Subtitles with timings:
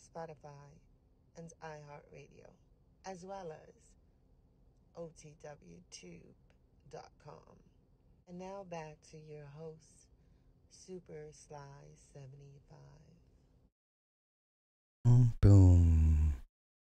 [0.00, 0.70] Spotify,
[1.36, 2.48] and iHeartRadio,
[3.06, 3.74] as well as
[4.96, 6.14] OTWTube.com.
[8.28, 10.08] And now back to your host,
[10.70, 11.58] Super Sly
[12.12, 12.78] 75.
[15.04, 16.34] Boom, boom,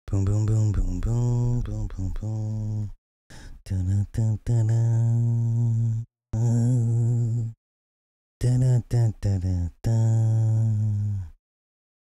[0.07, 2.91] boom, boom, boom, boom, boom, boom, boom, boom.
[3.65, 6.05] Dun, dun, dun, dun.
[6.33, 7.55] Dun,
[8.41, 11.34] dun, dun, dun, dun, dun.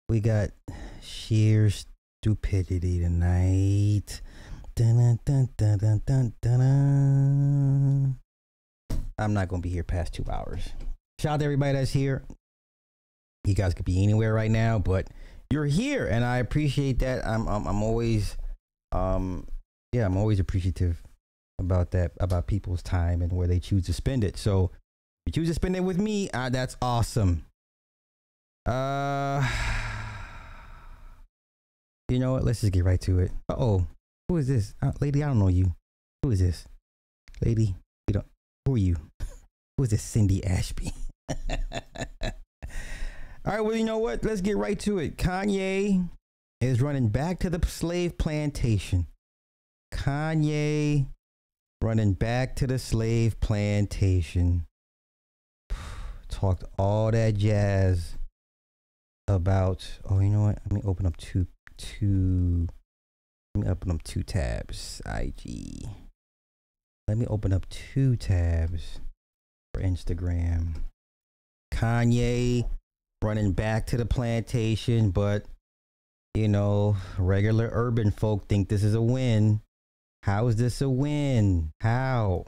[0.09, 0.51] We got
[1.01, 4.21] sheer stupidity tonight.
[4.73, 6.01] Dun, dun, dun.
[9.19, 10.69] I'm not gonna be here past two hours.
[11.19, 12.23] Shout out to everybody that's here.
[13.43, 15.09] You guys could be anywhere right now, but
[15.51, 17.27] you're here, and I appreciate that.
[17.27, 18.37] I'm I'm, I'm always,
[18.93, 19.45] um,
[19.91, 21.03] yeah, I'm always appreciative
[21.59, 24.37] about that about people's time and where they choose to spend it.
[24.37, 24.71] So
[25.25, 27.43] if you choose to spend it with me, uh, that's awesome.
[28.65, 29.45] Uh,
[32.09, 32.43] you know what?
[32.43, 33.31] Let's just get right to it.
[33.49, 33.87] Uh oh,
[34.27, 35.23] who is this, uh, lady?
[35.23, 35.73] I don't know you.
[36.23, 36.65] Who is this,
[37.43, 37.75] lady?
[38.07, 38.25] You don't.
[38.65, 38.95] Who are you?
[39.77, 40.91] Who is this, Cindy Ashby?
[43.47, 44.25] All right, well, you know what?
[44.25, 45.17] Let's get right to it.
[45.17, 46.09] Kanye
[46.59, 49.07] is running back to the slave plantation.
[49.93, 51.07] Kanye
[51.81, 54.65] running back to the slave plantation.
[56.29, 58.17] Talked all that jazz
[59.27, 59.99] about.
[60.09, 60.59] Oh, you know what?
[60.65, 61.47] Let me open up two
[61.77, 62.67] two.
[63.55, 65.01] Let me open up two tabs.
[65.05, 65.87] IG.
[67.07, 68.99] Let me open up two tabs
[69.73, 70.83] for Instagram.
[71.73, 72.69] Kanye
[73.23, 75.45] running back to the plantation, but
[76.33, 79.61] you know, regular urban folk think this is a win.
[80.23, 81.71] How is this a win?
[81.81, 82.45] How?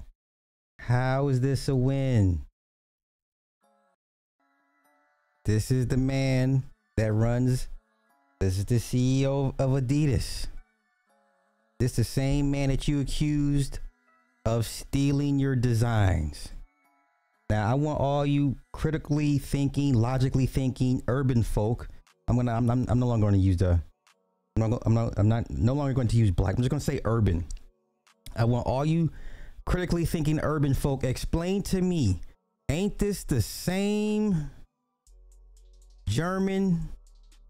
[0.80, 2.46] How is this a win?
[5.46, 6.64] This is the man
[6.98, 7.70] that runs,
[8.40, 10.48] this is the CEO of Adidas.
[11.80, 13.80] This the same man that you accused
[14.46, 16.50] of stealing your designs.
[17.50, 21.88] Now, I want all you critically thinking, logically thinking urban folk.
[22.28, 22.54] I'm gonna.
[22.54, 22.70] I'm.
[22.70, 23.82] I'm, I'm no longer going to use the.
[24.56, 24.84] I'm not.
[24.86, 25.14] I'm not.
[25.18, 25.50] I'm not.
[25.50, 26.56] No longer going to use black.
[26.56, 27.46] I'm just to say urban.
[28.36, 29.12] I want all you
[29.66, 32.22] critically thinking urban folk explain to me.
[32.70, 34.52] Ain't this the same
[36.08, 36.90] German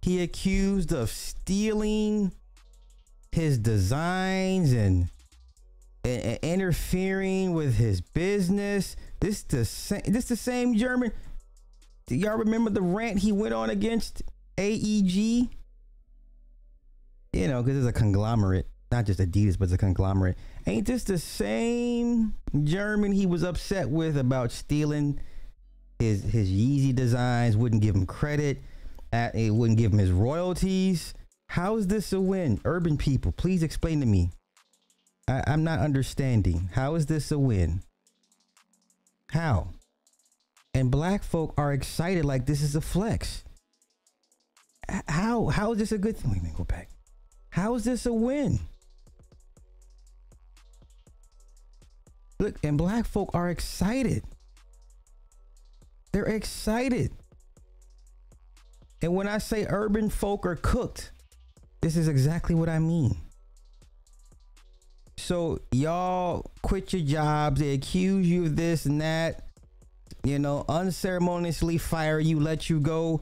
[0.10, 2.34] he accused of stealing
[3.32, 5.08] his designs and,
[6.04, 8.96] and, and interfering with his business?
[9.20, 10.02] This the same.
[10.08, 11.12] This the same German.
[12.08, 14.24] Do y'all remember the rant he went on against
[14.58, 15.48] AEG?
[17.34, 20.40] You know, because it's a conglomerate, not just Adidas, but it's a conglomerate.
[20.66, 22.34] Ain't this the same
[22.64, 25.20] German he was upset with about stealing
[26.00, 27.56] his his Yeezy designs?
[27.56, 28.64] Wouldn't give him credit.
[29.12, 31.14] At it wouldn't give him his royalties.
[31.48, 32.62] How is this a win?
[32.64, 34.32] Urban people, please explain to me.
[35.28, 36.70] I, I'm not understanding.
[36.74, 37.82] How is this a win?
[39.32, 39.70] How?
[40.74, 43.44] And black folk are excited like this is a flex.
[45.08, 46.32] How how is this a good thing?
[46.32, 46.90] Wait a minute, go back.
[47.50, 48.60] How is this a win?
[52.40, 54.24] Look, and black folk are excited.
[56.12, 57.12] They're excited.
[59.02, 61.12] And when I say urban folk are cooked,
[61.82, 63.16] this is exactly what I mean.
[65.18, 67.62] So y'all quit your jobs.
[67.62, 69.46] They accuse you of this and that.
[70.24, 73.22] You know, unceremoniously fire you, let you go,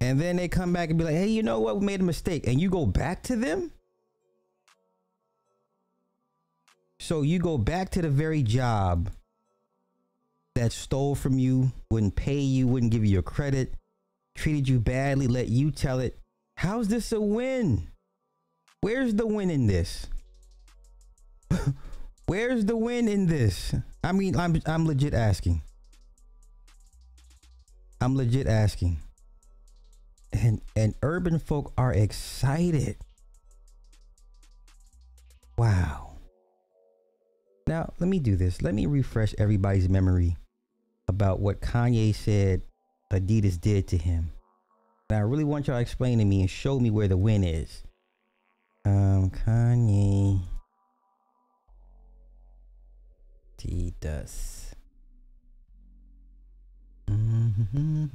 [0.00, 1.80] and then they come back and be like, "Hey, you know what?
[1.80, 3.72] We made a mistake," and you go back to them.
[7.00, 9.10] So you go back to the very job
[10.54, 13.74] that stole from you, wouldn't pay you, wouldn't give you your credit,
[14.34, 16.18] treated you badly, let you tell it.
[16.56, 17.88] How's this a win?
[18.80, 20.06] Where's the win in this?
[22.26, 23.74] Where's the win in this?
[24.04, 25.62] I mean, I'm I'm legit asking.
[28.00, 28.98] I'm legit asking.
[30.32, 32.96] And and urban folk are excited.
[35.58, 36.12] Wow.
[37.66, 38.62] Now, let me do this.
[38.62, 40.36] Let me refresh everybody's memory
[41.06, 42.62] about what Kanye said
[43.12, 44.32] Adidas did to him.
[45.10, 47.82] I really want y'all to explain to me and show me where the win is.
[48.84, 50.40] Um, Kanye.
[53.58, 54.72] Adidas.
[57.08, 58.06] Mm-hmm.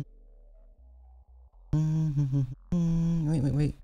[1.74, 3.30] Mm-hmm.
[3.30, 3.76] Wait, wait, wait.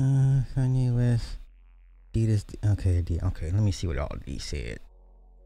[0.00, 1.38] Uh, Kanye West.
[2.12, 2.44] Adidas.
[2.72, 3.50] Okay, okay.
[3.52, 4.80] Let me see what all he said.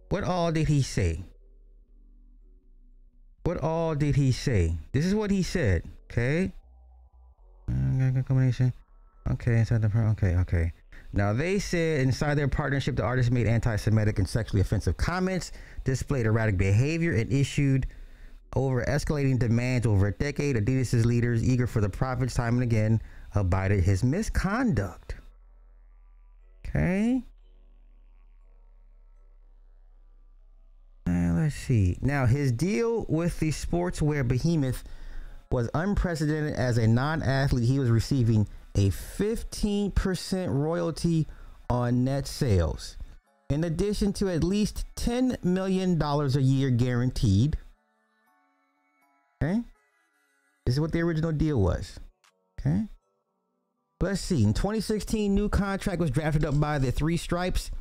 [0.09, 1.23] What all did he say?
[3.45, 4.77] What all did he say?
[4.93, 5.83] This is what he said.
[6.11, 6.53] Okay.
[8.27, 8.73] Combination.
[9.31, 10.73] Okay, inside the okay, okay.
[11.13, 15.53] Now they said inside their partnership, the artist made anti-Semitic and sexually offensive comments,
[15.85, 17.87] displayed erratic behavior, and issued
[18.57, 20.57] over escalating demands over a decade.
[20.57, 23.01] Adidas' leaders, eager for the profits, time and again,
[23.35, 25.15] abided his misconduct.
[26.67, 27.25] Okay.
[31.51, 31.99] Let's see.
[32.01, 34.85] Now, his deal with the sportswear behemoth
[35.51, 37.65] was unprecedented as a non athlete.
[37.65, 41.27] He was receiving a 15% royalty
[41.69, 42.97] on net sales,
[43.49, 47.57] in addition to at least $10 million a year guaranteed.
[49.43, 49.63] Okay.
[50.65, 51.99] This is what the original deal was.
[52.61, 52.85] Okay.
[54.01, 54.45] Let's see.
[54.45, 57.73] In 2016, new contract was drafted up by the Three Stripes.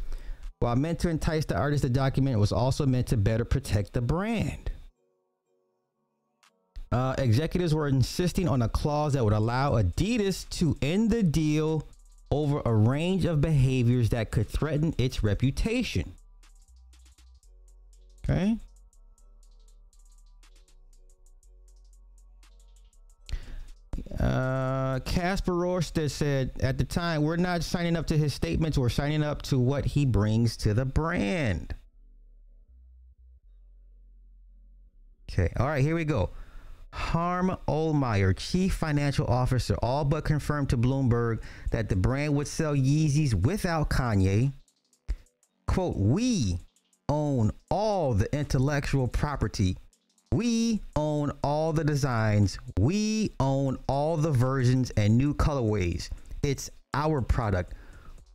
[0.59, 4.01] While meant to entice the artist, the document was also meant to better protect the
[4.01, 4.71] brand.
[6.91, 11.87] Uh, executives were insisting on a clause that would allow Adidas to end the deal
[12.31, 16.13] over a range of behaviors that could threaten its reputation.
[18.23, 18.57] Okay.
[24.19, 28.89] Uh, Kasper Rorsted said at the time, we're not signing up to his statements, we're
[28.89, 31.75] signing up to what he brings to the brand.
[35.31, 36.31] Okay, all right, here we go.
[36.91, 41.41] Harm Ohlmeyer, chief financial officer, all but confirmed to Bloomberg
[41.71, 44.53] that the brand would sell Yeezys without Kanye.
[45.67, 46.57] Quote, we
[47.07, 49.77] own all the intellectual property
[50.31, 52.59] we own all the designs.
[52.79, 56.09] We own all the versions and new colorways.
[56.43, 57.73] It's our product.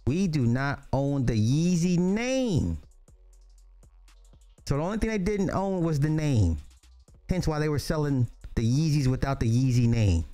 [0.07, 2.79] We do not own the Yeezy name.
[4.67, 6.59] So the only thing they didn't own was the name.
[7.29, 10.25] Hence why they were selling the Yeezys without the Yeezy name.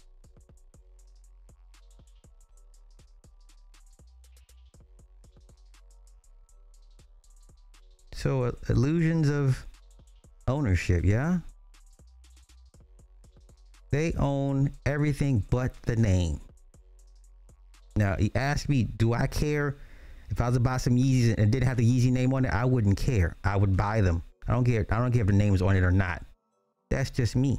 [8.12, 9.66] So uh, illusions of
[10.46, 11.38] ownership, yeah?
[13.90, 16.40] They own everything but the name.
[17.96, 19.76] Now, he asked me, do I care
[20.30, 22.52] if I was to buy some Yeezys and didn't have the Yeezy name on it?
[22.52, 23.36] I wouldn't care.
[23.42, 24.22] I would buy them.
[24.46, 24.86] I don't care.
[24.90, 26.24] I don't care if the name is on it or not.
[26.88, 27.58] That's just me.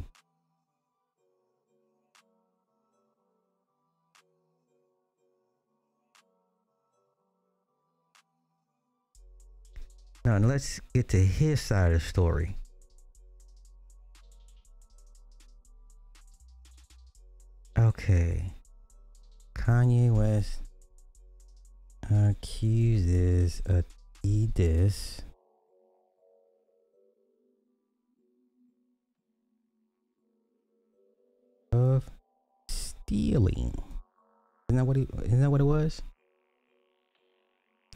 [10.23, 12.55] Now, let's get to his side of the story.
[17.81, 18.53] Okay.
[19.55, 20.61] Kanye West
[22.11, 25.21] accuses Adidas
[31.71, 32.07] of
[32.67, 33.73] stealing.
[34.69, 36.03] Isn't that what he, isn't that what it was?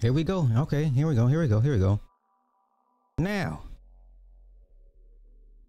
[0.01, 0.49] Here we go.
[0.57, 1.27] Okay, here we go.
[1.27, 1.59] Here we go.
[1.59, 1.99] Here we go.
[3.19, 3.61] Now,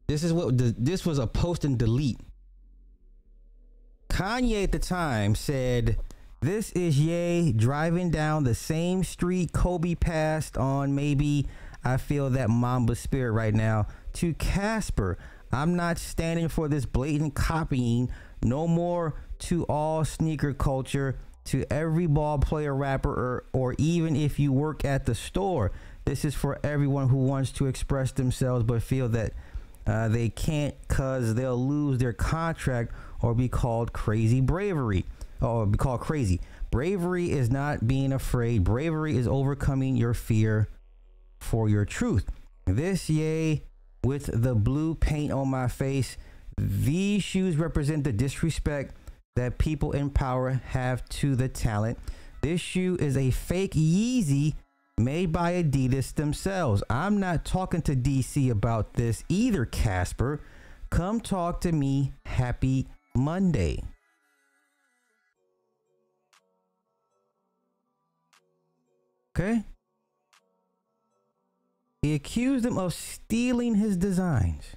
[0.08, 2.18] this is what this was a post and delete
[4.16, 5.98] Kanye at the time said,
[6.40, 10.94] This is Ye driving down the same street Kobe passed on.
[10.94, 11.46] Maybe
[11.84, 13.88] I feel that Mamba spirit right now.
[14.14, 15.18] To Kasper,
[15.52, 18.10] I'm not standing for this blatant copying.
[18.42, 24.38] No more to all sneaker culture, to every ball player, rapper, or, or even if
[24.38, 25.72] you work at the store.
[26.06, 29.34] This is for everyone who wants to express themselves but feel that
[29.86, 35.04] uh, they can't because they'll lose their contract or be called crazy bravery
[35.40, 36.40] or be called crazy.
[36.70, 38.64] Bravery is not being afraid.
[38.64, 40.68] Bravery is overcoming your fear
[41.38, 42.26] for your truth.
[42.66, 43.62] This Ye
[44.04, 46.16] with the blue paint on my face.
[46.58, 48.94] These shoes represent the disrespect
[49.36, 51.98] that people in power have to the talent.
[52.40, 54.54] This shoe is a fake Yeezy
[54.98, 56.82] made by Adidas themselves.
[56.88, 60.40] I'm not talking to DC about this either, Kasper.
[60.88, 62.14] Come talk to me.
[62.24, 63.82] Happy Monday.
[69.36, 69.64] Okay?
[72.02, 74.76] He accused him of stealing his designs.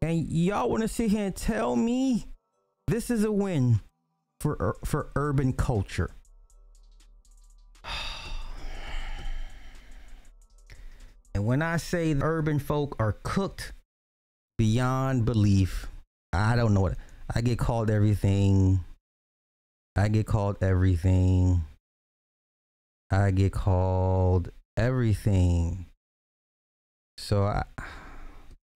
[0.00, 2.26] And y'all want to sit here and tell me
[2.86, 3.80] this is a win
[4.40, 6.10] for for urban culture.
[11.34, 13.72] And when I say urban folk are cooked
[14.56, 15.86] beyond belief,
[16.38, 16.96] I don't know what
[17.34, 18.84] I get called everything.
[19.96, 21.64] I get called everything.
[23.10, 25.86] I get called everything.
[27.16, 27.64] So I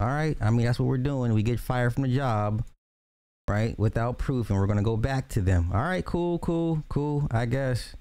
[0.01, 1.33] all right, I mean that's what we're doing.
[1.33, 2.65] We get fired from the job,
[3.49, 3.79] right?
[3.79, 5.71] Without proof and we're going to go back to them.
[5.73, 7.95] All right, cool, cool, cool, I guess.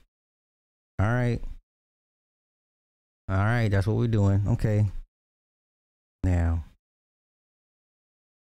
[0.97, 1.39] All right.
[3.29, 4.43] All right, that's what we're doing.
[4.47, 4.89] Okay.
[6.23, 6.63] Now.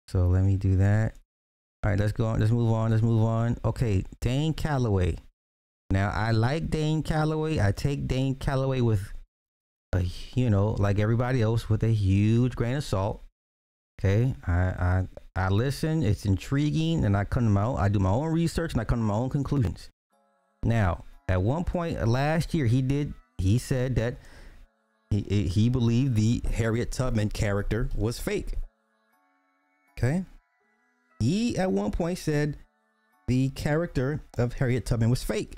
[0.07, 1.15] So let me do that.
[1.83, 2.39] All right, let's go on.
[2.39, 2.91] Let's move on.
[2.91, 3.57] Let's move on.
[3.63, 5.17] Okay, Dane Calloway.
[5.91, 7.59] Now I like Dane Calloway.
[7.59, 9.13] I take Dane Calloway with
[9.93, 10.03] a
[10.35, 13.23] you know, like everybody else, with a huge grain of salt.
[13.99, 14.33] Okay.
[14.45, 18.09] I I I listen, it's intriguing, and I come to my own I do my
[18.09, 19.89] own research and I come to my own conclusions.
[20.63, 24.17] Now, at one point last year, he did he said that
[25.09, 28.55] he, he believed the Harriet Tubman character was fake.
[29.97, 30.23] Okay.
[31.19, 32.57] He at one point said
[33.27, 35.57] the character of Harriet Tubman was fake.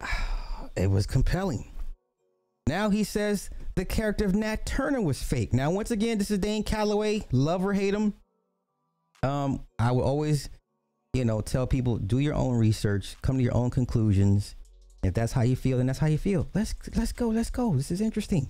[0.74, 1.70] It was compelling.
[2.66, 5.52] Now he says the character of Nat Turner was fake.
[5.52, 7.24] Now, once again, this is Dane Calloway.
[7.30, 8.14] Love or hate him.
[9.22, 10.48] Um, I will always,
[11.12, 14.54] you know, tell people do your own research, come to your own conclusions.
[15.02, 16.48] If that's how you feel, then that's how you feel.
[16.54, 17.28] Let's let's go.
[17.28, 17.74] Let's go.
[17.74, 18.48] This is interesting.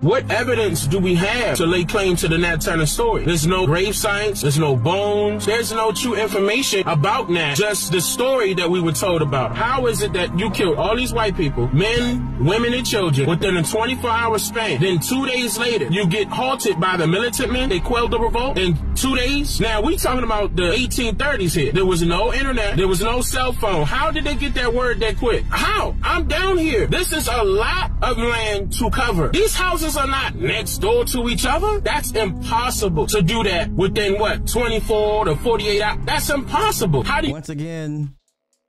[0.00, 3.26] What evidence do we have to lay claim to the Nat Turner story?
[3.26, 8.00] There's no grave science, there's no bones, there's no true information about Nat, just the
[8.00, 9.54] story that we were told about.
[9.54, 13.58] How is it that you killed all these white people, men, women, and children, within
[13.58, 14.80] a 24 hour span?
[14.80, 18.56] Then two days later, you get halted by the militant men, they quelled the revolt
[18.56, 19.60] in two days?
[19.60, 21.72] Now, we talking about the 1830s here.
[21.72, 23.84] There was no internet, there was no cell phone.
[23.84, 25.44] How did they get that word that quick?
[25.50, 25.94] How?
[26.02, 26.86] I'm down here.
[26.86, 29.28] This is a lot of land to cover.
[29.28, 31.80] These houses houses are not next door to each other.
[31.80, 35.98] That's impossible to do that within what 24 to 48 hours.
[36.04, 37.02] That's impossible.
[37.02, 37.32] How do you?
[37.32, 38.14] Once again,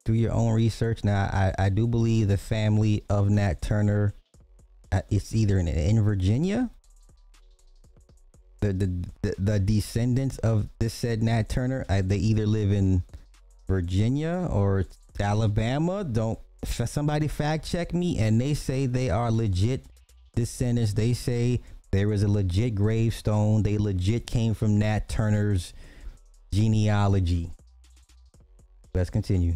[0.06, 1.04] do your own research.
[1.04, 4.14] Now, I, I do believe the family of Nat Turner,
[4.92, 6.70] uh, it's either in, in Virginia.
[8.62, 13.04] The, the, the descendants of this said Nat Turner, I, they either live in
[13.68, 14.86] Virginia or
[15.20, 16.04] Alabama.
[16.04, 19.84] Don't somebody fact check me, and they say they are legit
[20.36, 20.94] descendants.
[20.94, 21.62] They say
[21.92, 23.64] there is a legit gravestone.
[23.64, 25.74] They legit came from Nat Turner's
[26.52, 27.50] genealogy.
[28.94, 29.56] Let's continue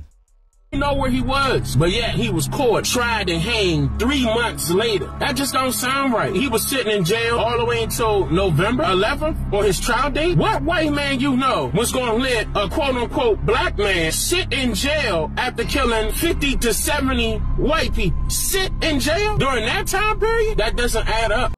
[0.75, 5.11] know where he was, but yet he was caught, tried, and hanged three months later.
[5.19, 6.35] That just don't sound right.
[6.35, 10.37] He was sitting in jail all the way until November 11th on his trial date.
[10.37, 14.53] What white man you know was going to let a quote unquote black man sit
[14.53, 18.29] in jail after killing 50 to 70 white people?
[18.29, 20.57] Sit in jail during that time period?
[20.57, 21.53] That doesn't add up.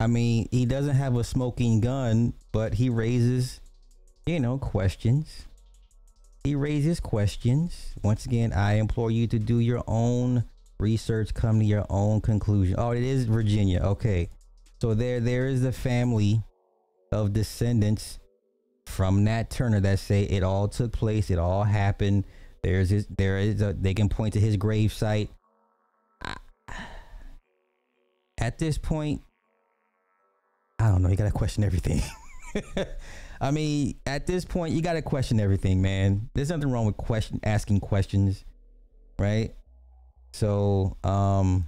[0.00, 3.60] I mean, he doesn't have a smoking gun, but he raises,
[4.26, 5.47] you know, questions
[6.48, 7.94] he raises questions.
[8.02, 10.44] Once again, I implore you to do your own
[10.80, 12.76] research, come to your own conclusion.
[12.78, 13.80] Oh, it is Virginia.
[13.80, 14.30] Okay.
[14.80, 16.42] So there there is a family
[17.12, 18.18] of descendants
[18.86, 22.24] from Nat Turner that say it all took place, it all happened.
[22.62, 25.28] There's his, there is a, they can point to his grave site.
[28.38, 29.20] At this point,
[30.78, 31.10] I don't know.
[31.10, 32.00] You gotta question everything.
[33.40, 36.28] I mean, at this point, you got to question everything, man.
[36.34, 38.44] There's nothing wrong with question asking questions,
[39.18, 39.54] right?
[40.32, 41.66] So, um,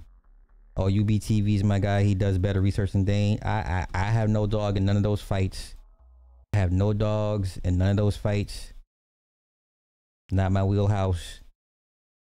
[0.75, 2.03] oh, UBTV is my guy.
[2.03, 3.39] He does better research than Dane.
[3.43, 5.75] I, I, I have no dog in none of those fights.
[6.53, 8.73] I have no dogs in none of those fights.
[10.31, 11.39] Not my wheelhouse.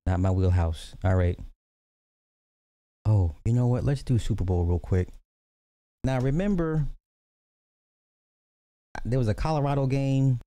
[0.05, 0.95] Not my wheelhouse.
[1.03, 1.39] All right.
[3.05, 3.85] Oh, you know what?
[3.85, 5.07] Let's do Super Bowl real quick.
[6.03, 6.87] Now, remember
[9.05, 10.39] there was a Colorado game,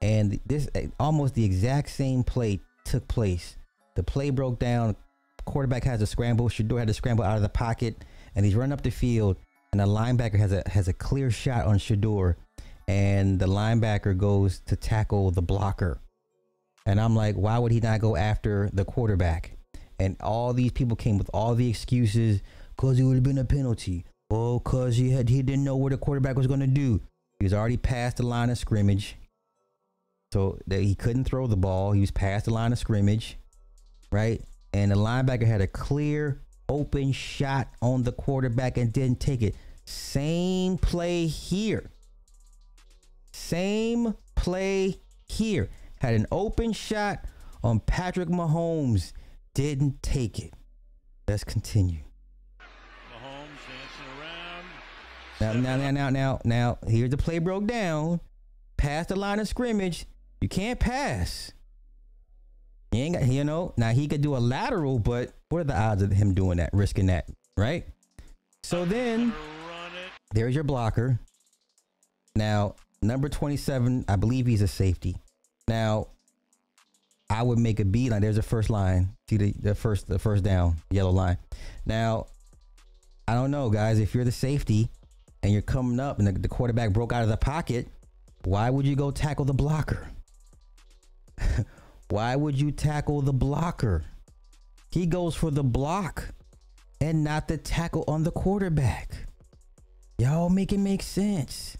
[0.00, 0.68] and this
[0.98, 3.56] almost the exact same play took place.
[3.96, 4.96] The play broke down.
[5.44, 6.48] Quarterback has a scramble.
[6.48, 9.36] Shedeur had to scramble out of the pocket, and he's running up the field.
[9.72, 12.36] And the linebacker has a has a clear shot on Shedeur,
[12.88, 16.00] and the linebacker goes to tackle the blocker.
[16.86, 19.56] And I'm like, why would he not go after the quarterback?
[19.98, 22.42] And all these people came with all the excuses,
[22.76, 24.06] cause it would have been a penalty.
[24.30, 27.00] Oh, cause he had he didn't know what the quarterback was gonna do.
[27.40, 29.16] He was already past the line of scrimmage.
[30.32, 31.90] So that he couldn't throw the ball.
[31.92, 33.36] He was past the line of scrimmage.
[34.12, 34.42] Right?
[34.72, 39.56] And the linebacker had a clear open shot on the quarterback and didn't take it.
[39.86, 41.90] Same play here.
[43.32, 45.68] Same play here.
[46.00, 47.24] Had an open shot
[47.64, 49.12] on Patrick Mahomes.
[49.54, 50.54] Didn't take it.
[51.26, 52.02] Let's continue.
[53.10, 54.66] Mahomes dancing around.
[55.40, 58.20] Now, now, now, now, now, now, here's the play broke down.
[58.76, 60.06] Past the line of scrimmage.
[60.40, 61.52] You can't pass.
[62.90, 65.78] He ain't got, you know, now he could do a lateral, but what are the
[65.78, 67.86] odds of him doing that, risking that, right?
[68.62, 69.32] So then
[70.34, 71.20] there's your blocker.
[72.34, 75.16] Now, number 27, I believe he's a safety.
[75.68, 76.08] Now,
[77.30, 78.22] I would make a B line.
[78.22, 79.10] There's the first line.
[79.28, 81.38] See the, the first the first down, yellow line.
[81.86, 82.26] Now,
[83.28, 84.00] I don't know, guys.
[84.00, 84.90] If you're the safety
[85.42, 87.88] and you're coming up and the, the quarterback broke out of the pocket,
[88.44, 90.08] why would you go tackle the blocker?
[92.08, 94.04] why would you tackle the blocker?
[94.90, 96.28] He goes for the block
[97.00, 99.14] and not the tackle on the quarterback.
[100.18, 101.76] Y'all make it make sense.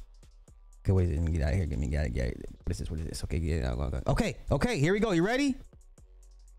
[0.83, 1.67] Okay, wait, let me get out of here.
[1.67, 2.91] Get me get get What is this?
[2.91, 3.25] What is this?
[3.25, 3.77] Okay, get out.
[3.77, 4.01] go, go.
[4.07, 5.11] Okay, okay, here we go.
[5.11, 5.55] You ready?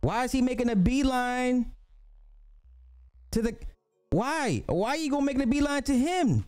[0.02, 1.72] Why is he making a beeline
[3.32, 3.56] to the
[4.12, 4.64] why?
[4.68, 6.46] Why are you gonna make a beeline to him?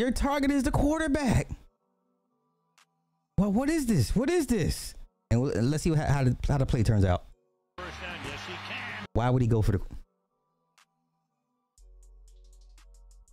[0.00, 1.46] Your target is the quarterback.
[3.36, 4.16] Well, what is this?
[4.16, 4.94] What is this?
[5.30, 7.24] And let's see how, how, the, how the play turns out.
[9.12, 9.80] Why would he go for the?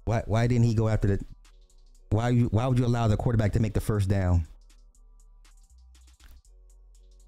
[0.04, 1.26] Why why didn't he go after the?
[2.10, 4.46] Why you why would you allow the quarterback to make the first down?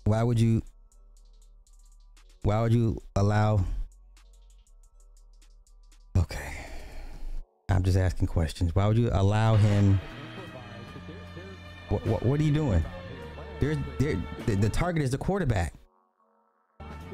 [0.04, 0.62] Why would you?
[2.42, 3.64] Why would you allow?
[6.18, 6.58] Okay,
[7.70, 8.76] I'm just asking questions.
[8.76, 10.00] Why would you allow him?
[11.90, 12.84] What what, what are you doing?
[13.60, 15.74] There's there the, the target is the quarterback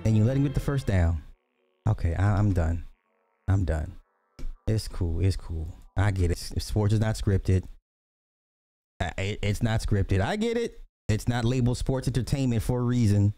[0.05, 1.21] and you let him get the first down.
[1.87, 2.85] Okay, I, I'm done.
[3.47, 3.93] I'm done.
[4.67, 5.19] It's cool.
[5.19, 5.73] It's cool.
[5.97, 6.37] I get it.
[6.37, 7.63] Sports is not scripted.
[9.17, 10.21] It- it's not scripted.
[10.21, 10.81] I get it.
[11.07, 13.33] It's not labeled sports entertainment for a reason.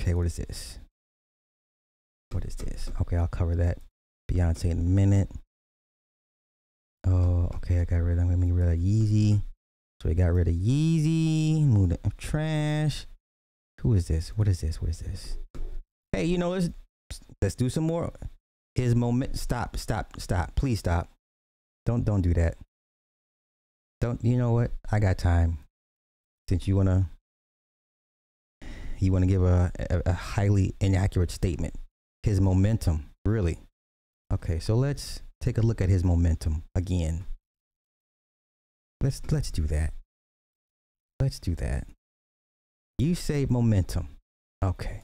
[0.00, 0.78] Okay, what is this?
[2.30, 2.90] What is this?
[3.00, 3.78] Okay, I'll cover that.
[4.30, 5.30] Beyonce in a minute.
[7.06, 7.80] Oh, okay.
[7.80, 8.18] I got rid.
[8.18, 9.42] I'm gonna get rid of Yeezy.
[10.00, 11.64] So we got rid of Yeezy.
[11.64, 13.06] Moved it trash.
[13.80, 14.30] Who is this?
[14.36, 14.80] What is this?
[14.80, 15.38] What is this?
[16.12, 16.70] Hey, you know, let's
[17.40, 18.12] let's do some more.
[18.74, 19.38] His moment.
[19.38, 19.76] Stop.
[19.76, 20.20] Stop.
[20.20, 20.54] Stop.
[20.54, 21.10] Please stop.
[21.84, 22.56] Don't don't do that.
[24.00, 24.22] Don't.
[24.24, 24.72] You know what?
[24.90, 25.58] I got time.
[26.48, 27.10] Since you wanna
[28.98, 31.74] you wanna give a, a, a highly inaccurate statement.
[32.22, 33.58] His momentum, really.
[34.32, 37.26] Okay, so let's take a look at his momentum again.
[39.02, 39.92] Let's let's do that.
[41.20, 41.86] Let's do that.
[42.98, 44.08] You say momentum.
[44.62, 45.02] Okay.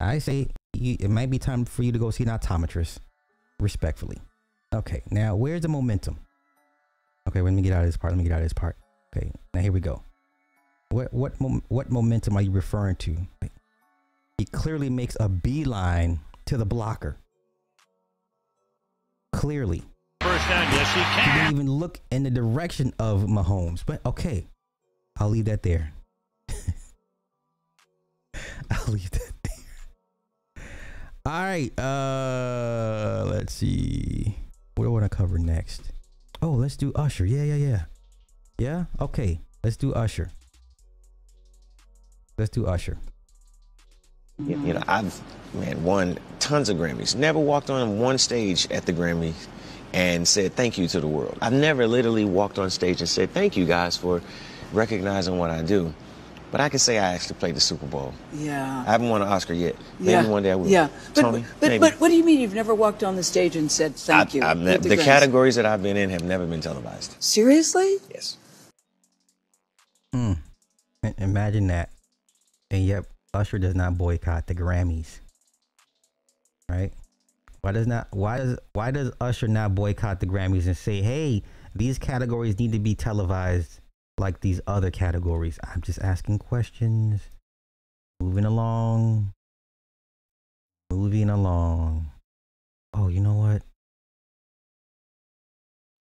[0.00, 2.98] I say you, it might be time for you to go see an optometrist.
[3.60, 4.18] Respectfully.
[4.72, 5.02] Okay.
[5.10, 6.18] Now, where's the momentum?
[7.28, 8.12] Okay, let me get out of this part.
[8.12, 8.76] Let me get out of this part.
[9.14, 9.30] Okay.
[9.52, 10.02] Now here we go.
[10.90, 11.32] What what
[11.68, 13.16] what momentum are you referring to?
[14.38, 17.18] He clearly makes a beeline to the blocker.
[19.38, 19.84] Clearly.
[20.20, 20.72] First down.
[20.72, 23.84] Yes, he He didn't even look in the direction of Mahomes.
[23.86, 24.48] But okay,
[25.16, 25.92] I'll leave that there.
[28.68, 30.64] I'll leave that there.
[31.24, 31.78] All right.
[31.78, 34.34] Uh, let's see.
[34.74, 35.92] What do I want to cover next?
[36.42, 37.24] Oh, let's do Usher.
[37.24, 37.82] Yeah, yeah, yeah.
[38.58, 38.84] Yeah.
[39.00, 39.38] Okay.
[39.62, 40.32] Let's do Usher.
[42.36, 42.98] Let's do Usher.
[44.38, 45.20] You you know, I've
[45.54, 47.16] man won tons of Grammys.
[47.16, 49.46] Never walked on one stage at the Grammys
[49.92, 51.38] and said thank you to the world.
[51.40, 54.22] I've never literally walked on stage and said thank you guys for
[54.72, 55.92] recognizing what I do.
[56.50, 58.14] But I can say I actually played the Super Bowl.
[58.32, 58.84] Yeah.
[58.86, 59.76] I haven't won an Oscar yet.
[59.98, 60.26] Maybe yeah.
[60.26, 60.66] one day I will.
[60.66, 60.88] Yeah.
[61.14, 61.78] But, Tony, but, maybe.
[61.78, 64.32] but what do you mean you've never walked on the stage and said thank I-
[64.38, 64.42] you?
[64.42, 67.16] I've ne- the categories that I've been in have never been televised.
[67.22, 67.96] Seriously?
[68.10, 68.38] Yes.
[70.14, 70.38] Mm.
[71.18, 71.90] Imagine that.
[72.70, 75.20] And yet, Usher does not boycott the Grammys.
[76.68, 76.92] Right?
[77.60, 78.08] Why does not?
[78.12, 78.58] Why does?
[78.72, 81.42] Why does Usher not boycott the Grammys and say, "Hey,
[81.74, 83.80] these categories need to be televised
[84.18, 85.58] like these other categories"?
[85.64, 87.22] I'm just asking questions.
[88.20, 89.32] Moving along.
[90.90, 92.10] Moving along.
[92.94, 93.62] Oh, you know what?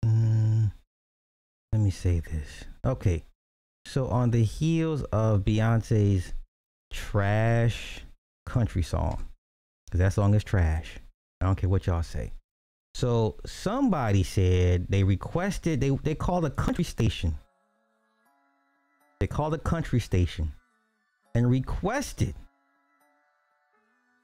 [0.04, 0.72] Mm,
[1.72, 2.64] let me say this.
[2.84, 3.24] Okay.
[3.86, 6.34] So on the heels of Beyonce's
[6.90, 8.00] trash
[8.46, 9.28] country song,
[9.86, 10.98] because that song is trash.
[11.40, 12.32] I don't care what y'all say.
[12.94, 17.36] So somebody said they requested they they called a country station.
[19.20, 20.52] They called a country station
[21.34, 22.34] and requested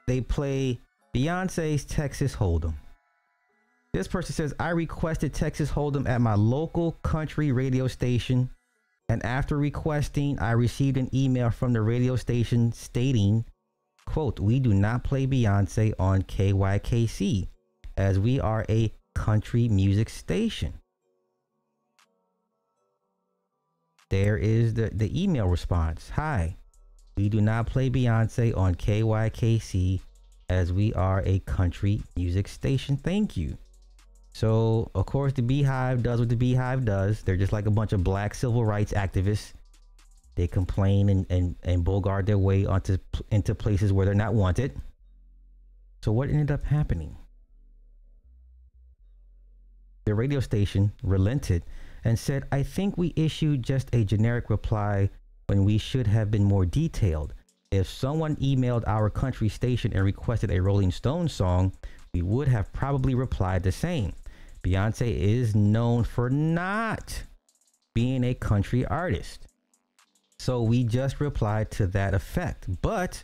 [0.07, 0.81] they play
[1.15, 2.75] Beyonce's Texas Hold'em.
[3.93, 8.51] This person says I requested Texas Hold'em at my local country radio station
[9.09, 13.45] And after requesting, I received an email from the radio station stating,
[14.07, 17.49] quote, we do not play Beyonce on KYKC
[17.97, 20.75] as we are a country music station.
[24.11, 26.11] There is the, the email response.
[26.11, 26.57] Hi,
[27.17, 30.01] we do not play Beyonce on KYKC
[30.49, 32.97] as we are a country music station.
[32.97, 33.59] Thank you.
[34.35, 37.23] So, of course, the BeyHive does what the BeyHive does.
[37.23, 39.53] They're just like a bunch of black civil rights activists.
[40.35, 42.99] They complain and, and, and bogart their way onto
[43.31, 44.77] into places where they're not wanted.
[46.03, 47.17] So, what ended up happening?
[50.05, 51.63] The radio station relented
[52.03, 55.11] and said, I think we issued just a generic reply
[55.47, 57.35] when we should have been more detailed.
[57.71, 61.73] If someone emailed our country station and requested a Rolling Stone song,
[62.13, 64.13] we would have probably replied the same.
[64.65, 67.23] Beyonce is known for not
[67.95, 69.47] being a country artist.
[70.39, 72.67] So we just replied to that effect.
[72.83, 73.23] But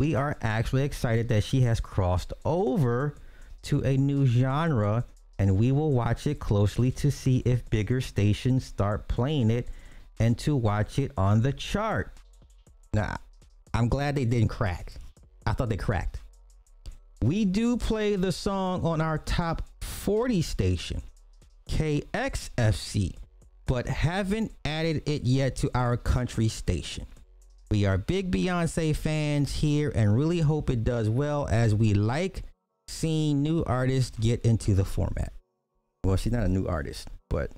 [0.00, 3.14] we are actually excited that she has crossed over
[3.62, 5.04] to a new genre
[5.38, 9.68] and we will watch it closely to see if bigger stations start playing it
[10.18, 12.16] and to watch it on the chart.
[12.92, 13.16] Now,
[13.72, 14.92] I'm glad they didn't crack.
[15.46, 16.21] I thought they cracked.
[17.22, 21.02] We do play the song on our top 40 station,
[21.70, 23.14] KXFC,
[23.66, 27.06] but haven't added it yet to our country station.
[27.70, 32.42] We are big Beyonce fans here and really hope it does well as we like
[32.88, 35.32] seeing new artists get into the format.
[36.02, 37.52] Well, she's not a new artist, but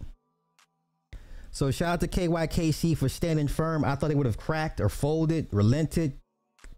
[1.51, 3.83] so shout out to KYKC for standing firm.
[3.83, 6.19] I thought they would have cracked or folded, relented,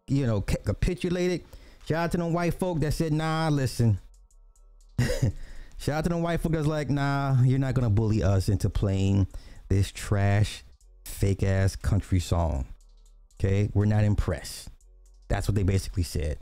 [0.06, 1.42] you know, capitulated.
[1.86, 4.00] Shout out to them white folk that said, nah, listen.
[5.78, 8.68] shout out to them white folk that's like, nah, you're not gonna bully us into
[8.68, 9.28] playing
[9.68, 10.64] this trash,
[11.04, 12.66] fake ass country song.
[13.38, 14.68] Okay, we're not impressed.
[15.28, 16.38] That's what they basically said.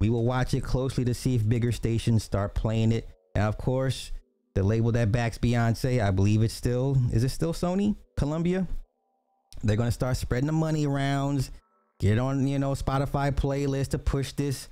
[0.00, 3.08] We will watch it closely to see if bigger stations start playing it.
[3.36, 4.10] And of course,
[4.54, 8.66] the label that backs Beyonce, I believe it's still is it still Sony Columbia?
[9.62, 11.50] They're gonna start spreading the money around,
[12.00, 14.68] get on you know Spotify playlist to push this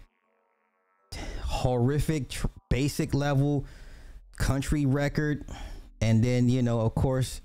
[1.47, 3.65] horrific tr- basic level
[4.37, 5.45] country record,
[6.01, 7.41] and then you know of course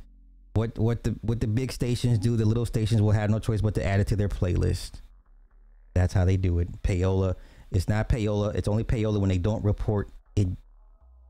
[0.53, 3.61] what what the what the big stations do, the little stations will have no choice
[3.61, 5.01] but to add it to their playlist.
[5.93, 6.81] That's how they do it.
[6.83, 7.35] Payola,
[7.71, 8.55] it's not payola.
[8.55, 10.47] It's only payola when they don't report it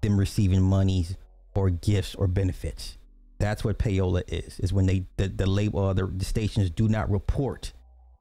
[0.01, 1.15] them receiving monies
[1.55, 2.97] or gifts or benefits.
[3.39, 4.59] That's what payola is.
[4.59, 7.73] Is when they the, the label or the, the stations do not report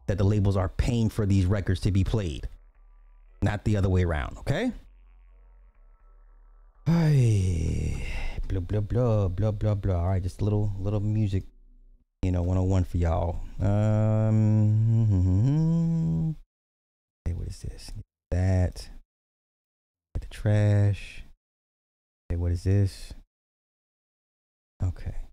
[0.06, 2.48] that the labels are paying for these records to be played,
[3.42, 4.38] not the other way around.
[4.38, 4.72] Okay.
[8.48, 9.94] Blah blah blah blah blah blah.
[9.94, 11.44] All right, just a little little music,
[12.22, 13.40] you know, 101 for y'all.
[13.60, 14.36] Um,
[17.24, 17.92] hey, what is this?
[18.32, 18.90] That.
[20.14, 21.22] Get the trash.
[22.28, 23.14] Okay, what is this?
[24.82, 25.29] Okay.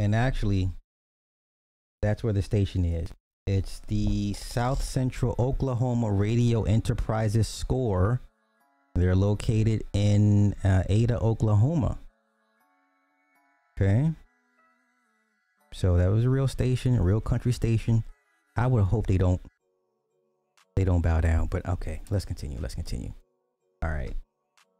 [0.00, 0.70] And actually,
[2.00, 3.10] that's where the station is.
[3.46, 8.22] It's the South Central Oklahoma Radio Enterprises score.
[8.94, 11.98] They're located in uh, Ada, Oklahoma.
[13.76, 14.12] Okay.
[15.74, 18.02] So that was a real station, a real country station.
[18.56, 19.42] I would hope they don't
[20.76, 22.56] they don't bow down, but okay, let's continue.
[22.58, 23.12] Let's continue.
[23.82, 24.14] All right.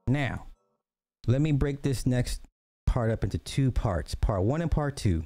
[0.06, 0.46] Now,
[1.26, 2.40] let me break this next
[2.90, 4.16] part up into two parts.
[4.16, 5.22] Part 1 and part 2.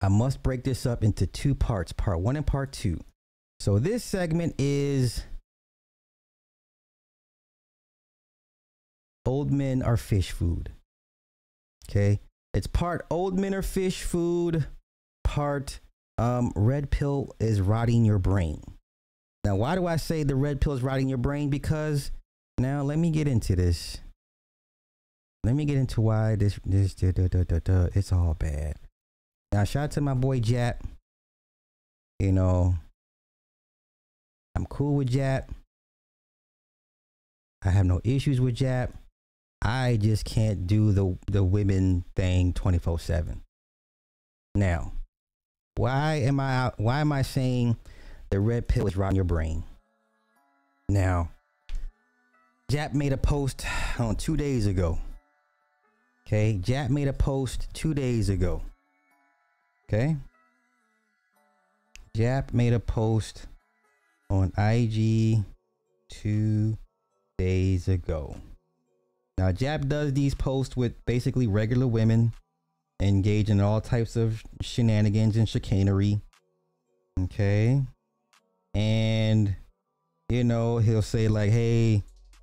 [0.00, 2.98] I must break this up into two parts, part 1 and part 2.
[3.60, 5.22] So this segment is
[9.24, 10.72] old men are fish food.
[11.88, 12.18] Okay?
[12.52, 14.66] It's part old men are fish food,
[15.22, 15.78] part
[16.18, 18.60] um, red pill is rotting your brain.
[19.44, 21.48] Now, why do I say the red pill is rotting your brain?
[21.48, 22.10] Because
[22.58, 24.00] now let me get into this.
[25.46, 28.74] Let me get into why this this it's all bad.
[29.52, 30.80] Now, shout out to my boy Jap.
[32.18, 32.74] You know,
[34.56, 35.50] I'm cool with Jap.
[37.64, 38.90] I have no issues with Jap.
[39.62, 43.42] I just can't do the the women thing 24/7.
[44.56, 44.94] Now,
[45.76, 47.76] why am I why am I saying
[48.30, 49.62] the red pill is rotting your brain?
[50.88, 51.30] Now,
[52.68, 53.64] Jap made a post
[54.00, 54.98] on two days ago.
[56.26, 58.62] Okay, Jap made a post two days ago.
[59.88, 60.16] Okay,
[62.16, 63.46] Jap made a post
[64.28, 65.44] on IG
[66.08, 66.76] two
[67.38, 68.36] days ago.
[69.38, 72.32] Now, Jap does these posts with basically regular women
[73.00, 76.20] engage in all types of shenanigans and chicanery.
[77.20, 77.82] Okay.
[78.74, 79.54] And
[80.28, 82.02] you know, he'll say like, "Hey,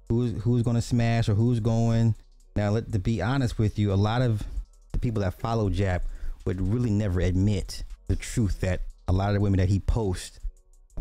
[0.09, 2.15] who's who's to smash or who's going?"
[2.55, 4.43] Now, let to be honest with you, a lot of
[4.91, 6.01] the people that follow Jap
[6.45, 10.39] would really never admit the truth that a lot of the women that he posts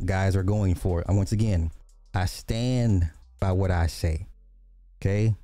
[0.04, 1.04] guys are going for.
[1.06, 1.70] And once again,
[2.14, 3.10] I stand
[3.40, 4.26] by what I say.
[5.00, 5.34] Okay?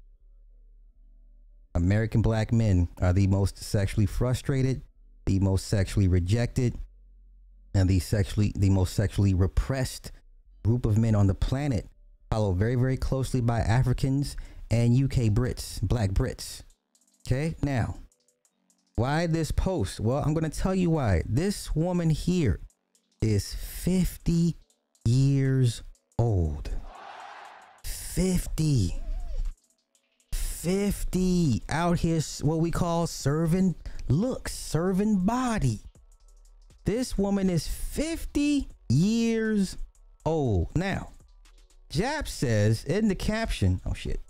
[1.75, 4.83] American black men are the most sexually frustrated,
[5.27, 6.75] the most sexually rejected,
[7.75, 10.11] and the sexually the most sexually repressed
[10.65, 11.87] group of men on the planet,
[12.31, 14.37] followed very very closely by Africans
[14.71, 16.63] and UK Brits, black Brits.
[17.27, 17.55] Okay?
[17.63, 17.97] Now,
[18.97, 20.01] why this post?
[20.01, 21.23] Well, I'm going to tell you why.
[21.27, 22.61] This woman here
[23.23, 24.57] is 50
[25.05, 25.83] years
[26.19, 26.71] old.
[27.85, 28.95] 50.
[30.33, 33.77] 50 out here what we call serving
[34.09, 35.83] looks, serving body.
[36.85, 39.77] This woman is 50 years
[40.27, 40.77] old.
[40.77, 41.11] Now,
[41.91, 44.21] Jap says in the caption, oh shit.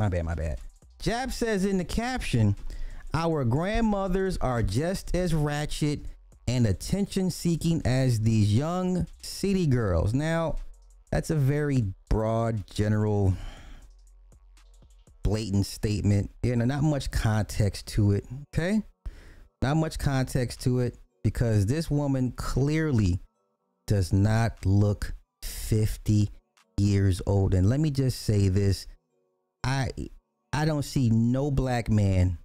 [0.00, 0.58] My bad, my bad.
[1.02, 2.56] Jap says in the caption,
[3.12, 6.06] our grandmothers are just as ratchet
[6.48, 10.14] and attention seeking as these young city girls.
[10.14, 10.56] Now,
[11.10, 13.34] that's a very broad, general,
[15.22, 16.30] blatant statement.
[16.42, 18.24] You know, not much context to it.
[18.56, 18.80] Okay.
[19.60, 23.20] Not much context to it because this woman clearly
[23.86, 26.30] does not look 50
[26.78, 27.52] years old.
[27.52, 28.86] And let me just say this
[29.64, 29.90] I
[30.52, 32.38] I don't see no black man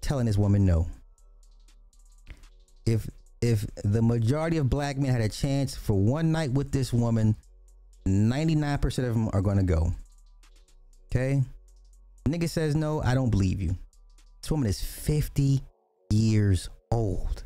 [0.00, 0.88] telling this woman no.
[2.84, 3.08] If
[3.40, 7.36] if the majority of black men had a chance for one night with this woman,
[8.06, 9.92] 99% of them are gonna go.
[11.10, 11.42] Okay?
[12.26, 13.76] Nigga says no, I don't believe you.
[14.42, 15.60] This woman is 50
[16.10, 17.44] years old.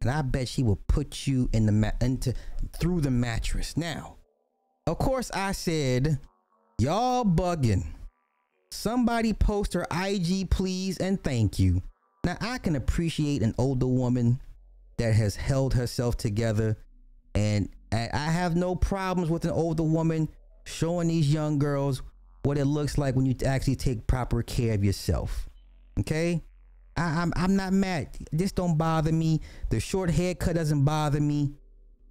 [0.00, 2.34] And I bet she will put you in the mat into
[2.78, 3.76] through the mattress.
[3.76, 4.16] Now,
[4.86, 6.18] of course, I said,
[6.78, 7.84] y'all bugging.
[8.70, 11.82] Somebody post her IG, please, and thank you.
[12.24, 14.40] Now, I can appreciate an older woman
[14.98, 16.78] that has held herself together,
[17.34, 20.28] and I have no problems with an older woman
[20.64, 22.02] showing these young girls
[22.44, 25.48] what it looks like when you actually take proper care of yourself.
[26.00, 26.42] Okay?
[26.96, 28.08] I, I'm I'm not mad.
[28.32, 29.40] This don't bother me.
[29.70, 31.52] The short haircut doesn't bother me,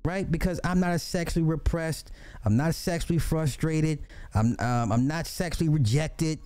[0.04, 0.30] right?
[0.30, 2.12] Because I'm not sexually repressed.
[2.46, 4.00] I'm not sexually frustrated.
[4.34, 6.40] I'm um, I'm not sexually rejected.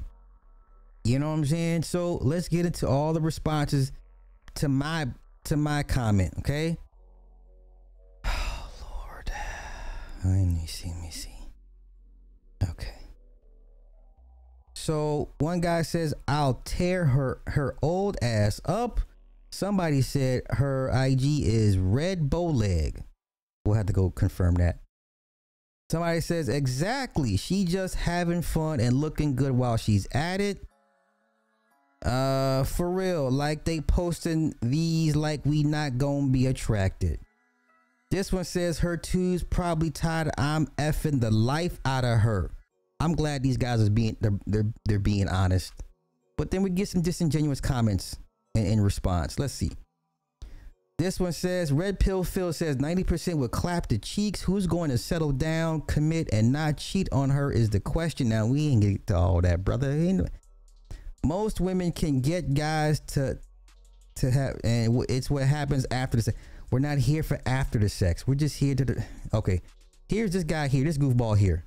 [1.04, 1.84] You know what I'm saying?
[1.84, 3.92] So let's get into all the responses
[4.56, 5.08] to my
[5.46, 6.78] to my comment, okay?
[8.26, 8.70] Oh
[9.06, 9.32] Lord.
[10.24, 11.30] Let me see, let me see.
[12.72, 12.94] Okay.
[14.74, 19.02] So one guy says, I'll tear her her old ass up.
[19.52, 23.04] Somebody said her IG is red bow leg.
[23.66, 24.80] We'll have to go confirm that.
[25.92, 27.38] Somebody says, exactly.
[27.38, 30.66] She just having fun and looking good while she's at it.
[32.04, 37.20] Uh, for real, like they posting these like we not gonna be attracted.
[38.12, 40.30] This one says her two's probably tired.
[40.38, 42.52] I'm effing the life out of her.
[43.00, 45.74] I'm glad these guys are being they're they're, they're being honest.
[46.38, 48.18] But then we get some disingenuous comments
[48.54, 49.40] in, in response.
[49.40, 49.72] Let's see.
[50.98, 54.42] This one says Red Pill Phil says 90% would clap the cheeks.
[54.42, 58.30] Who's going to settle down, commit, and not cheat on her is the question.
[58.30, 60.26] Now we ain't get to all that, brother.
[61.26, 63.40] Most women can get guys to
[64.16, 66.38] to have, and it's what happens after the sex.
[66.72, 68.26] We're not here for after the sex.
[68.26, 69.06] We're just here to the.
[69.34, 69.62] Okay,
[70.08, 71.66] here's this guy here, this goofball here,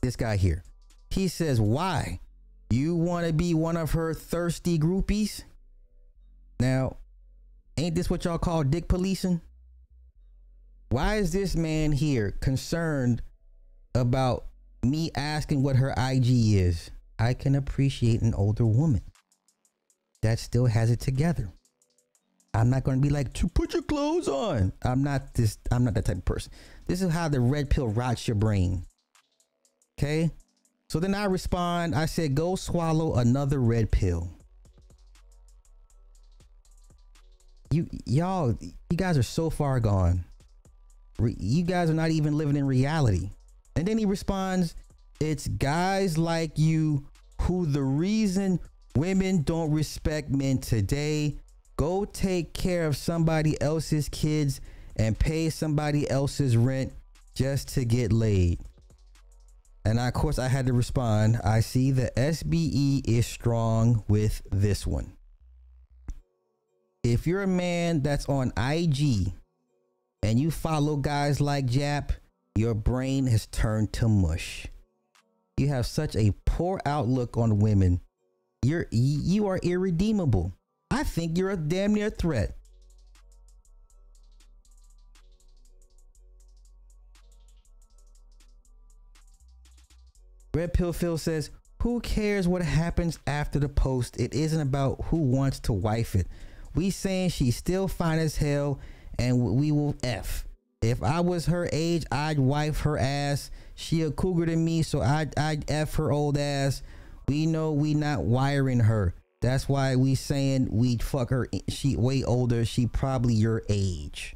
[0.00, 0.64] this guy here.
[1.10, 2.18] He says, "Why?
[2.70, 5.44] You want to be one of her thirsty groupies?"
[6.58, 6.96] Now,
[7.76, 9.40] ain't this what y'all call dick policing?
[10.90, 13.22] Why is this man here concerned
[13.94, 14.46] about
[14.82, 16.90] me asking what her IG is?
[17.18, 19.02] I can appreciate an older woman
[20.22, 21.50] that still has it together.
[22.54, 24.72] I'm not going to be like to put your clothes on.
[24.82, 25.58] I'm not this.
[25.70, 26.52] I'm not that type of person.
[26.86, 28.84] This is how the red pill rots your brain.
[29.98, 30.30] Okay.
[30.88, 31.94] So then I respond.
[31.94, 34.28] I said, go swallow another red pill.
[37.72, 40.24] You y'all, you guys are so far gone.
[41.18, 43.30] Re- you guys are not even living in reality.
[43.76, 44.74] And then he responds,
[45.20, 47.06] it's guys like you
[47.40, 48.60] who the reason
[48.94, 51.38] women don't respect men today.
[51.76, 54.60] Go take care of somebody else's kids
[54.96, 56.92] and pay somebody else's rent
[57.34, 58.60] just to get laid.
[59.84, 61.40] And I, of course, I had to respond.
[61.42, 65.12] I see the SBE is strong with this one.
[67.04, 69.32] If you're a man that's on IG
[70.22, 72.10] and you follow guys like Jap,
[72.54, 74.68] your brain has turned to mush.
[75.56, 78.00] You have such a poor outlook on women.
[78.64, 80.52] You're you are irredeemable.
[80.92, 82.56] I think you're a damn near threat.
[90.54, 91.50] Red Pill Phil says,
[91.82, 94.20] Who cares what happens after the post?
[94.20, 96.28] It isn't about who wants to wife it.
[96.74, 98.80] We saying she's still fine as hell
[99.18, 100.46] and we will F.
[100.80, 103.50] If I was her age, I'd wife her ass.
[103.74, 106.82] She a cougar than me, so I'd, I'd F her old ass.
[107.28, 109.14] We know we not wiring her.
[109.40, 111.48] That's why we saying we'd fuck her.
[111.52, 112.64] Eh, she way older.
[112.64, 114.34] She probably your age.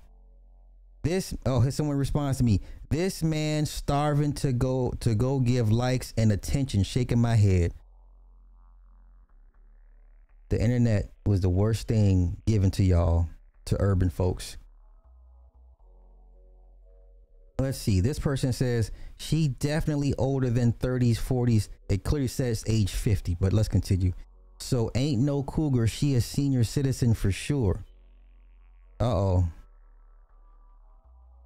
[1.03, 2.61] This oh, someone responds to me.
[2.91, 7.73] This man starving to go to go give likes and attention, shaking my head.
[10.49, 13.29] The internet was the worst thing given to y'all,
[13.67, 14.57] to urban folks.
[17.59, 18.01] Let's see.
[18.01, 21.69] This person says she definitely older than 30s, 40s.
[21.89, 24.13] It clearly says age 50, but let's continue.
[24.59, 25.87] So ain't no cougar.
[25.87, 27.85] She a senior citizen for sure.
[29.01, 29.49] Uh oh.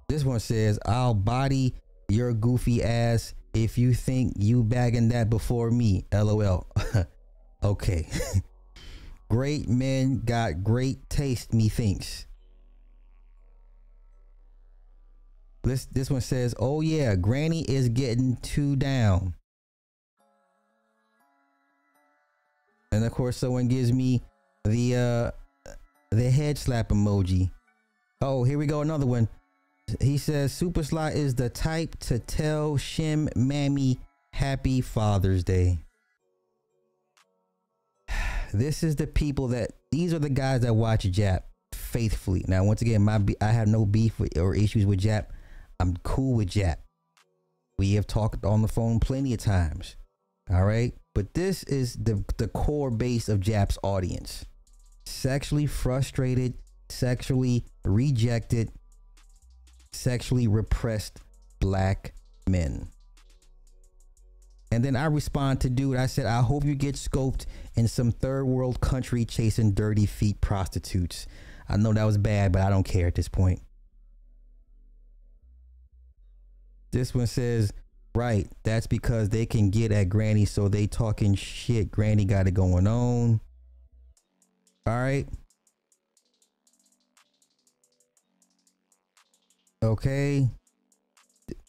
[0.09, 1.75] This one says, I'll body
[2.09, 6.05] your goofy ass if you think you bagging that before me.
[6.13, 6.67] LOL.
[7.63, 8.07] okay.
[9.31, 12.25] great men got great taste, methinks.
[15.63, 19.35] This this one says, "Oh yeah, Granny is getting too down."
[22.91, 24.21] And of course, someone gives me
[24.65, 25.31] the uh
[26.09, 27.51] the head slap emoji.
[28.21, 29.29] Oh, here we go, another one.
[30.01, 34.01] He says, "Super Sly is the type to tell Shim Mammy
[34.33, 35.79] Happy Father's Day."
[38.53, 41.41] This is the people that these are the guys that watch Jap
[41.73, 42.45] faithfully.
[42.47, 45.27] Now, once again, my I have no beef with, or issues with Jap.
[45.79, 46.77] I'm cool with Jap.
[47.77, 49.95] We have talked on the phone plenty of times.
[50.51, 50.93] All right.
[51.13, 54.45] But this is the, the core base of Jap's audience.
[55.05, 56.55] Sexually frustrated,
[56.89, 58.71] sexually rejected,
[59.91, 61.19] sexually repressed
[61.59, 62.13] black
[62.47, 62.87] men.
[64.71, 68.11] And then I respond to dude, I said, I hope you get scoped in some
[68.11, 71.27] third world country chasing dirty feet prostitutes.
[71.67, 73.61] I know that was bad, but I don't care at this point.
[76.91, 77.73] This one says,
[78.15, 81.91] right, that's because they can get at Granny, so they talking shit.
[81.91, 83.41] Granny got it going on.
[84.87, 85.27] All right.
[89.83, 90.49] Okay.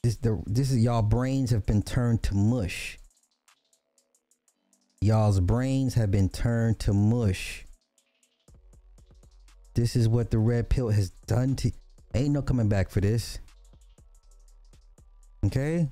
[0.02, 2.98] This the this is y'all brains have been turned to mush.
[5.00, 7.64] Y'all's brains have been turned to mush.
[9.74, 11.70] This is what the red pill has done to
[12.14, 13.38] ain't no coming back for this.
[15.46, 15.88] Okay?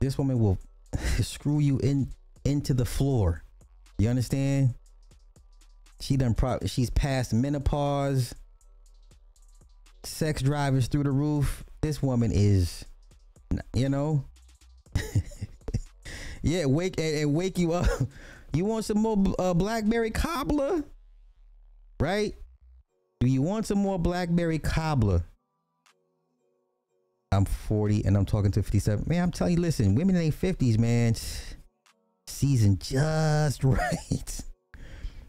[0.00, 0.58] This woman will
[1.20, 2.08] screw you in
[2.46, 3.42] into the floor.
[3.98, 4.74] You understand?
[6.00, 8.34] She done pro she's past menopause.
[10.04, 11.64] Sex drive is through the roof.
[11.80, 12.84] This woman is
[13.74, 14.24] you know.
[16.42, 17.86] yeah, wake and, and, wake you up.
[18.52, 20.82] You want some more uh, blackberry cobbler?
[22.00, 22.34] Right?
[23.20, 25.22] Do you want some more blackberry cobbler?
[27.30, 29.04] I'm 40 and I'm talking to 57.
[29.06, 31.14] Man, I'm telling you, listen, women in their 50s, man,
[32.26, 34.40] season just right.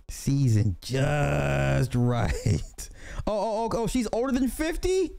[0.10, 2.90] season just right.
[3.28, 5.12] Oh, oh, oh, oh, she's older than 50?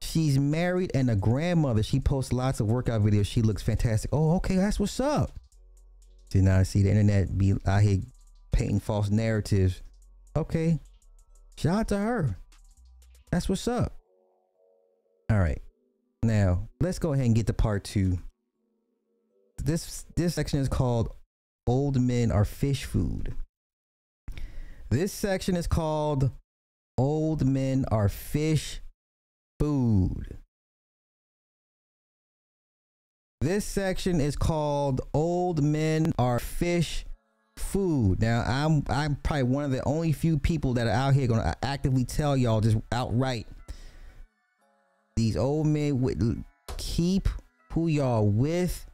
[0.00, 1.82] She's married and a grandmother.
[1.82, 3.26] She posts lots of workout videos.
[3.26, 4.10] She looks fantastic.
[4.12, 5.32] Oh, okay, that's what's up.
[6.30, 8.00] Did not see the internet be out here
[8.52, 9.82] painting false narratives.
[10.34, 10.78] Okay.
[11.56, 12.36] Shout out to her.
[13.30, 13.92] That's what's up.
[15.30, 15.60] All right.
[16.22, 18.18] Now, let's go ahead and get to part two.
[19.62, 21.14] This this section is called
[21.66, 23.34] Old Men Are Fish Food.
[24.90, 26.30] This section is called
[26.98, 28.80] Old Men Are Fish
[29.58, 30.38] Food.
[33.40, 37.04] This section is called Old Men Are Fish
[37.56, 38.20] Food.
[38.20, 41.54] Now, I'm I'm probably one of the only few people that are out here gonna
[41.62, 43.46] actively tell y'all just outright
[45.16, 46.44] these old men would
[46.76, 47.28] keep
[47.72, 48.86] who y'all with.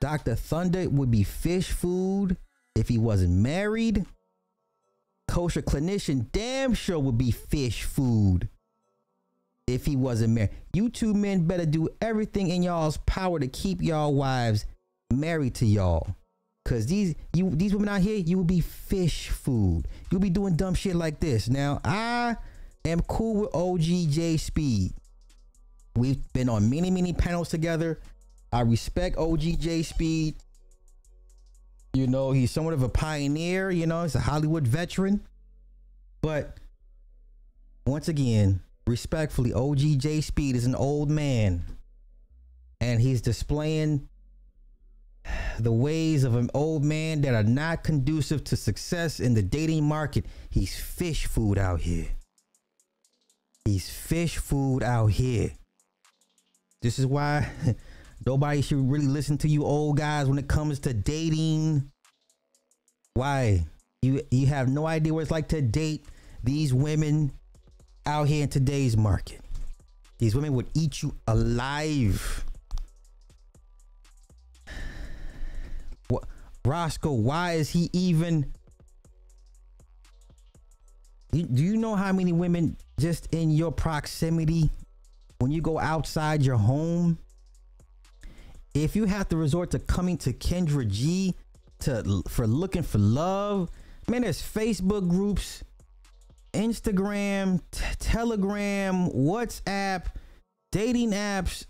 [0.00, 0.34] Dr.
[0.34, 2.36] Thunder would be fish food
[2.74, 4.04] if he wasn't married.
[5.28, 8.48] Kosher clinician damn sure would be fish food.
[9.66, 10.50] If he wasn't married.
[10.72, 14.66] You two men better do everything in y'all's power to keep y'all wives
[15.12, 16.16] married to y'all.
[16.64, 19.88] Cause these you these women out here, you will be fish food.
[20.10, 21.48] You'll be doing dumb shit like this.
[21.48, 22.36] Now I
[22.84, 24.92] am cool with OGJ Speed.
[25.96, 28.00] We've been on many, many panels together.
[28.52, 30.36] I respect OGJ Speed.
[31.94, 35.20] You know, he's somewhat of a pioneer, you know, he's a Hollywood veteran.
[36.22, 36.58] But
[37.84, 41.64] once again, respectfully, OGJ Speed is an old man.
[42.80, 44.08] And he's displaying
[45.58, 49.84] the ways of an old man that are not conducive to success in the dating
[49.84, 50.26] market.
[50.50, 52.08] He's fish food out here.
[53.64, 55.52] He's fish food out here.
[56.80, 57.48] This is why
[58.26, 61.88] nobody should really listen to you old guys when it comes to dating.
[63.14, 63.64] Why?
[64.02, 66.06] You you have no idea what it's like to date
[66.42, 67.32] these women
[68.06, 69.40] out here in today's market.
[70.18, 72.44] These women would eat you alive.
[76.08, 76.24] What
[76.64, 78.52] Roscoe, why is he even
[81.32, 84.70] do you know how many women just in your proximity
[85.38, 87.18] when you go outside your home
[88.74, 91.34] if you have to resort to coming to Kendra G
[91.80, 93.70] to for looking for love
[94.08, 95.64] man there's Facebook groups
[96.52, 97.60] Instagram
[97.98, 100.06] Telegram WhatsApp
[100.70, 101.66] dating apps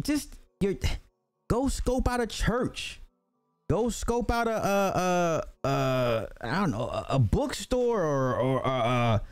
[0.00, 0.74] just your
[1.48, 3.00] go scope out a church
[3.70, 9.22] go scope out a a, a I don't know a, a bookstore or or a,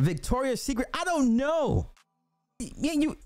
[0.00, 0.88] Victoria's Secret.
[0.94, 1.90] I don't know.
[2.58, 3.16] Yeah, you.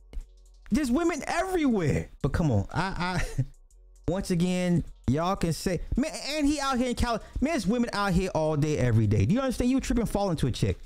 [0.71, 2.11] There's women everywhere.
[2.23, 3.45] But come on, I I
[4.09, 7.21] once again y'all can say man, and he out here in Cali.
[7.41, 9.25] Man, there's women out here all day every day.
[9.25, 9.71] Do you understand?
[9.71, 10.79] You trip and fall into a chick.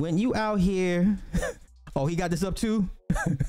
[0.00, 1.18] When you out here,
[1.94, 2.88] oh, he got this up too.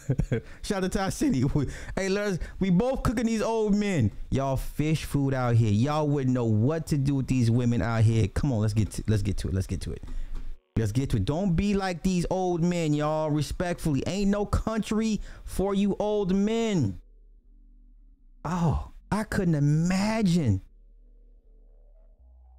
[0.64, 1.46] Shout out to our city.
[1.96, 4.12] Hey, let's we both cooking these old men.
[4.32, 5.72] Y'all fish food out here.
[5.72, 8.28] Y'all wouldn't know what to do with these women out here.
[8.28, 9.54] Come on, let's get to, let's get to it.
[9.54, 10.04] Let's get to it.
[10.78, 11.24] Let's get to it.
[11.24, 13.30] Don't be like these old men, y'all.
[13.30, 17.00] Respectfully, ain't no country for you old men.
[18.44, 20.62] Oh, I couldn't imagine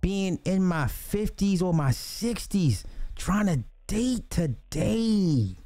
[0.00, 2.84] being in my 50s or my 60s
[3.16, 5.56] trying to date today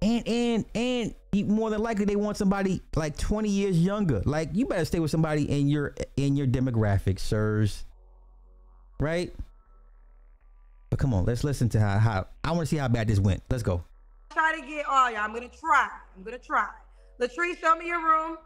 [0.00, 1.14] and and and
[1.48, 5.10] more than likely they want somebody like 20 years younger like you better stay with
[5.10, 7.84] somebody in your in your demographic sirs
[9.00, 9.34] right
[10.90, 13.18] but come on let's listen to how how i want to see how bad this
[13.18, 13.82] went let's go
[14.38, 15.20] try to get all y'all.
[15.20, 15.88] I'm gonna try.
[16.16, 16.68] I'm gonna try.
[17.20, 18.38] Latrice, show me your room.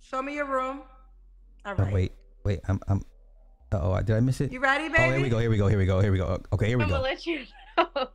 [0.00, 0.82] Show me your room.
[1.64, 1.92] All oh, right.
[1.92, 2.12] wait
[2.44, 3.00] wait i'm i'm
[3.80, 4.94] oh did i miss it You ready, baby?
[4.98, 5.14] oh baby?
[5.14, 6.84] here we go here we go here we go here we go okay here we
[6.84, 6.94] go.
[6.96, 7.44] I'm gonna let you
[7.76, 8.08] know.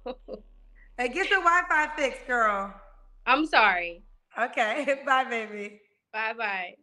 [0.97, 2.73] Hey, get your Wi-Fi fixed, girl.
[3.27, 4.01] I'm sorry.
[4.39, 4.99] Okay.
[5.05, 5.79] Bye, baby.
[6.11, 6.73] Bye bye.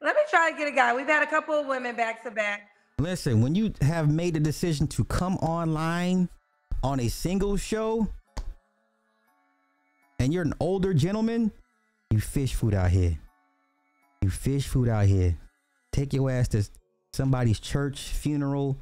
[0.00, 0.94] Let me try to get a guy.
[0.94, 2.68] We've had a couple of women back to back.
[3.00, 6.28] Listen, when you have made the decision to come online
[6.84, 8.06] on a single show
[10.20, 11.50] and you're an older gentleman,
[12.10, 13.18] you fish food out here.
[14.22, 15.36] You fish food out here.
[15.90, 16.62] Take your ass to
[17.16, 18.78] somebody's church, funeral,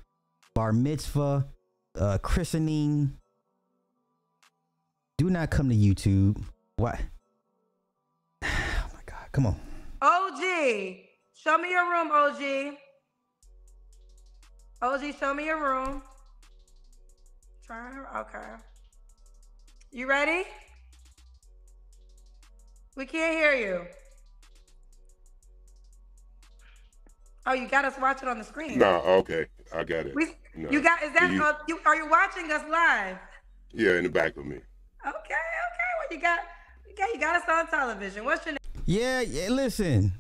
[0.55, 1.47] bar mitzvah,
[1.99, 3.17] uh, christening.
[5.17, 6.43] Do not come to YouTube.
[6.77, 7.01] What?
[8.43, 9.29] Oh my God.
[9.33, 9.57] Come on.
[10.03, 10.97] OG,
[11.33, 12.75] show me your room, OG.
[14.83, 16.03] OG, show me your room.
[17.69, 18.39] To, okay.
[19.93, 20.45] You ready?
[22.97, 23.87] We can't hear you.
[27.47, 28.79] Oh, you got us watching on the screen.
[28.79, 30.15] Nah, okay, I got it.
[30.15, 30.71] We, No.
[30.71, 33.17] you got is that You- uh, you are you watching us live?
[33.73, 34.57] Yeah, in the back of me.
[34.57, 34.65] Okay,
[35.07, 35.91] okay.
[35.99, 36.39] Well, you got
[36.93, 38.25] okay, you got us on television.
[38.25, 38.59] What's your name?
[38.87, 39.49] Yeah, yeah.
[39.51, 40.13] Listen,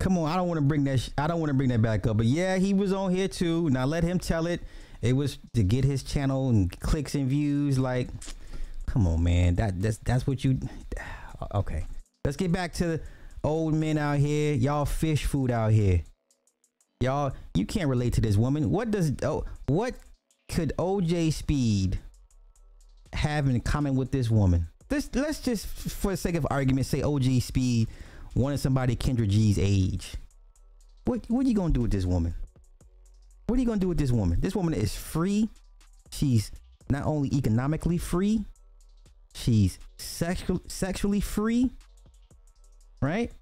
[0.00, 0.30] come on.
[0.30, 0.98] I don't want to bring that.
[1.00, 2.16] Sh- I don't want to bring that back up.
[2.16, 3.68] But yeah, he was on here too.
[3.70, 4.60] Now let him tell it.
[5.02, 7.78] It was to get his channel and clicks and views.
[7.78, 8.08] Like,
[8.86, 9.54] come on, man.
[9.56, 10.58] That that's that's what you.
[11.54, 11.84] Okay,
[12.24, 13.00] let's get back to the
[13.44, 14.54] old men out here.
[14.54, 16.02] Y'all fish food out here.
[17.02, 18.70] Y'all, you can't relate to this woman.
[18.70, 19.94] What does oh what
[20.48, 21.98] could OJ Speed
[23.12, 24.68] have in common with this woman?
[24.88, 27.88] This let's just for the sake of argument say OJ Speed
[28.36, 30.14] wanted somebody Kendra G's age.
[31.04, 32.36] What what are you gonna do with this woman?
[33.48, 34.40] What are you gonna do with this woman?
[34.40, 35.48] This woman is free.
[36.12, 36.52] She's
[36.88, 38.44] not only economically free,
[39.34, 41.72] she's sexual sexually free.
[43.00, 43.32] Right?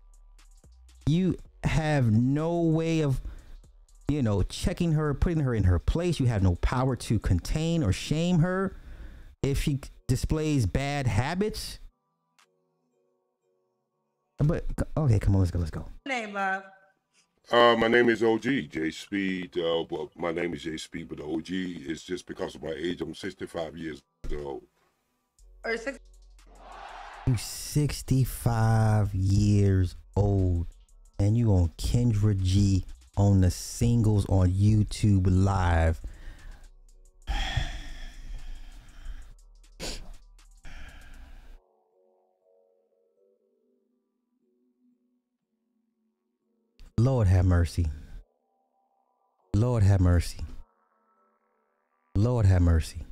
[1.06, 3.20] You have no way of
[4.10, 6.18] you know, checking her, putting her in her place.
[6.18, 8.76] You have no power to contain or shame her
[9.42, 11.78] if she displays bad habits.
[14.38, 15.86] But okay, come on, let's go, let's go.
[16.06, 16.64] Name, love.
[17.50, 19.58] Uh, my name is OG J Speed.
[19.58, 22.74] Uh, well, my name is J Speed, but the OG is just because of my
[22.76, 23.00] age.
[23.00, 24.02] I'm 65 years
[24.44, 24.62] old.
[25.64, 25.98] Or six.
[27.26, 30.68] You 65 years old,
[31.18, 32.84] and you on Kendra G
[33.16, 36.00] on the singles on YouTube live.
[46.98, 47.86] Lord have mercy.
[49.56, 50.40] Lord have mercy.
[52.14, 53.06] Lord have mercy.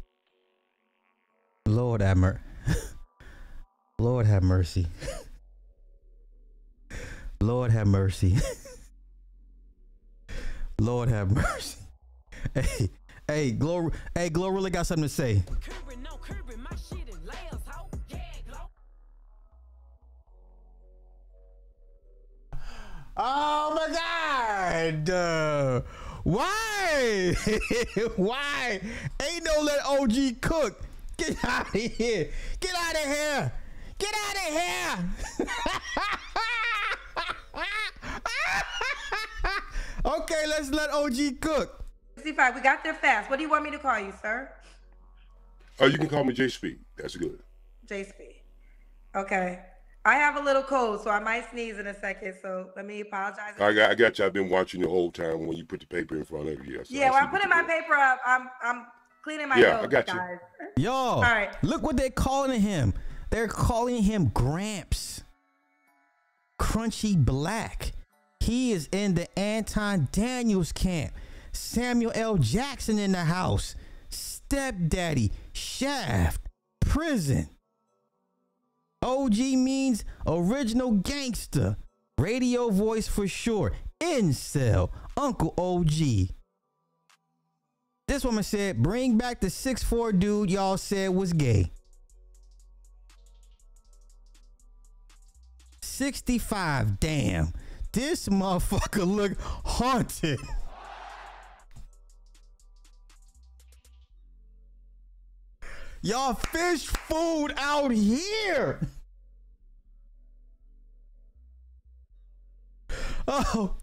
[1.66, 2.40] Lord have mercy.
[3.99, 4.86] Lord have mercy.
[7.40, 8.36] Lord have mercy.
[10.81, 11.76] Lord have mercy.
[12.55, 12.89] Hey,
[13.26, 15.43] hey, Glory, hey, Glory really got something to say.
[23.16, 25.11] Oh my God!
[25.11, 25.81] Uh,
[26.22, 27.35] why?
[28.16, 28.81] why?
[29.20, 30.81] Ain't no let OG cook.
[31.16, 32.31] Get out of here!
[32.61, 33.53] Get out of here!
[33.99, 35.11] Get out of here!
[40.05, 41.84] okay, let's let OG cook.
[42.16, 42.55] 65.
[42.57, 43.30] We got there fast.
[43.30, 44.51] What do you want me to call you, sir?
[45.80, 46.80] Oh, you can call me J Speed.
[46.96, 47.38] That's good.
[47.86, 48.34] JSP.
[49.14, 49.61] Okay.
[50.05, 52.34] I have a little cold, so I might sneeze in a second.
[52.42, 53.55] So let me apologize.
[53.61, 54.24] I got, I got you.
[54.24, 56.76] I've been watching the whole time when you put the paper in front of you.
[56.84, 58.86] So yeah, I when I'm putting my paper up, I'm I'm
[59.22, 60.14] cleaning my Yeah, nose, I got you.
[60.14, 60.38] guys.
[60.76, 61.51] Y'all, right.
[61.62, 62.94] look what they're calling him.
[63.30, 65.22] They're calling him Gramps.
[66.59, 67.92] Crunchy Black.
[68.41, 71.12] He is in the Anton Daniels camp.
[71.53, 72.36] Samuel L.
[72.39, 73.74] Jackson in the house.
[74.11, 75.32] Stepdaddy.
[75.53, 76.41] Shaft.
[76.80, 77.49] Prison.
[79.03, 81.76] OG means original gangster.
[82.18, 83.72] Radio voice for sure.
[84.01, 84.91] Incel.
[85.16, 86.30] Uncle OG.
[88.07, 91.70] This woman said, bring back the 6'4 dude y'all said was gay.
[95.82, 96.99] 65.
[97.01, 97.53] Damn.
[97.93, 100.41] This motherfucker look haunted.
[106.03, 108.80] Y'all fish food out here.
[113.26, 113.74] Oh,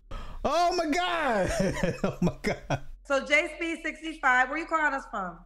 [0.44, 1.52] oh my God.
[2.04, 2.82] oh my God.
[3.04, 4.50] So JSP 65.
[4.50, 5.38] Where you calling us from?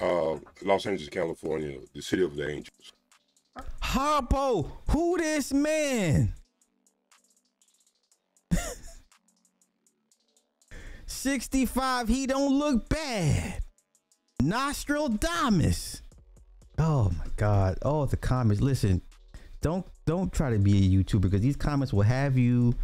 [0.00, 2.92] Uh, Los Angeles, California, the city of the angels.
[3.82, 6.34] Harpo, who this man?
[11.10, 13.60] 65, he don't look bad.
[14.42, 16.02] Nostradamus.
[16.78, 17.78] Oh my god.
[17.82, 18.62] Oh, the comments.
[18.62, 19.02] Listen,
[19.60, 22.74] don't don't try to be a YouTuber because these comments will have you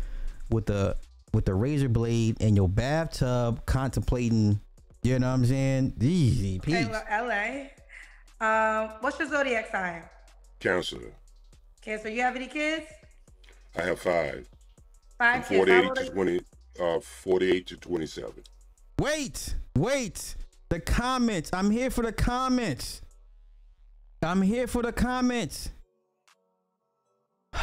[0.51, 0.97] with the
[1.33, 4.61] with the razor blade in your bathtub contemplating,
[5.03, 5.95] you know what I'm saying?
[6.01, 6.89] Easy Hey, peace.
[6.89, 7.67] well, LA.
[8.39, 10.03] Um, what's your zodiac sign?
[10.61, 10.99] Cancer.
[11.81, 12.11] Cancer.
[12.11, 12.87] You have any kids?
[13.77, 14.47] I have five.
[15.19, 15.71] Five From kids.
[15.71, 16.41] How 48 to 20,
[16.81, 18.33] uh, 48 to 27.
[18.99, 20.37] Wait, wait.
[20.69, 21.51] The comments.
[21.53, 23.03] I'm here for the comments.
[24.23, 25.71] I'm here for the comments.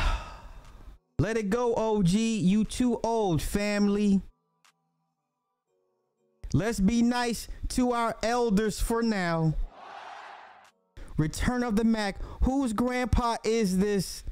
[1.20, 2.09] Let it go, OG.
[2.09, 4.22] You too old, family.
[6.53, 9.55] Let's be nice to our elders for now.
[11.18, 12.18] Return of the Mac.
[12.43, 14.24] Whose grandpa is this?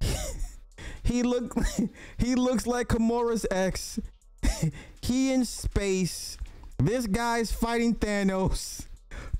[1.02, 1.54] he look
[2.18, 3.98] he looks like Kimura's ex.
[5.02, 6.36] he in space.
[6.78, 8.86] This guy's fighting Thanos.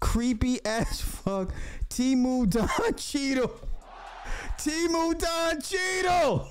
[0.01, 1.53] Creepy as fuck.
[1.89, 3.53] Temu Don Cheadle.
[4.59, 6.49] Temu Don Cheadle.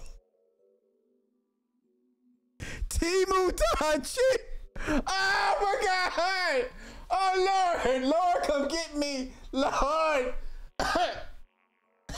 [2.89, 5.03] Temu Don Cheadle.
[5.07, 6.65] Oh my god.
[7.11, 8.03] Oh Lord.
[8.03, 9.31] Lord, come get me.
[9.51, 10.33] Lord.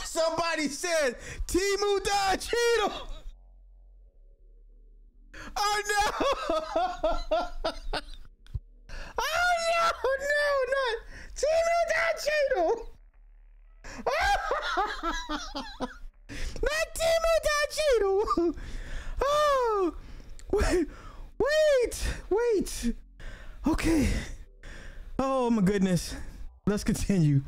[0.04, 1.16] Somebody said
[1.46, 3.08] Temu Don Cheadle.
[5.56, 6.02] Oh no!
[9.18, 9.48] oh
[10.20, 10.38] no,
[10.72, 10.96] no, not
[11.36, 12.64] Timo Dachino!
[16.62, 18.54] not Timo Dachino!
[19.24, 19.94] Oh,
[20.52, 20.88] wait,
[21.38, 21.94] wait,
[22.30, 22.94] wait.
[23.66, 24.08] Okay.
[25.18, 26.14] Oh my goodness.
[26.66, 27.42] Let's continue.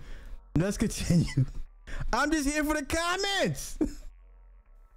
[0.57, 1.45] Let's continue.
[2.13, 3.79] I'm just here for the comments.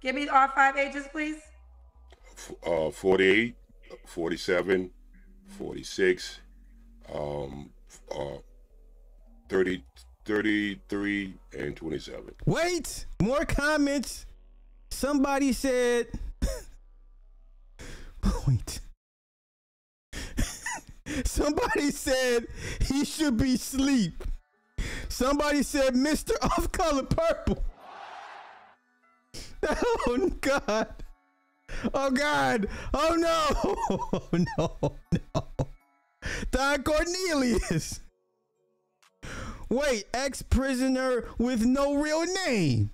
[0.00, 1.38] Give me all five ages, please.
[2.64, 3.54] Uh, 48,
[4.06, 4.90] 47,
[5.58, 6.40] 46,
[7.12, 7.70] um,
[8.14, 8.38] uh,
[9.48, 9.82] 30,
[10.24, 12.24] 33, and 27.
[12.46, 14.26] Wait, more comments.
[14.90, 16.06] Somebody said,
[18.46, 18.80] wait.
[21.24, 22.46] Somebody said
[22.82, 24.24] he should be sleep.
[25.08, 26.32] Somebody said Mr.
[26.42, 27.64] Off Color Purple.
[30.06, 30.86] Oh God.
[31.94, 32.68] Oh God.
[32.94, 33.98] Oh no.
[34.12, 34.96] Oh no.
[35.34, 35.48] No.
[36.50, 38.00] Don Cornelius.
[39.68, 42.90] Wait, ex prisoner with no real name.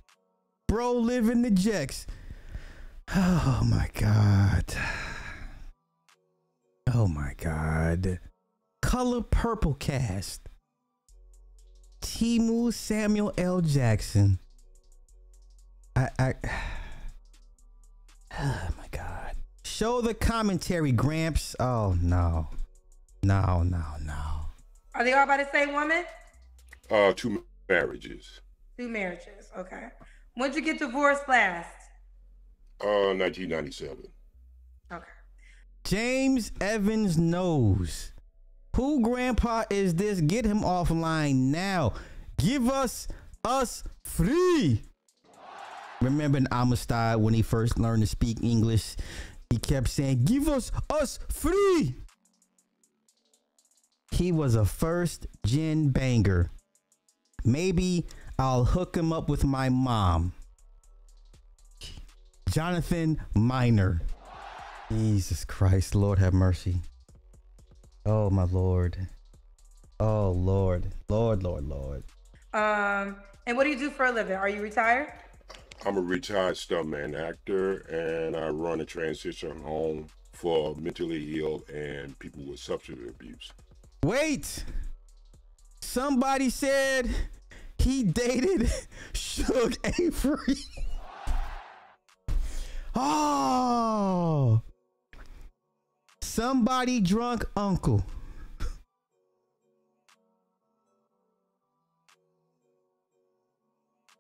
[0.67, 2.07] Bro living in the Jex.
[3.15, 4.65] Oh my God.
[6.93, 8.19] Oh my God.
[8.83, 10.49] Color Purple Cast.
[12.01, 13.61] Temu Samuel L.
[13.61, 14.39] Jackson.
[15.97, 16.35] I, I
[18.41, 19.37] Oh my God.
[19.65, 21.55] Show the commentary, Gramps.
[21.61, 22.49] Oh no.
[23.23, 24.23] No, no, no.
[24.95, 26.05] Are they all by the same woman?
[26.91, 28.41] Uh, two marriages.
[28.79, 29.51] Two marriages.
[29.57, 29.89] Okay.
[30.35, 31.71] When'd you get divorced last?
[32.81, 34.05] Uh, 1997.
[34.93, 35.05] Okay.
[35.85, 38.13] James Evans knows.
[38.77, 40.21] Who grandpa is this?
[40.21, 41.95] Get him offline now.
[42.39, 43.07] Give us
[43.45, 44.83] us free.
[46.05, 48.97] Remember in Amistad when he first learned to speak English,
[49.49, 51.95] he kept saying, Give us us free.
[54.11, 56.51] He was a first gen banger.
[57.43, 58.07] Maybe
[58.39, 60.35] I'll hook him up with my mom.
[62.51, 64.03] Jonathan Minor.
[64.91, 66.81] Jesus Christ, Lord have mercy.
[68.05, 69.09] Oh my Lord.
[69.99, 70.93] Oh Lord.
[71.09, 72.05] Lord, Lord, Lord.
[72.53, 74.37] Um, and what do you do for a living?
[74.37, 75.13] Are you retired?
[75.87, 82.19] I'm a retired stuntman actor, and I run a transition home for mentally ill and
[82.19, 83.53] people with substance abuse.
[84.03, 84.65] Wait.
[85.83, 87.11] Somebody said
[87.79, 88.73] he dated
[89.13, 90.57] Shug Avery.
[92.95, 94.63] oh.
[96.23, 98.05] Somebody drunk uncle.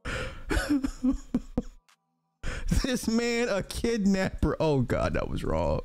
[2.83, 4.57] this man a kidnapper.
[4.61, 5.81] Oh god, that was wrong.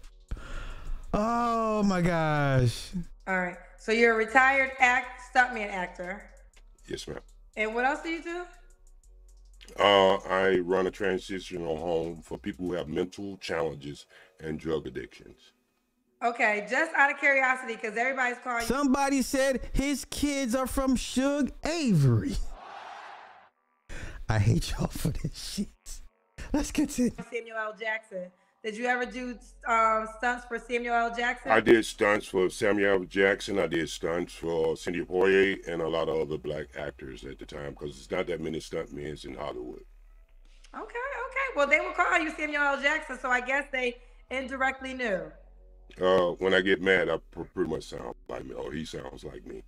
[1.14, 2.92] Oh my gosh.
[3.28, 3.58] All right.
[3.78, 6.30] So you're a retired act stuntman actor.
[6.88, 7.20] Yes, ma'am.
[7.56, 8.44] And what else do you do?
[9.80, 14.06] Uh, I run a transitional home for people who have mental challenges
[14.40, 15.54] and drug addictions.
[16.24, 18.68] Okay, just out of curiosity, because everybody's calling you.
[18.68, 22.36] Somebody said his kids are from Shug Avery.
[24.28, 26.02] I hate y'all for this shit.
[26.54, 27.12] Let's continue.
[27.32, 27.76] Samuel L.
[27.80, 28.32] Jackson.
[28.64, 29.38] Did you ever do
[29.68, 31.16] um, stunts for Samuel L.
[31.16, 31.52] Jackson?
[31.52, 33.06] I did stunts for Samuel L.
[33.06, 33.60] Jackson.
[33.60, 37.45] I did stunts for Sidney Poitier and a lot of other black actors at the
[37.45, 39.84] time because it's not that many stuntmen in Hollywood.
[40.76, 41.56] Okay, okay.
[41.56, 42.82] Well, they will call you Samuel L.
[42.82, 43.97] Jackson, so I guess they
[44.32, 45.32] indirectly knew.
[46.02, 47.18] Uh, when I get mad, I
[47.54, 49.64] pretty much sound like me, or he sounds like me.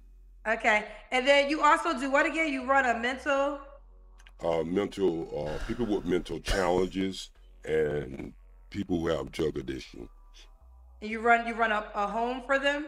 [0.47, 2.51] Okay, and then you also do what again?
[2.51, 3.59] You run a mental.
[4.43, 7.29] Uh, mental uh, people with mental challenges
[7.63, 8.33] and
[8.71, 10.09] people who have drug addiction.
[10.99, 12.87] You run you run a, a home for them.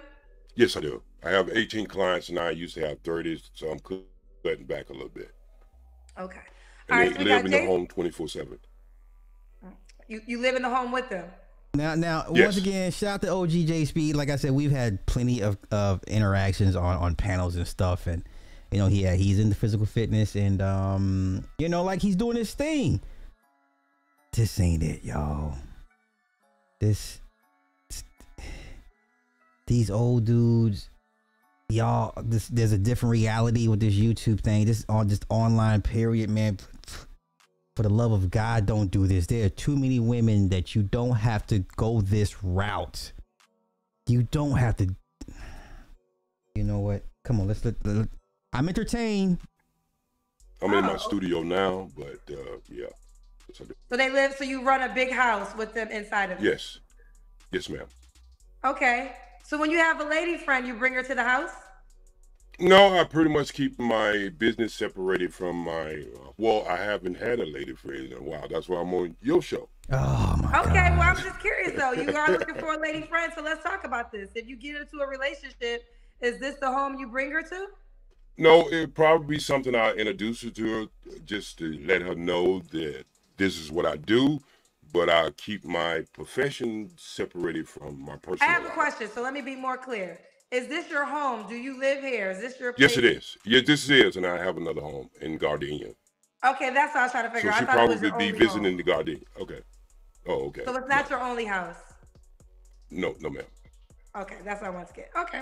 [0.56, 1.02] Yes, I do.
[1.24, 4.94] I have 18 clients and I used to have 30, so I'm cutting back a
[4.94, 5.32] little bit.
[6.20, 6.40] Okay.
[6.90, 8.60] And All they right, so live got in the home 24 7.
[10.08, 11.30] You you live in the home with them.
[11.76, 12.46] Now, now, Yes.
[12.46, 14.16] once again, shout out to OGJ Speed.
[14.16, 18.24] Like I said, we've had plenty of, of interactions on, on panels and stuff, and
[18.74, 22.36] you know, he he's in the physical fitness, and um, you know, like he's doing
[22.36, 23.00] his thing.
[24.32, 25.54] This ain't it, y'all.
[26.80, 27.20] This,
[29.68, 30.90] these old dudes,
[31.70, 32.14] y'all.
[32.24, 34.66] This there's a different reality with this YouTube thing.
[34.66, 36.58] This on just online period, man.
[37.76, 39.28] For the love of God, don't do this.
[39.28, 43.12] There are too many women that you don't have to go this route.
[44.08, 44.96] You don't have to.
[46.56, 47.04] You know what?
[47.24, 47.76] Come on, let's let.
[47.86, 48.10] let-
[48.54, 49.40] I'm entertained.
[50.62, 50.98] I'm in my Oh.
[50.98, 52.86] studio now, but uh, yeah.
[53.50, 53.74] Yes, I do.
[53.90, 54.36] So they live.
[54.38, 56.44] So you run a big house with them inside of it.
[56.44, 56.80] Yes.
[57.52, 57.88] Yes, ma'am.
[58.64, 59.14] Okay.
[59.44, 61.52] So when you have a lady friend, you bring her to the house.
[62.60, 66.06] No, I pretty much keep my business separated from my.
[66.16, 68.48] Uh, well, I haven't had a lady friend in a while.
[68.48, 69.68] That's why I'm on your show.
[69.92, 70.98] Oh my Okay, God.
[70.98, 71.92] well, I'm just curious though.
[71.92, 74.30] You are looking for a lady friend, so let's talk about this.
[74.36, 75.84] If you get into a relationship,
[76.22, 77.68] is this the home you bring her to?
[78.38, 80.86] No, it'd probably be something I'll introduce her to her
[81.26, 83.06] just to let her know that
[83.38, 84.40] this is what I do.
[84.92, 88.74] but I keep my profession separated from my personal I have a life.
[88.76, 90.20] question, so let me be more clear.
[90.52, 91.48] Is this your home?
[91.50, 92.30] Do you live here?
[92.30, 93.14] Is this your Yes, it is.
[93.14, 93.38] place?
[93.44, 95.96] Yes, this is, and I have another home in Gardena.
[96.46, 97.60] Okay, that's what I was trying to So figure out.
[97.60, 98.78] she thought it was probably be visiting home.
[98.78, 99.24] the Gardena.
[99.42, 99.62] Okay.
[100.28, 100.62] Oh, okay.
[100.66, 101.78] So it's not your only house.
[102.92, 103.46] No, no, ma'am.
[104.16, 105.10] Okay, that's what I want to get.
[105.18, 105.42] Okay.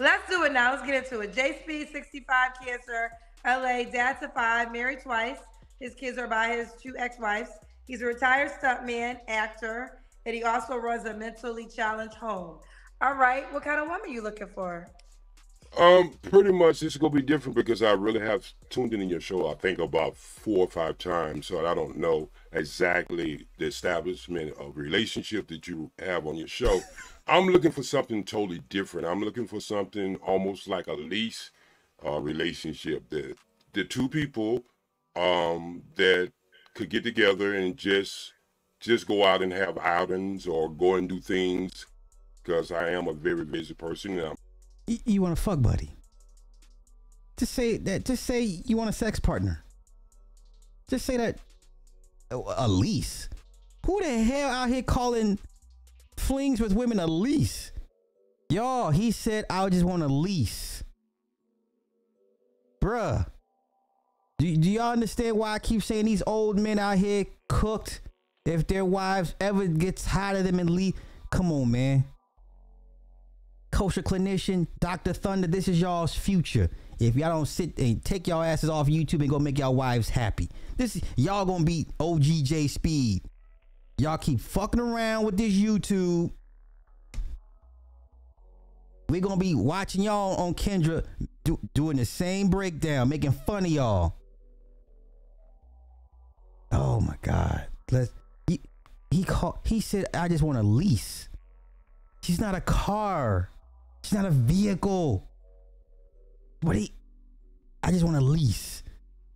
[0.00, 0.72] Let's do it now.
[0.72, 1.34] Let's get into it.
[1.34, 3.10] J Speed, 65, cancer,
[3.44, 5.36] LA, dad to five, married twice.
[5.78, 7.50] His kids are by his two ex-wives.
[7.84, 12.60] He's a retired stuntman, actor, and he also runs a mentally challenged home.
[13.02, 14.88] All right, what kind of woman are you looking for?
[15.76, 19.20] Um, pretty much it's gonna be different because I really have tuned in in your
[19.20, 19.50] show.
[19.50, 24.78] I think about four or five times, so I don't know exactly the establishment of
[24.78, 26.80] relationship that you have on your show.
[27.30, 29.06] I'm looking for something totally different.
[29.06, 31.52] I'm looking for something almost like a lease
[32.04, 33.36] uh, relationship that
[33.72, 34.64] the two people
[35.14, 36.32] um that
[36.74, 38.32] could get together and just
[38.80, 41.86] just go out and have outings or go and do things
[42.42, 44.16] because I am a very busy person
[44.86, 45.92] You, you want a fuck buddy?
[47.36, 48.04] Just say that.
[48.04, 49.62] Just say you want a sex partner.
[50.88, 51.38] Just say that.
[52.30, 53.28] A lease.
[53.86, 55.38] Who the hell out here calling
[56.30, 57.72] flings with women a lease?
[58.50, 60.84] Y'all, he said I just want a lease.
[62.80, 63.26] Bruh.
[64.38, 68.00] Do, do y'all understand why I keep saying these old men out here cooked?
[68.46, 70.94] If their wives ever get tired of them and leave,
[71.30, 72.04] come on, man
[73.70, 75.12] kosher clinician, Dr.
[75.12, 76.68] Thunder, this is y'all's future.
[76.98, 80.10] If y'all don't sit and take y'all asses off YouTube and go make y'all wives
[80.10, 83.22] happy, this y'all gonna be OGJ Speed.
[84.00, 86.32] Y'all keep fucking around with this YouTube.
[89.10, 91.04] We're gonna be watching y'all on Kendra
[91.44, 94.14] do, doing the same breakdown, making fun of y'all.
[96.72, 97.66] Oh my God.
[97.90, 98.10] Let's
[98.46, 98.62] he
[99.10, 101.28] he called he said I just want a lease.
[102.22, 103.50] She's not a car.
[104.02, 105.28] She's not a vehicle.
[106.62, 106.94] What he
[107.82, 108.82] I just want a lease.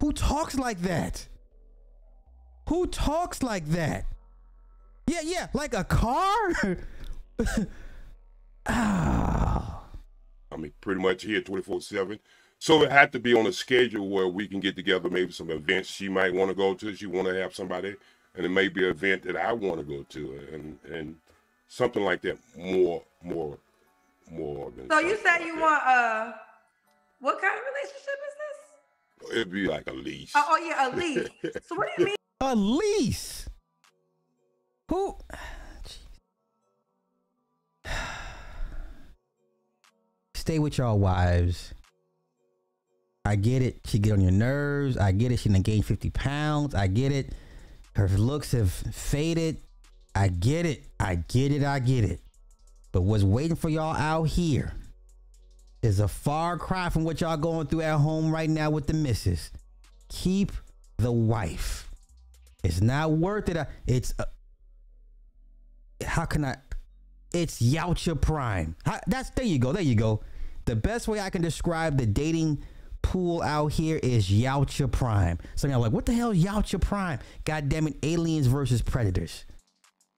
[0.00, 1.28] Who talks like that?
[2.70, 4.06] Who talks like that?
[5.07, 6.78] Yeah, yeah, like a car?
[8.66, 9.84] Ah.
[10.50, 12.18] I mean, pretty much here 24 7.
[12.59, 15.50] So it had to be on a schedule where we can get together, maybe some
[15.50, 16.94] events she might want to go to.
[16.94, 17.94] She want to have somebody,
[18.34, 21.16] and it may be an event that I want to go to, and and
[21.68, 22.38] something like that.
[22.57, 23.59] More, more,
[24.30, 24.88] more than.
[24.88, 25.61] So you something said like you that.
[25.61, 26.32] want uh
[27.20, 29.32] what kind of relationship is this?
[29.36, 30.32] It'd be like a lease.
[30.34, 31.28] Oh, oh yeah, a lease.
[31.66, 32.16] so what do you mean?
[32.40, 33.46] A lease.
[34.89, 35.16] Who?
[40.35, 41.72] Stay with y'all wives.
[43.24, 43.80] I get it.
[43.87, 44.99] She get on your nerves.
[44.99, 45.39] I get it.
[45.39, 46.74] She done gained 50 pounds.
[46.74, 47.32] I get it.
[47.97, 49.57] Her looks have faded.
[50.14, 50.85] I get it.
[51.01, 51.64] I get it.
[51.64, 52.20] I get it.
[52.93, 54.74] But what's waiting for y'all out here
[55.82, 58.93] is a far cry from what y'all going through at home right now with the
[58.93, 59.51] missus.
[60.11, 60.53] Keep
[60.99, 61.89] the wife.
[62.62, 63.66] It's not worth it.
[63.87, 64.24] It's uh,
[66.05, 66.57] how can I?
[67.32, 68.76] It's Yautja Prime.
[68.84, 69.72] How- that's there you go.
[69.72, 70.22] There you go.
[70.66, 72.62] The best way I can describe the dating
[73.02, 75.38] pool out here is Yautja Prime.
[75.62, 77.18] Of y'all like, what the hell Yautja Prime?
[77.44, 79.44] God damn it, aliens versus predators.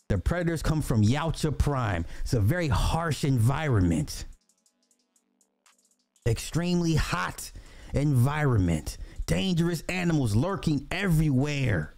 [0.09, 2.05] The predators come from Yautja Prime.
[2.23, 4.27] It's a very harsh environment.
[6.29, 7.51] Extremely hot
[7.93, 8.99] environment.
[9.27, 11.95] Dangerous animals lurking everywhere.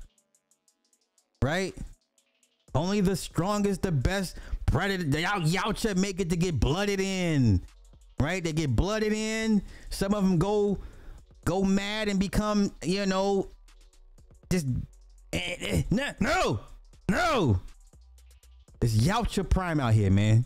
[1.42, 1.74] Right?
[2.78, 5.02] Only the strongest, the best predator.
[5.02, 7.60] The Yau- Yautja make it to get blooded in.
[8.20, 8.42] Right?
[8.42, 9.62] They get blooded in.
[9.90, 10.78] Some of them go
[11.44, 13.48] go mad and become, you know,
[14.48, 14.66] just
[15.32, 16.60] eh, eh, no, no,
[17.10, 17.60] no.
[18.80, 20.44] It's Yautja Prime out here, man.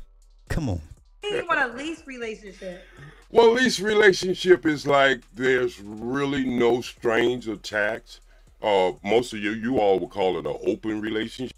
[0.48, 0.80] Come on.
[1.22, 2.82] You want a lease relationship.
[3.30, 8.20] Well, lease relationship is like there's really no strange attached.
[8.62, 11.52] Uh, most of you, you all would call it an open relationship.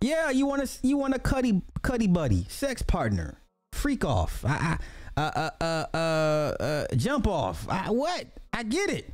[0.00, 3.40] Yeah, you want to you want a cuddy cuddy buddy, sex partner,
[3.72, 4.78] freak off, I,
[5.16, 7.68] I, uh, uh, uh, uh, uh, jump off.
[7.68, 8.26] I, what?
[8.52, 9.12] I get it.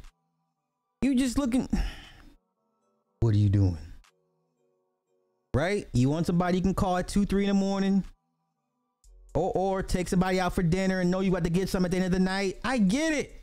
[1.00, 1.66] You just looking.
[3.20, 3.78] What are you doing?
[5.54, 5.86] Right?
[5.94, 8.04] You want somebody you can call at two, three in the morning,
[9.34, 11.92] or or take somebody out for dinner and know you got to get some at
[11.92, 12.58] the end of the night.
[12.62, 13.40] I get it.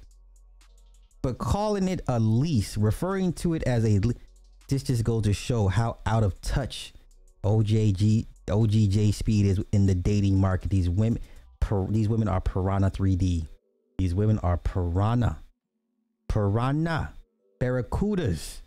[1.23, 3.99] But calling it a lease, referring to it as a,
[4.67, 6.93] this just goes to show how out of touch
[7.43, 10.69] OJG OGJ Speed is in the dating market.
[10.69, 11.19] These women,
[11.59, 13.47] per, these women are piranha 3D.
[13.97, 15.39] These women are piranha,
[16.27, 17.13] piranha,
[17.59, 18.61] barracudas,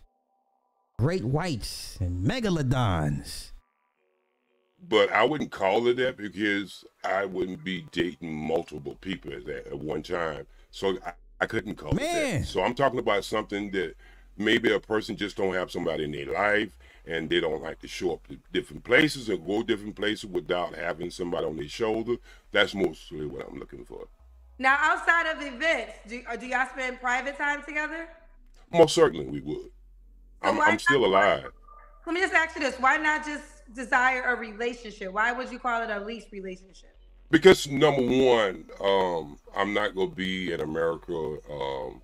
[0.98, 3.50] great whites, and megalodons.
[4.88, 9.66] but I wouldn't call it that because I wouldn't be dating multiple people at that
[9.68, 10.46] at one time.
[10.70, 12.46] So I, I couldn't call it that.
[12.46, 13.94] So I'm talking about something that
[14.36, 16.76] maybe a person just don't have somebody in their life
[17.06, 20.74] and they don't like to show up to different places or go different places without
[20.74, 22.16] having somebody on their shoulder.
[22.52, 24.08] That's mostly what I'm looking for.
[24.58, 28.08] Now, outside of events, do, or do y'all spend private time together?
[28.72, 29.70] Most certainly we would.
[30.42, 31.50] I'm, I'm still alive.
[32.06, 33.42] Let me just ask you this: Why not just
[33.74, 35.12] desire a relationship?
[35.12, 36.90] Why would you call it a lease relationship?
[37.30, 42.02] Because number one, um, I'm not gonna be in America um,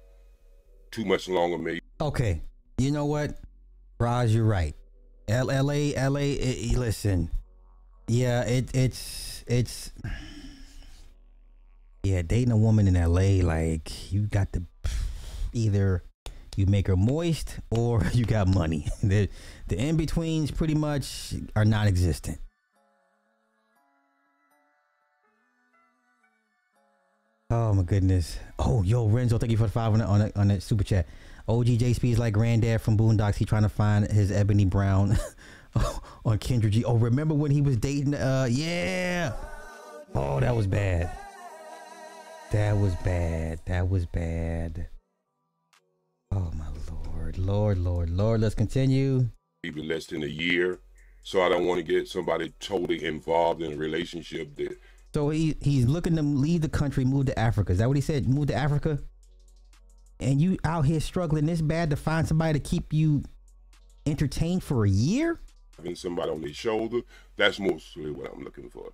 [0.90, 1.58] too much longer.
[1.58, 2.40] Maybe Okay,
[2.78, 3.38] you know what,
[3.98, 4.74] Raj, you're right.
[5.28, 6.20] L- LA, LA.
[6.40, 7.30] i- i- listen,
[8.08, 9.92] yeah, it it's it's
[12.02, 14.62] yeah, dating a woman in LA, like you got to
[15.52, 16.02] either
[16.56, 18.86] you make her moist or you got money.
[19.02, 19.28] The
[19.68, 22.38] the in betweens pretty much are non-existent.
[27.50, 28.38] Oh my goodness.
[28.58, 30.84] Oh, yo, Renzo, thank you for the five on the, on the, on the super
[30.84, 31.06] chat.
[31.50, 33.36] OG JSP is like granddad from Boondocks.
[33.36, 35.18] He trying to find his Ebony Brown
[36.24, 36.84] on Kendra G.
[36.84, 38.14] Oh, remember when he was dating?
[38.14, 39.32] Uh, yeah.
[40.14, 41.10] Oh, that was bad.
[42.52, 43.60] That was bad.
[43.66, 44.88] That was bad.
[46.32, 46.66] Oh my
[47.12, 48.40] lord, Lord, Lord, Lord.
[48.40, 49.28] Let's continue.
[49.64, 50.80] even less than a year.
[51.22, 54.76] So I don't want to get somebody totally involved in a relationship that
[55.14, 57.72] So he he's looking to leave the country, move to Africa.
[57.72, 58.28] Is that what he said?
[58.28, 58.98] Move to Africa?
[60.20, 63.22] And you out here struggling this bad to find somebody to keep you
[64.06, 65.40] entertained for a year?
[65.80, 67.00] having somebody on their shoulder.
[67.36, 68.92] That's mostly what I'm looking for.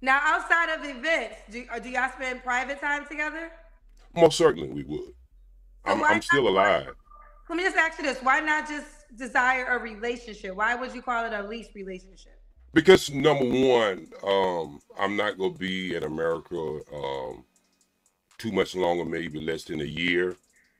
[0.00, 3.50] Now, outside of events, do, do y'all spend private time together?
[4.14, 5.14] Most certainly we would.
[5.84, 6.94] I'm, I'm still not- alive.
[7.48, 10.54] Let me just ask you this: Why not just desire a relationship?
[10.54, 12.38] Why would you call it a lease relationship?
[12.74, 17.44] Because number one, um, I'm not gonna be in America um,
[18.36, 20.36] too much longer, maybe less than a year.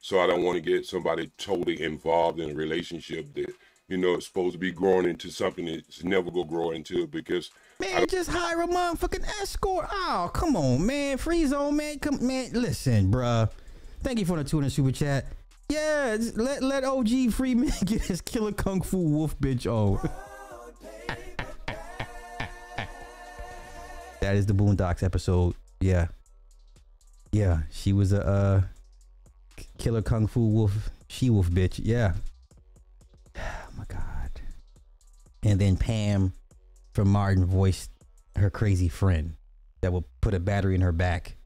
[0.09, 3.53] So I don't want to get somebody totally involved in a relationship that
[3.89, 7.07] you know is supposed to be growing into something that's never gonna grow into.
[7.07, 9.85] Because Man, just hire a motherfucking escort.
[9.93, 11.19] Oh, come on, man.
[11.19, 11.99] Free zone, man.
[11.99, 12.49] Come, man.
[12.55, 13.51] Listen, bruh.
[14.03, 15.27] Thank you for the two in super chat.
[15.69, 20.01] Yeah, let let OG Freeman get his killer kung fu wolf bitch on.
[24.21, 25.55] that is the Boondocks episode.
[25.83, 26.07] Yeah,
[27.31, 27.65] yeah.
[27.71, 28.63] She was a uh,
[29.79, 31.81] killer kung fu wolf she wolf bitch.
[31.83, 32.15] Yeah.
[33.37, 33.41] Oh
[33.77, 34.41] my god.
[35.43, 36.33] And then Pam
[36.93, 37.91] from Martin voiced
[38.37, 39.35] her crazy friend
[39.81, 41.37] that will put a battery in her back.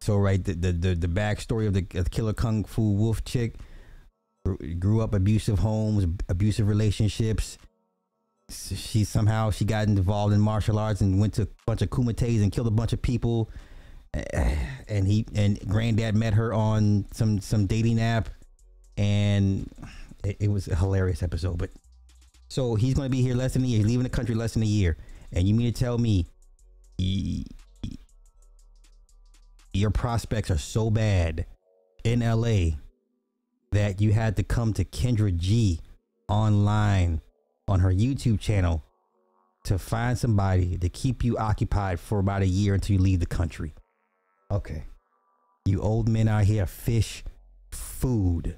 [0.00, 3.54] So right, the the the, the backstory of the, of killer kung fu wolf chick
[4.78, 7.58] grew up abusive homes, abusive relationships.
[8.48, 12.42] She somehow she got involved in martial arts and went to a bunch of kumites
[12.42, 13.50] and killed a bunch of people.
[14.88, 18.28] And he and granddad met her on some some dating app,
[18.96, 19.68] and
[20.22, 21.58] it, it was a hilarious episode.
[21.58, 21.70] But
[22.48, 23.78] so he's going to be here less than a year.
[23.78, 24.96] He's leaving the country less than a year.
[25.32, 26.26] And you mean to tell me
[27.00, 27.42] y-
[29.72, 31.46] your prospects are so bad
[32.04, 32.76] in LA
[33.72, 35.80] that you had to come to Kendra G
[36.28, 37.20] online
[37.68, 38.84] on her YouTube channel
[39.64, 43.26] to find somebody to keep you occupied for about a year until you leave the
[43.26, 43.74] country?
[44.50, 44.84] Okay.
[45.64, 47.24] You old men out here fish
[47.70, 48.56] food.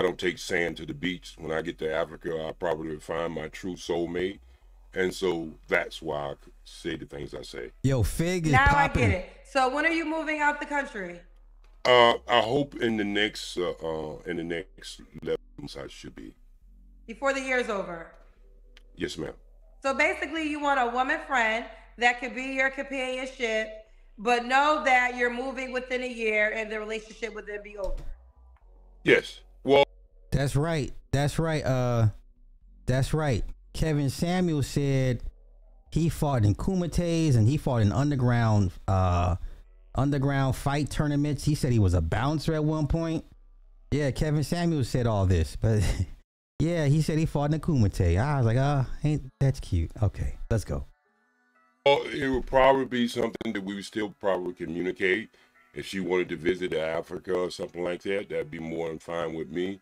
[0.00, 1.34] I don't take sand to the beach.
[1.38, 4.38] When I get to Africa, I probably find my true soulmate,
[4.94, 6.34] and so that's why I
[6.64, 7.72] say the things I say.
[7.82, 9.04] Yo, Fig is Now popping.
[9.04, 9.30] I get it.
[9.44, 11.20] So when are you moving out the country?
[11.84, 16.14] Uh, I hope in the next uh, uh in the next eleven months I should
[16.14, 16.34] be.
[17.06, 18.12] Before the year's over.
[18.96, 19.34] Yes, ma'am.
[19.82, 21.64] So basically, you want a woman friend
[21.98, 23.87] that could be your companionship,
[24.18, 28.02] but know that you're moving within a year and the relationship would then be over.
[29.04, 29.40] Yes.
[29.64, 29.84] Well,
[30.32, 30.92] That's right.
[31.12, 31.64] That's right.
[31.64, 32.08] Uh,
[32.86, 33.44] that's right.
[33.72, 35.22] Kevin Samuel said
[35.90, 39.36] he fought in kumites and he fought in underground uh
[39.94, 41.44] underground fight tournaments.
[41.44, 43.24] He said he was a bouncer at one point.
[43.90, 45.82] Yeah, Kevin Samuel said all this, but
[46.58, 48.18] yeah, he said he fought in a kumite.
[48.18, 49.90] I was like, ah, ain't that's cute.
[50.02, 50.84] Okay, let's go.
[51.88, 55.30] Well, it would probably be something that we would still probably communicate.
[55.74, 59.32] If she wanted to visit Africa or something like that, that'd be more than fine
[59.32, 59.80] with me,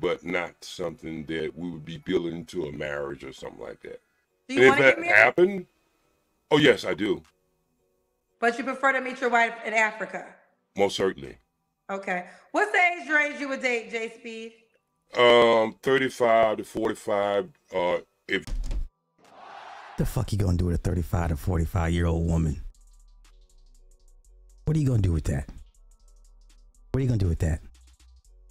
[0.00, 4.00] but not something that we would be building into a marriage or something like that.
[4.48, 5.66] Do And you if to that happened,
[6.52, 7.22] oh yes, I do,
[8.38, 10.26] But you prefer to meet your wife in Africa.
[10.76, 11.38] most certainly.
[11.90, 12.26] Okay.
[12.52, 14.52] What's the age range you would date, J Speed?
[15.16, 17.48] Um, thirty-five to forty-five.
[17.74, 18.04] Uh, if
[19.98, 22.62] The fuck you gonna do with a 35 to 45 year old woman?
[24.64, 25.48] What are you gonna do with that?
[26.92, 27.62] What are you gonna do with that?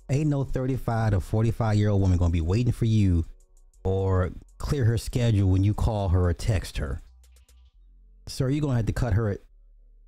[0.10, 3.24] Ain't no 35 to 45 year old woman gonna be waiting for you
[3.86, 7.02] or clear her schedule when you call her or text her.
[8.28, 9.38] Sir, you're gonna have to cut her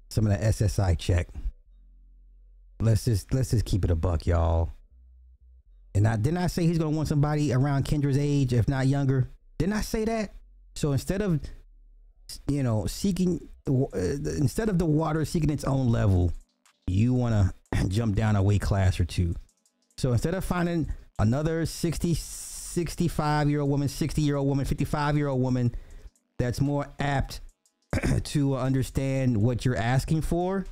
[0.09, 1.29] some of that SSI check.
[2.81, 4.71] Let's just let's just keep it a buck, y'all.
[5.95, 9.29] And I didn't I say he's gonna want somebody around Kendra's age, if not younger.
[9.57, 10.33] Didn't I say that?
[10.79, 11.41] So instead of
[12.47, 13.99] you know seeking uh,
[14.37, 16.31] instead of the water seeking its own level,
[16.87, 19.35] you want to jump down a weight class or two.
[19.97, 25.17] So instead of finding another 60, 65 year old woman, 60 year old woman, 55
[25.17, 25.75] year old woman
[26.37, 27.41] that's more apt
[28.23, 30.65] to understand what you're asking for,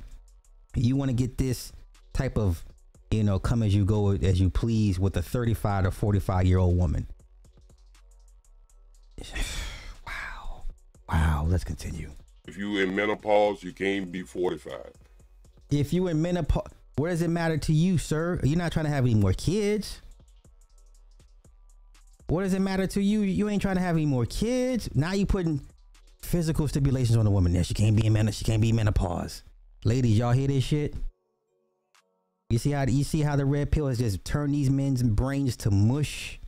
[0.74, 1.70] you want to get this
[2.14, 2.64] type of,
[3.10, 6.56] you know, come as you go as you please with a 35 to 45 year
[6.56, 7.06] old woman.
[11.08, 11.44] Wow.
[11.48, 12.10] Let's continue.
[12.46, 14.74] If you in menopause, you can't be 45.
[15.70, 18.40] If you in menopause, what does it matter to you, sir?
[18.42, 20.00] You're not trying to have any more kids.
[22.26, 23.20] What does it matter to you?
[23.20, 24.88] You ain't trying to have any more kids.
[24.94, 25.60] Now you putting
[26.22, 27.52] physical stipulations on the woman.
[27.52, 28.30] There, she can't be in men.
[28.32, 29.42] She can't be menopause.
[29.84, 30.94] Ladies, y'all hear this shit?
[32.50, 35.56] You see how you see how the red pill has just turned these men's brains
[35.58, 36.40] to mush.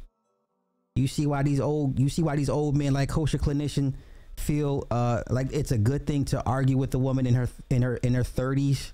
[0.96, 3.94] You see why these old you see why these old men like kosher clinician
[4.40, 7.82] feel uh like it's a good thing to argue with a woman in her in
[7.82, 8.90] her in her 30s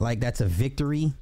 [0.00, 1.12] like that's a victory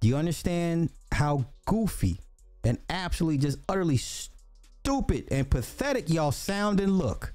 [0.00, 2.18] do you understand how goofy
[2.64, 7.32] and absolutely just utterly stupid and pathetic y'all sound and look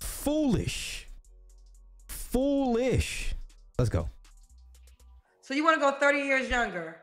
[0.00, 1.06] foolish
[2.06, 3.34] foolish
[3.78, 4.08] let's go
[5.42, 6.96] So you want to go 30 years younger?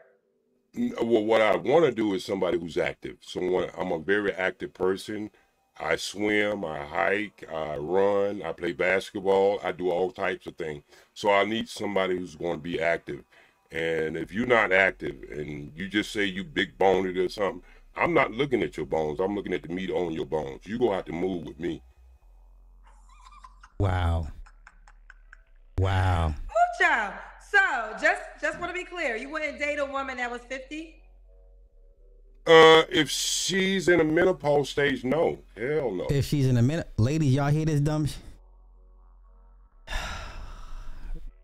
[0.78, 3.18] Well, what I want to do is somebody who's active.
[3.22, 5.32] Someone I'm a very active person.
[5.78, 10.84] I swim, I hike, I run, I play basketball, I do all types of things.
[11.14, 13.24] So I need somebody who's going to be active.
[13.72, 17.62] And if you're not active and you just say you big boned or something,
[17.98, 19.20] I'm not looking at your bones.
[19.20, 20.66] I'm looking at the meat on your bones.
[20.66, 21.82] You gonna have to move with me.
[23.80, 24.28] wow
[25.80, 27.14] wow Ooh, child.
[27.52, 27.60] So
[28.02, 31.02] just just want to be clear, you wouldn't date a woman that was 50?
[32.48, 36.06] Uh, if she's in a menopause stage, no, hell no.
[36.10, 38.08] if she's in a minute ladies y'all hear this dumb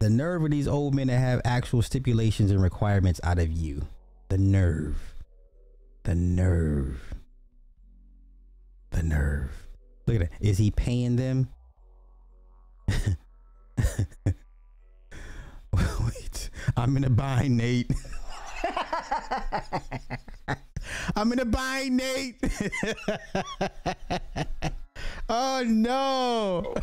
[0.00, 3.82] the nerve of these old men that have actual stipulations and requirements out of you.
[4.30, 5.14] The nerve.
[6.04, 7.14] The nerve.
[8.90, 9.66] The nerve.
[10.06, 10.38] Look at that.
[10.40, 11.50] Is he paying them?
[15.72, 16.50] Wait.
[16.76, 17.90] I'm in a bind nate
[21.16, 22.36] I'm in a bind, Nate.
[25.28, 26.74] oh no.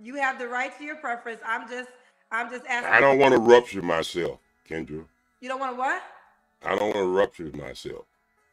[0.00, 1.40] You have the right to your preference.
[1.44, 1.88] I'm just
[2.30, 2.92] I'm just asking.
[2.92, 5.04] I don't want to rupture myself, Kendra.
[5.40, 6.02] You don't want to what?
[6.64, 8.04] I don't want to rupture myself.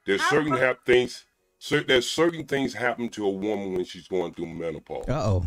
[0.06, 1.26] There's How certain ru- hap- things.
[1.60, 5.46] Cer- there's certain things happen to a woman when she's going through menopause, Uh oh.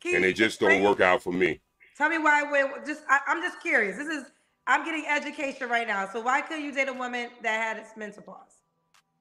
[0.00, 1.60] Can and you they just don't work out for me.
[1.96, 2.42] Tell me why.
[2.42, 3.96] When, just I, I'm just curious.
[3.96, 4.24] This is
[4.66, 6.08] I'm getting education right now.
[6.12, 8.56] So why couldn't you date a woman that had its menopause?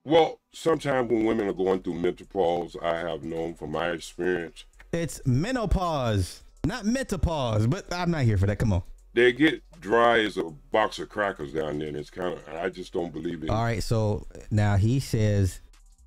[0.03, 5.19] Well, sometimes when women are going through menopause, I have known from my experience, It's
[5.25, 8.59] menopause, not menopause, but I'm not here for that.
[8.59, 8.83] Come on.
[9.13, 12.47] they get dry as a box of crackers down there, and it's kind of.
[12.49, 13.49] I just don't believe it.
[13.49, 15.59] All right, so now he says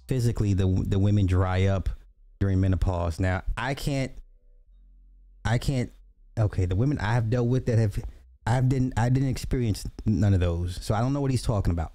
[0.07, 1.89] physically the the women dry up
[2.39, 3.19] during menopause.
[3.19, 4.13] Now I can't,
[5.45, 5.91] I can't.
[6.39, 7.99] Okay, the women I have dealt with that have,
[8.47, 11.73] I didn't, I didn't experience none of those, so I don't know what he's talking
[11.73, 11.93] about.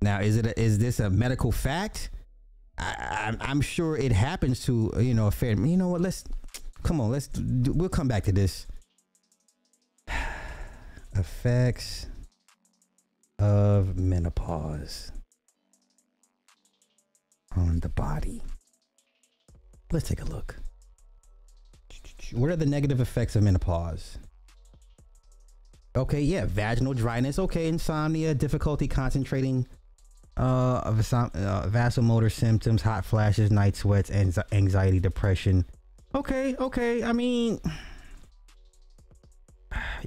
[0.00, 2.10] Now, is it a, is this a medical fact?
[2.78, 5.50] I, I'm, I'm sure it happens to you know a fair.
[5.52, 6.00] You know what?
[6.00, 6.24] Let's
[6.82, 7.10] come on.
[7.10, 8.66] Let's do, we'll come back to this.
[11.14, 12.06] Effects
[13.38, 15.12] of menopause
[17.56, 18.42] on the body.
[19.92, 20.56] Let's take a look.
[22.32, 24.18] What are the negative effects of menopause?
[25.96, 27.38] Okay, yeah, vaginal dryness.
[27.38, 29.66] Okay, insomnia, difficulty concentrating,
[30.36, 35.64] uh, vaso- uh vasomotor symptoms, hot flashes, night sweats, and anxiety, depression.
[36.14, 37.02] Okay, okay.
[37.02, 37.60] I mean,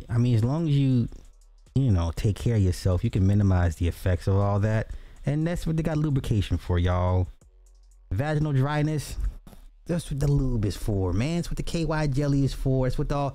[0.09, 1.09] I mean, as long as you,
[1.76, 4.91] you know, take care of yourself, you can minimize the effects of all that.
[5.26, 7.28] And that's what they got lubrication for, y'all.
[8.11, 9.15] Vaginal dryness.
[9.86, 11.40] That's what the lube is for, man.
[11.40, 12.88] It's what the KY jelly is for.
[12.88, 13.34] It's what the,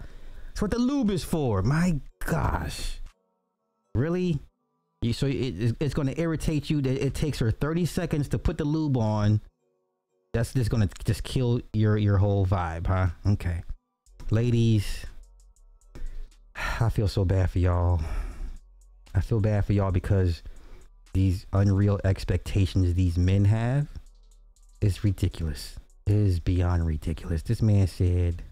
[0.50, 1.62] it's what the lube is for.
[1.62, 3.00] My gosh.
[3.94, 4.38] Really?
[5.02, 8.38] You, so it, it's going to irritate you that it takes her 30 seconds to
[8.38, 9.40] put the lube on.
[10.32, 13.08] That's just going to just kill your your whole vibe, huh?
[13.26, 13.62] Okay.
[14.30, 15.06] Ladies,
[16.80, 18.00] I feel so bad for y'all.
[19.14, 20.42] I feel bad for y'all because
[21.14, 23.88] these unreal expectations these men have
[24.80, 25.76] is ridiculous.
[26.08, 27.42] It is beyond ridiculous.
[27.42, 28.42] This man said,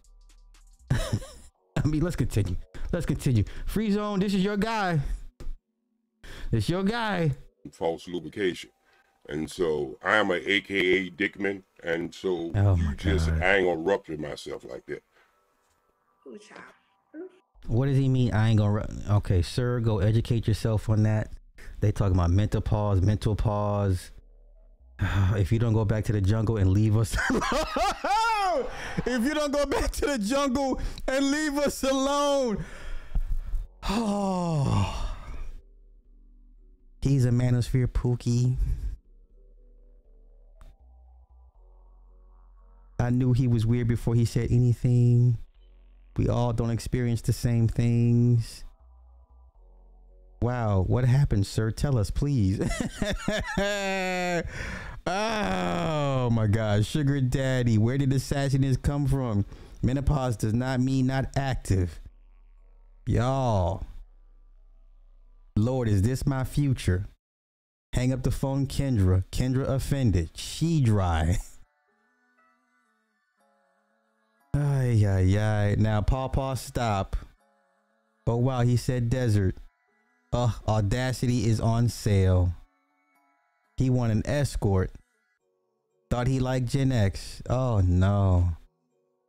[0.91, 2.57] I mean, let's continue.
[2.93, 3.45] Let's continue.
[3.65, 5.01] Free zone, this is your guy.
[6.51, 7.33] This your guy.
[7.73, 8.69] false lubrication.
[9.31, 13.43] And so I am a AKA Dickman, and so Oh you just God.
[13.43, 15.03] I ain't gonna rupture myself like that.
[16.27, 16.61] Ooh, child.
[17.69, 18.35] What does he mean?
[18.35, 18.87] I ain't gonna.
[19.13, 21.31] Okay, sir, go educate yourself on that.
[21.81, 24.11] They talking about mental pause, mental pause.
[25.37, 28.67] if you don't go back to the jungle and leave us alone,
[29.05, 32.65] if you don't go back to the jungle and leave us alone,
[33.89, 35.15] oh,
[37.03, 38.57] he's a manosphere pookie.
[42.99, 45.37] I knew he was weird before he said anything.
[46.17, 48.65] We all don't experience the same things.
[50.41, 51.71] Wow, what happened, sir?
[51.71, 52.61] Tell us, please.
[55.07, 59.47] oh my God, sugar daddy, where did the sassiness come from?
[59.83, 62.01] Menopause does not mean not active.
[63.07, 63.87] Y'all.
[65.57, 67.07] Lord, is this my future?
[67.95, 69.25] Hang up the phone, Kendra.
[69.33, 70.31] Kendra offended.
[70.35, 71.39] She dry.
[74.55, 75.77] Ay, ay, ay.
[75.79, 77.15] Now, Paw Paw, stop.
[78.27, 79.55] Oh, wow, he said desert.
[80.37, 82.53] Ugh, Audacity is on sale.
[83.79, 84.91] He want an escort.
[86.11, 87.43] Thought he liked Gen X.
[87.49, 88.51] Oh, no.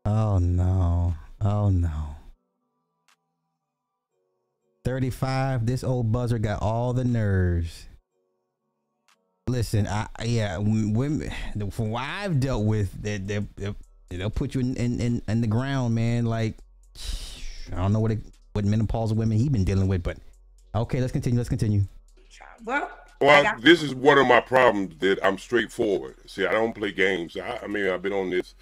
[0.03, 1.15] Oh, no.
[1.39, 2.15] Oh, no.
[4.83, 7.85] 35, this old buzzer got all the nerves.
[9.47, 11.31] Listen, I yeah, women
[11.71, 13.73] from what I've dealt with, they, they, they,
[14.09, 16.25] they'll put you in, in, in, in the ground, man.
[16.25, 16.57] Like
[17.71, 18.19] I don't know what it,
[18.51, 20.17] what menopausal women he been dealing with, but
[20.81, 21.37] okay, let's continue.
[21.37, 21.83] Let's continue.
[22.63, 22.89] Well,
[23.21, 26.17] Well, got- this is one of my problems that I'm straightforward.
[26.29, 27.35] See, I don't play games.
[27.37, 28.53] I, I mean, I've been on this,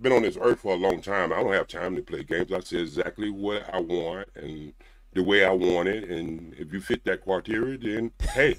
[0.00, 1.32] been on this earth for a long time.
[1.32, 2.52] I don't have time to play games.
[2.52, 4.72] I say exactly what I want and
[5.12, 6.10] the way I want it.
[6.10, 8.56] And if you fit that criteria, then hey,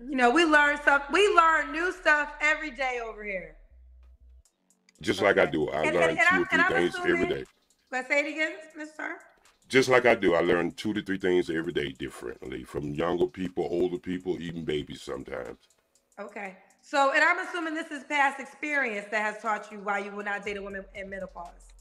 [0.00, 1.04] you know, we learn stuff.
[1.12, 3.56] We learn new stuff every day over here.
[5.00, 7.26] just like I do, I And- learn and- and two I'm- or three things every
[7.26, 7.44] day.
[7.90, 9.16] Let's say it again, Mr.
[9.68, 13.26] Just like I do, I learn two to three things every day differently from younger
[13.26, 15.58] people, older people, even babies sometimes.
[16.20, 16.56] Okay.
[16.82, 20.24] So, and I'm assuming this is past experience that has taught you why you will
[20.24, 21.72] not date a woman in menopause.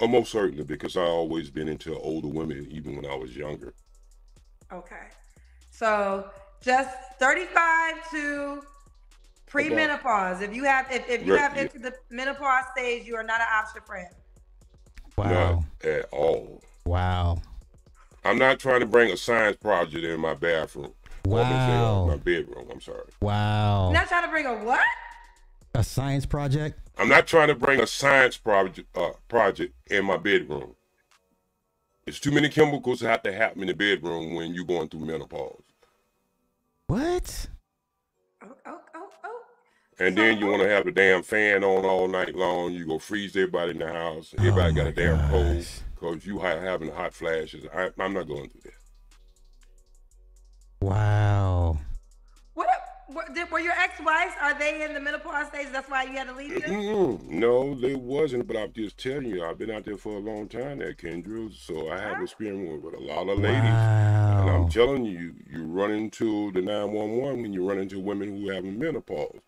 [0.00, 3.74] Oh, Almost certainly, because I always been into older women, even when I was younger.
[4.72, 5.08] Okay.
[5.70, 6.30] So,
[6.62, 8.62] just 35 to
[9.46, 10.40] pre-menopause.
[10.42, 11.62] If you have, if, if you Right, have yeah.
[11.62, 14.08] entered the menopause stage, you are not an option for friend.
[15.16, 16.62] Wow, Not at all.
[16.84, 17.40] Wow,
[18.24, 20.92] I'm not trying to bring a science project in my bathroom.
[21.28, 22.06] Or say, Wow.
[22.06, 22.66] my bedroom.
[22.72, 23.04] I'm sorry.
[23.20, 23.84] wow.
[23.90, 24.80] You're not trying to bring a what?
[25.74, 26.78] A science project?
[26.98, 30.74] I'm not trying to bring a science project uh, project in my bedroom.
[32.06, 35.00] It's too many chemicals that have to happen in the bedroom when you're going through
[35.06, 35.62] menopause.
[36.88, 37.46] What?
[38.42, 38.79] Oh, oh, oh.
[40.00, 42.72] And then you want to have the damn fan on all night long.
[42.72, 44.34] You go freeze everybody in the house.
[44.38, 47.66] Oh everybody got Oh my a damn cold because you ha- having hot flashes.
[47.74, 48.72] I, I'm not going through that.
[50.80, 51.78] Wow.
[52.54, 52.68] What,
[53.08, 55.68] what did, were your ex-wives, are they in the menopause stage?
[55.70, 56.70] That's why you had to leave them?
[56.70, 57.28] Mm-mm.
[57.28, 58.46] No, they wasn't.
[58.46, 61.54] But I'm just telling you, I've been out there for a long time, there, Kendra.
[61.54, 63.60] So I have experience with a lot of ladies.
[63.60, 64.40] Wow.
[64.40, 68.48] And I'm telling you, you run into the 911 when you run into women who
[68.48, 69.40] have menopause.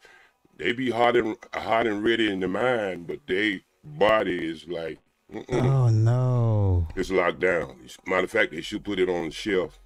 [0.63, 5.01] They be hot and hot and ready in the mind, but they body is like
[5.33, 6.87] mm-mm, Oh no.
[6.95, 7.89] it's locked down.
[8.07, 9.81] Matter of fact, they should put it on the shelf.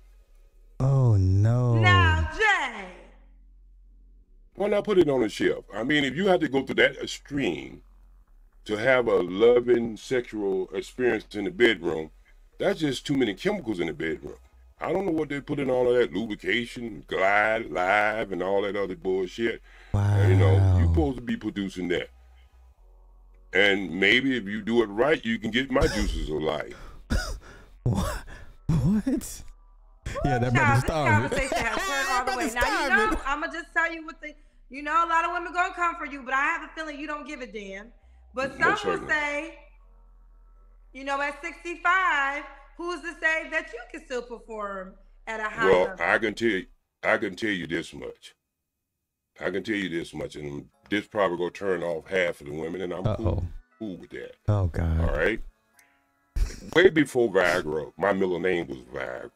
[0.78, 1.76] Oh no.
[1.76, 2.88] Now, Jay.
[4.54, 5.64] Why not put it on the shelf?
[5.74, 7.80] I mean, if you have to go through that extreme
[8.66, 12.10] to have a loving sexual experience in the bedroom,
[12.58, 14.36] that's just too many chemicals in the bedroom.
[14.78, 18.60] I don't know what they put in all of that lubrication, glide, live, and all
[18.60, 19.62] that other bullshit.
[19.96, 20.14] Wow.
[20.18, 22.08] And, you know, you're supposed to be producing that.
[23.52, 26.74] And maybe if you do it right, you can get my juices of life.
[27.84, 28.24] What?
[28.66, 29.42] What?
[30.24, 31.12] Yeah, that Child, brother this starving.
[31.12, 32.52] conversation has turned all the Brother way.
[32.54, 34.34] Now you know I'm gonna just tell you what the
[34.70, 36.98] you know a lot of women gonna come for you, but I have a feeling
[36.98, 37.92] you don't give a damn.
[38.34, 39.56] But some Most will say,
[40.92, 42.44] you know, at 65,
[42.76, 44.94] who's to say that you can still perform
[45.26, 45.96] at a high Well, level.
[46.04, 46.66] I can tell you,
[47.04, 48.34] I can tell you this much.
[49.40, 52.54] I can tell you this much, and this probably gonna turn off half of the
[52.54, 53.44] women, and I'm cool,
[53.78, 54.34] cool with that.
[54.48, 55.00] Oh God.
[55.00, 55.40] All right.
[56.74, 59.30] Way before Viagra, my middle name was Viagra.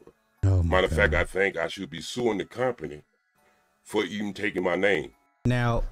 [0.44, 3.02] Oh my Matter of fact, I think I should be suing the company
[3.82, 5.12] for even taking my name.
[5.44, 5.84] Now,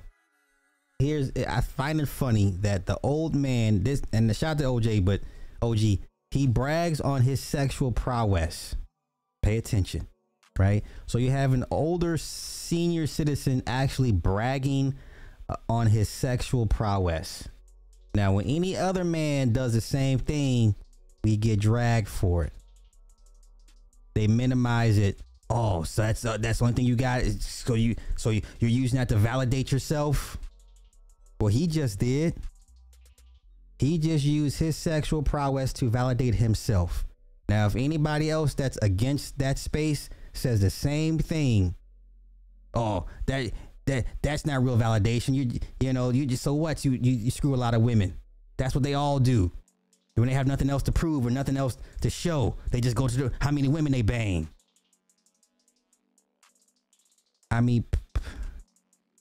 [0.98, 5.04] here's I find it funny that the old man this and the shout to OJ,
[5.04, 5.20] but
[5.62, 5.78] OG
[6.30, 8.76] he brags on his sexual prowess.
[9.42, 10.08] Pay attention,
[10.58, 10.84] right?
[11.06, 14.94] So you have an older senior citizen actually bragging
[15.48, 17.48] uh, on his sexual prowess.
[18.14, 20.74] Now, when any other man does the same thing,
[21.22, 22.52] we get dragged for it.
[24.14, 25.20] They minimize it.
[25.50, 27.22] Oh, so that's uh, that's the only thing you got.
[27.22, 30.36] Is so you so you, you're using that to validate yourself.
[31.40, 32.34] Well, he just did.
[33.78, 37.06] He just used his sexual prowess to validate himself.
[37.48, 41.74] Now, if anybody else that's against that space says the same thing,
[42.74, 43.52] oh, that
[43.86, 45.34] that that's not real validation.
[45.34, 48.14] You you know you just so what you you, you screw a lot of women.
[48.56, 49.52] That's what they all do.
[50.14, 53.06] When they have nothing else to prove or nothing else to show, they just go
[53.06, 54.48] to the, how many women they bang.
[57.52, 58.20] I mean, p-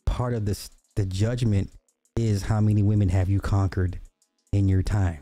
[0.06, 1.70] part of this the judgment
[2.16, 4.00] is how many women have you conquered
[4.52, 5.20] in your time.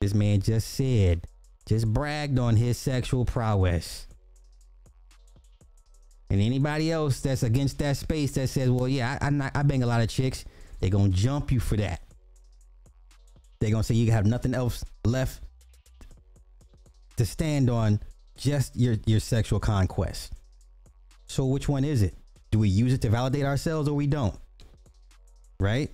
[0.00, 1.26] This man just said,
[1.66, 4.05] just bragged on his sexual prowess.
[6.28, 9.62] And anybody else that's against that space that says, "Well, yeah, I I, not, I
[9.62, 10.44] bang a lot of chicks,"
[10.80, 12.02] they're gonna jump you for that.
[13.60, 15.40] They're gonna say you have nothing else left
[17.16, 18.00] to stand on,
[18.36, 20.32] just your your sexual conquest.
[21.26, 22.14] So which one is it?
[22.50, 24.36] Do we use it to validate ourselves or we don't?
[25.60, 25.90] Right?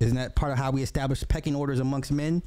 [0.00, 2.42] Isn't that part of how we establish pecking orders amongst men?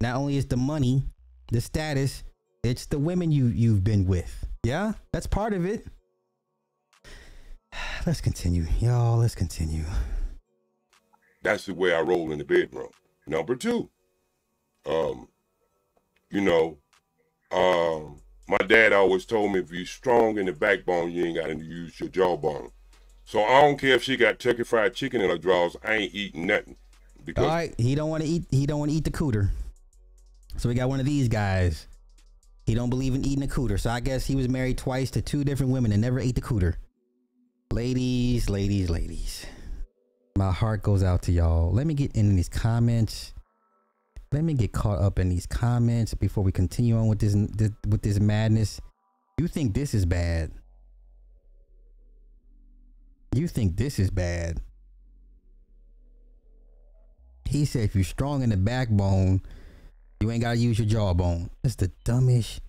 [0.00, 1.02] Not only is the money,
[1.50, 2.22] the status,
[2.62, 4.46] it's the women you you've been with.
[4.64, 5.86] Yeah, that's part of it.
[8.06, 9.18] Let's continue, y'all.
[9.18, 9.84] Let's continue.
[11.42, 12.90] That's the way I roll in the bedroom.
[13.26, 13.88] Number two,
[14.86, 15.28] um,
[16.30, 16.78] you know,
[17.52, 21.48] um, my dad always told me if you're strong in the backbone, you ain't got
[21.48, 22.70] to use your jawbone.
[23.24, 25.76] So I don't care if she got turkey fried chicken in her drawers.
[25.84, 26.76] I ain't eating nothing
[27.24, 28.44] because All right, he don't want to eat.
[28.50, 29.50] He don't want to eat the cooter.
[30.56, 31.86] So we got one of these guys.
[32.64, 33.78] He don't believe in eating a cooter.
[33.78, 36.40] So I guess he was married twice to two different women and never ate the
[36.40, 36.76] cooter.
[37.72, 39.46] Ladies, ladies, ladies.
[40.38, 41.70] My heart goes out to y'all.
[41.70, 43.34] Let me get in these comments.
[44.32, 47.70] Let me get caught up in these comments before we continue on with this, this
[47.86, 48.80] with this madness.
[49.38, 50.50] You think this is bad?
[53.34, 54.60] You think this is bad?
[57.44, 59.42] He said if you're strong in the backbone,
[60.20, 61.50] you ain't gotta use your jawbone.
[61.62, 62.60] That's the dumbest.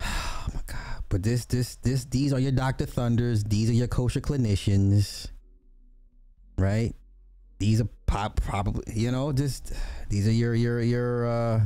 [0.44, 0.91] Oh my god.
[1.12, 2.86] But this this this these are your Dr.
[2.86, 5.28] Thunders, these are your kosher clinicians.
[6.56, 6.94] Right?
[7.58, 9.74] These are pop probably you know, just
[10.08, 11.60] these are your your your uh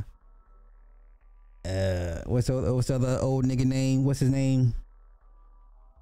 [1.64, 4.04] uh what's the what's the other old nigga name?
[4.04, 4.74] What's his name?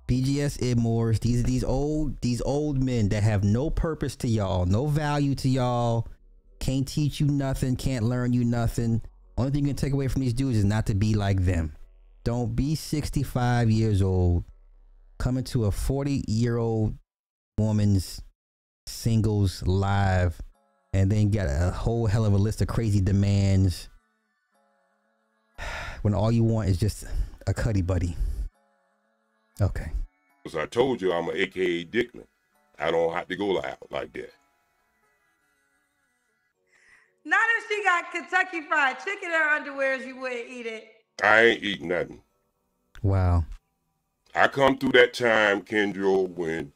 [0.08, 1.20] BGS Idmores.
[1.20, 5.34] These are these old these old men that have no purpose to y'all, no value
[5.34, 6.08] to y'all,
[6.60, 9.02] can't teach you nothing, can't learn you nothing.
[9.36, 11.74] Only thing you can take away from these dudes is not to be like them.
[12.24, 14.44] Don't be 65 years old,
[15.18, 16.96] coming to a 40 year old
[17.58, 18.22] woman's
[18.86, 20.40] singles live,
[20.94, 23.90] and then get a whole hell of a list of crazy demands
[26.02, 27.04] when all you want is just
[27.46, 28.16] a cuddy buddy.
[29.60, 29.92] Okay.
[30.46, 32.26] as I told you, I'm an AKA Dickman.
[32.78, 34.32] I don't have to go out like that.
[37.26, 40.93] Not if she got Kentucky Fried Chicken in her underwears, you wouldn't eat it.
[41.22, 42.20] I ain't eating nothing.
[43.02, 43.44] Wow.
[44.34, 46.72] I come through that time, Kendra, when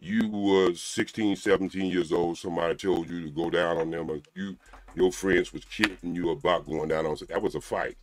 [0.00, 2.38] you was 16, 17 years old.
[2.38, 4.56] Somebody told you to go down on them, or you,
[4.94, 7.16] your friends was kidding you about going down on.
[7.16, 7.96] So that was a fight.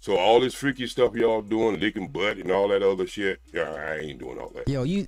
[0.00, 3.70] So all this freaky stuff y'all doing, licking butt and all that other shit, yeah,
[3.70, 4.66] I ain't doing all that.
[4.66, 5.06] Yo, you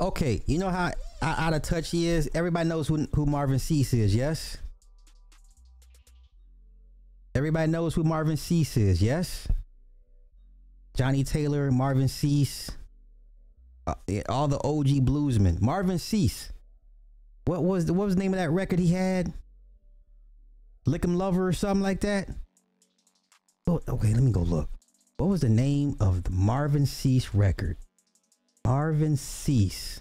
[0.00, 0.42] okay?
[0.46, 0.92] You know how
[1.22, 2.28] out of touch he is.
[2.34, 4.14] Everybody knows who who Marvin Sease is.
[4.14, 4.58] Yes.
[7.34, 9.02] Everybody knows who Marvin Sease is.
[9.02, 9.48] Yes.
[10.96, 12.70] Johnnie Taylor, Marvin Sease,
[13.88, 13.94] uh,
[14.28, 15.60] all the OG bluesmen.
[15.60, 16.52] Marvin Sease.
[17.46, 19.32] What was the what was the name of that record he had?
[20.86, 22.28] Lick 'em Lover or something like that.
[23.66, 24.70] Oh, okay, let me go look.
[25.16, 27.76] What was the name of the Marvin Sease record?
[28.64, 30.00] Marvin Sease.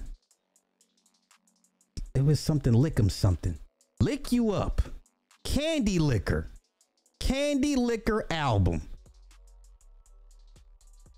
[2.14, 3.58] It was something lick 'em something.
[4.00, 4.84] Lick you up.
[5.44, 6.52] Candy Licker.
[7.24, 8.82] Candy Licker album.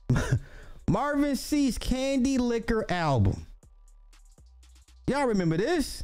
[0.88, 3.48] Marvin Sease's Candy Licker album.
[5.08, 6.04] Y'all remember this?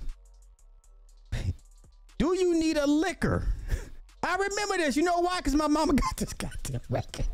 [2.18, 3.46] Do you need a liquor?
[4.24, 4.96] I remember this.
[4.96, 5.38] You know why?
[5.38, 7.26] Because my mama got this goddamn record.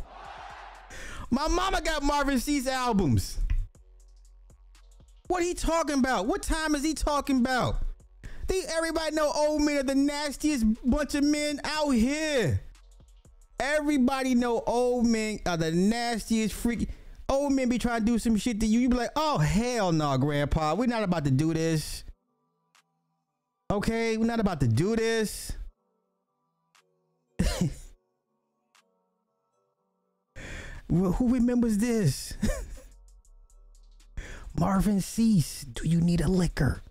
[1.32, 3.38] My mama got Marvin Sease's albums.
[5.28, 6.26] What he talking about?
[6.26, 7.78] What time is he talking about?
[8.48, 12.62] They, everybody know old men are the nastiest bunch of men out here.
[13.60, 16.88] Everybody know old men are the nastiest freaky.
[17.28, 18.80] Old men be trying to do some shit to you.
[18.80, 20.76] You be like, oh hell no, grandpa.
[20.76, 22.04] We're not about to do this.
[23.70, 25.52] Okay, we're not about to do this.
[30.88, 32.38] Who remembers this?
[34.58, 36.82] Marvin Sease, Do You Need a Licker?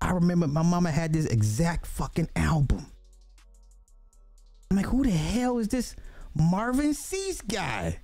[0.00, 2.86] I remember my mama had this exact fucking album.
[4.70, 5.94] I'm like, who the hell is this
[6.34, 7.98] Marvin Sease guy?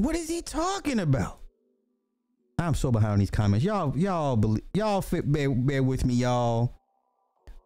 [0.00, 1.40] What is he talking about?
[2.58, 3.64] I'm so behind on these comments.
[3.64, 6.74] Y'all, y'all, believe, y'all fit, bear, bear with me, y'all.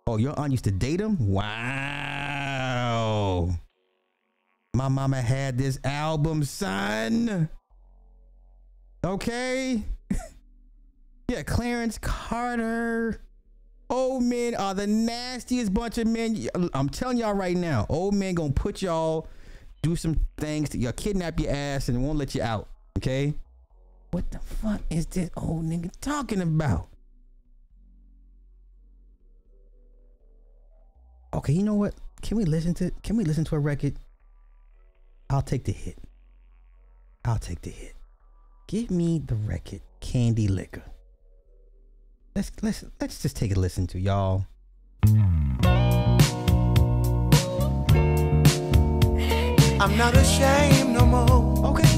[0.06, 1.16] Oh, your aunt used to date him?
[1.30, 2.42] Wow.
[4.74, 7.48] My mama had this album, son.
[9.04, 9.82] Okay.
[11.28, 13.20] Yeah, Clarence Carter.
[13.88, 16.48] Old men are uh, the nastiest bunch of men.
[16.54, 19.28] Uh, I'm telling y'all right now, old men gonna put y'all
[19.82, 22.68] do some things to y'all kidnap your ass and won't let you out.
[22.98, 23.34] Okay?
[24.12, 26.88] What the fuck is this old nigga talking about?
[31.34, 31.94] Okay, you know what?
[32.20, 33.94] Can we listen to can we listen to a record?
[35.30, 35.98] I'll take the hit.
[37.24, 37.94] I'll take the hit.
[38.66, 40.82] Give me the record Candy Licker.
[42.34, 44.46] Let's let's let's just take a listen to y'all.
[49.78, 51.66] I'm not ashamed no more.
[51.72, 51.96] Okay,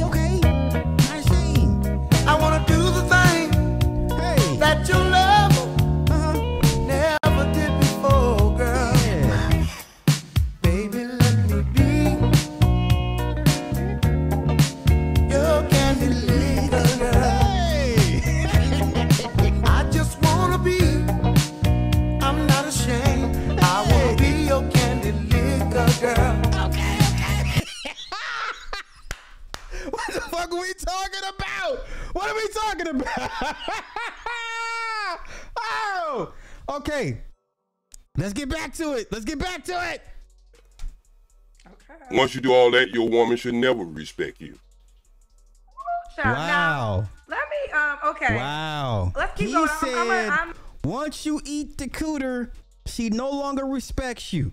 [30.56, 31.86] are we talking about?
[32.12, 33.56] What are we talking about?
[35.58, 36.32] oh,
[36.70, 37.18] okay.
[38.16, 39.10] Let's get back to it.
[39.10, 40.02] Let's get back to it.
[41.66, 42.16] Okay.
[42.16, 44.58] Once you do all that, your woman should never respect you.
[46.16, 47.08] Child, Now, Wow.
[47.28, 47.72] let me.
[47.72, 47.98] Um.
[48.10, 48.36] Okay.
[48.36, 49.12] Wow.
[49.16, 49.68] Let's keep he going.
[49.68, 50.54] I'm- said, I'm a- I'm-
[50.84, 52.50] once you eat the cooter,
[52.86, 54.52] she no longer respects you.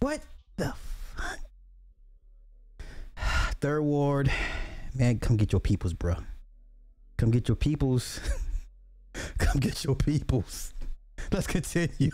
[0.00, 0.20] What
[0.56, 0.74] the
[1.14, 1.38] fuck?
[3.60, 4.32] Third ward,
[4.98, 6.16] man, come get your peoples, bro.
[7.18, 8.20] Come get your peoples.
[9.38, 10.72] come get your peoples.
[11.32, 12.10] Let's continue.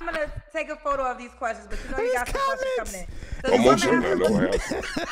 [0.00, 2.40] I'm gonna take a photo of these questions, but you know you These got some
[2.56, 3.06] questions
[3.44, 3.62] coming in.
[3.62, 4.58] Oh, Does the woman of them I have- know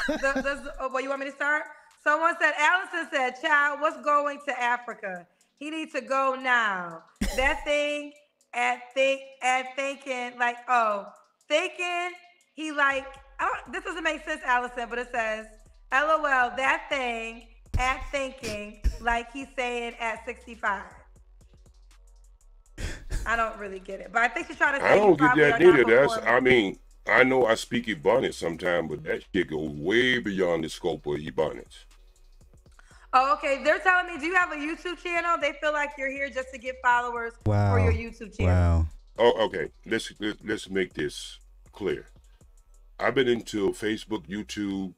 [0.06, 0.20] have.
[0.34, 1.62] does- does- oh, well, you want me to start?
[2.02, 5.26] Someone said, Allison said, child, what's going to Africa?
[5.58, 7.02] He needs to go now.
[7.36, 8.12] That thing
[8.54, 11.06] at think at thinking like, oh,
[11.46, 12.10] thinking
[12.54, 13.19] he like, I don't,
[13.72, 15.46] this doesn't make sense, Allison, but it says,
[15.92, 17.46] LOL, that thing
[17.78, 20.82] at thinking like he's saying at 65.
[23.26, 25.36] I don't really get it, but I think she's trying to say I don't get
[25.36, 25.84] that are not neither.
[25.84, 30.64] That's, I mean, I know I speak Ebonics sometimes, but that shit goes way beyond
[30.64, 31.84] the scope of Ebonics.
[33.12, 33.62] Oh, okay.
[33.64, 35.36] They're telling me, do you have a YouTube channel?
[35.40, 37.72] They feel like you're here just to get followers Wow.
[37.72, 38.82] for your YouTube channel.
[38.82, 38.86] Wow.
[39.18, 39.68] Oh, okay.
[39.84, 41.38] Let's let's, let's make this
[41.72, 42.06] clear.
[43.02, 44.92] I've been into Facebook, YouTube,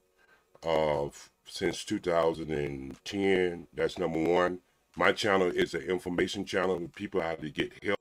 [0.61, 1.09] uh,
[1.45, 3.67] since 2010.
[3.73, 4.59] That's number one.
[4.97, 6.79] My channel is an information channel.
[6.79, 7.99] for People how to get help.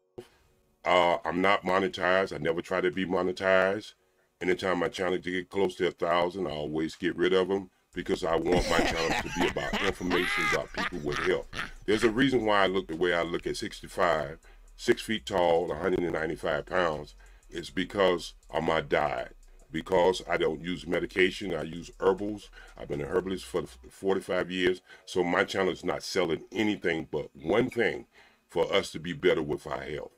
[0.84, 2.34] Uh, I'm not monetized.
[2.34, 3.94] I never try to be monetized.
[4.40, 7.70] Anytime my channel to get close to a thousand, I always get rid of them
[7.94, 11.54] because I want my channel to be about information about people with help.
[11.86, 14.38] There's a reason why I look the way I look at 65,
[14.76, 17.14] six feet tall, 195 pounds.
[17.48, 19.36] It's because of my diet.
[19.72, 22.50] Because I don't use medication, I use herbals.
[22.76, 24.82] I've been a herbalist for 45 years.
[25.06, 28.06] So my channel is not selling anything but one thing
[28.50, 30.12] for us to be better with our health.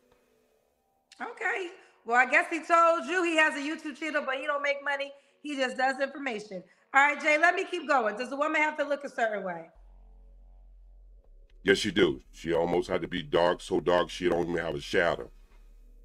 [1.23, 1.69] Okay.
[2.05, 4.85] Well, I guess he told you he has a YouTube channel, but he don't make
[4.85, 5.13] money.
[5.43, 6.63] He just does information.
[6.93, 8.17] All right, Jay, let me keep going.
[8.17, 9.69] Does the woman have to look a certain way?
[11.63, 12.21] Yes, she do.
[12.33, 15.31] She almost had to be dark, so dark she don't even have a shadow.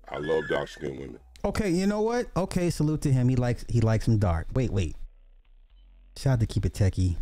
[0.08, 1.20] I love dark skinned women.
[1.46, 2.28] Okay, you know what?
[2.36, 3.30] Okay, salute to him.
[3.30, 4.48] He likes he likes him dark.
[4.54, 4.96] Wait, wait.
[6.18, 7.16] Shout out to Keep It Techie.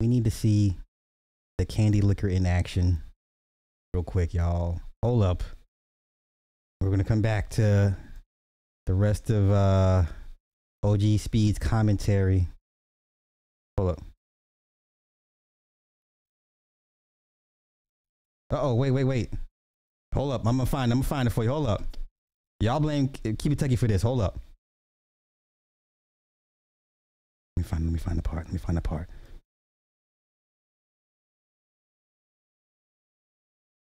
[0.00, 0.76] We need to see
[1.58, 3.02] the candy licker in action
[3.94, 4.80] real quick, y'all.
[5.02, 5.42] Hold up.
[6.80, 7.96] We're gonna come back to
[8.86, 10.04] the rest of uh
[10.82, 12.48] OG Speed's commentary.
[13.76, 14.00] Hold up.
[18.50, 19.30] Uh oh, wait, wait, wait.
[20.14, 20.40] Hold up.
[20.46, 21.50] I'm gonna find I'm gonna find it for you.
[21.50, 21.97] Hold up.
[22.60, 24.02] Y'all blame Techie for this.
[24.02, 24.40] Hold up.
[27.56, 28.46] Let me find let me find the part.
[28.46, 29.08] Let me find the part.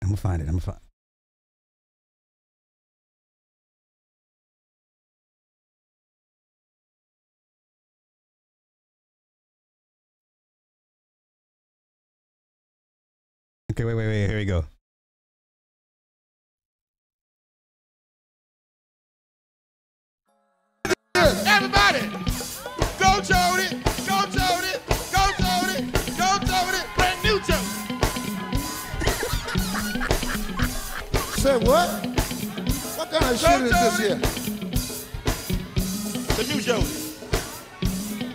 [0.03, 0.45] I'm gonna find it.
[0.47, 0.79] I'm gonna find
[13.73, 14.27] Okay, wait, wait, wait.
[14.29, 14.65] Here we go.
[21.27, 22.01] Everybody,
[22.99, 24.73] go Jody, go Jody,
[25.11, 27.73] go Jody, go Jody, brand new Jody.
[31.41, 31.89] Say what?
[32.99, 34.19] What kind of shit is this here?
[36.37, 36.95] The new Jody.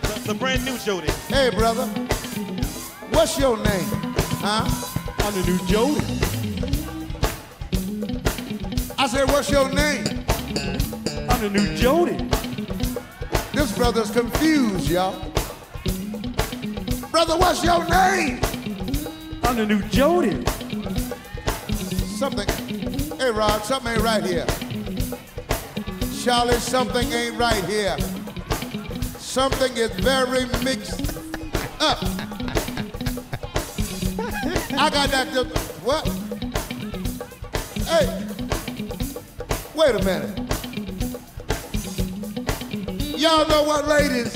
[0.02, 1.12] The, the brand new Jody.
[1.28, 1.86] Hey, brother.
[3.12, 3.88] What's your name?
[4.42, 4.68] Huh?
[5.18, 6.00] I'm the new Jody.
[8.98, 10.24] I said, what's your name?
[11.30, 12.30] I'm the new Jody.
[13.60, 15.20] This brother's confused, y'all.
[17.10, 18.40] Brother, what's your name?
[19.42, 20.42] I'm the new Jody.
[22.16, 22.48] Something.
[23.18, 24.46] Hey, Rod, something ain't right here.
[26.24, 27.98] Charlie, something ain't right here.
[29.18, 31.18] Something is very mixed
[31.80, 32.02] up.
[34.72, 35.28] I got that.
[35.84, 36.08] What?
[37.84, 38.26] Hey,
[39.74, 40.49] wait a minute.
[43.20, 44.34] Y'all know what, ladies?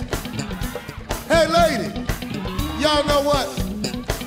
[1.26, 1.88] Hey, lady,
[2.78, 3.48] y'all know what?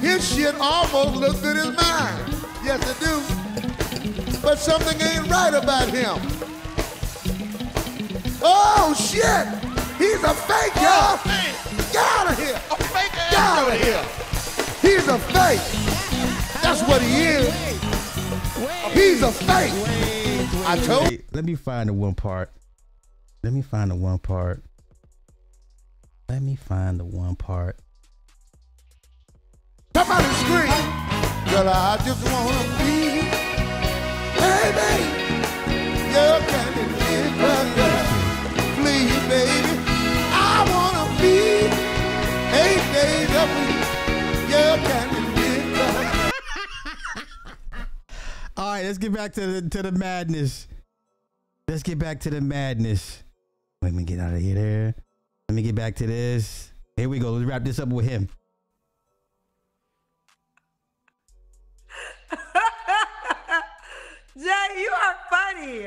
[0.02, 2.34] His shit almost looks good as mine.
[2.64, 4.42] Yes, it do.
[4.42, 6.18] But something ain't right about him.
[8.42, 9.48] Oh, shit!
[10.00, 11.92] He's a fake, oh, y'all!
[11.92, 12.60] Get out of here!
[12.72, 13.86] A fake ass Get out of Jody.
[13.86, 14.04] here!
[14.82, 16.64] He's a fake!
[16.64, 17.54] That's what he is!
[18.92, 19.72] He's a fake!
[20.66, 22.50] I told Wait, let me find the one part.
[23.48, 24.62] Let me find the one part.
[26.28, 27.80] Let me find the one part.
[29.96, 30.68] Somebody scream!
[31.48, 33.24] Girl, I just wanna be,
[34.36, 34.92] baby,
[36.12, 37.96] your candy licker.
[38.76, 39.80] Please, baby,
[40.30, 41.72] I wanna be
[42.52, 43.88] eight days a week,
[44.52, 46.32] your candy licker.
[48.58, 50.68] All right, let's get back to the to the madness.
[51.70, 53.24] Let's get back to the madness.
[53.82, 54.56] Let me get out of here.
[54.56, 54.96] There.
[55.50, 56.72] Let me get back to this.
[56.96, 57.32] Here we go.
[57.34, 58.28] Let's wrap this up with him.
[64.38, 65.86] Jay, you are funny.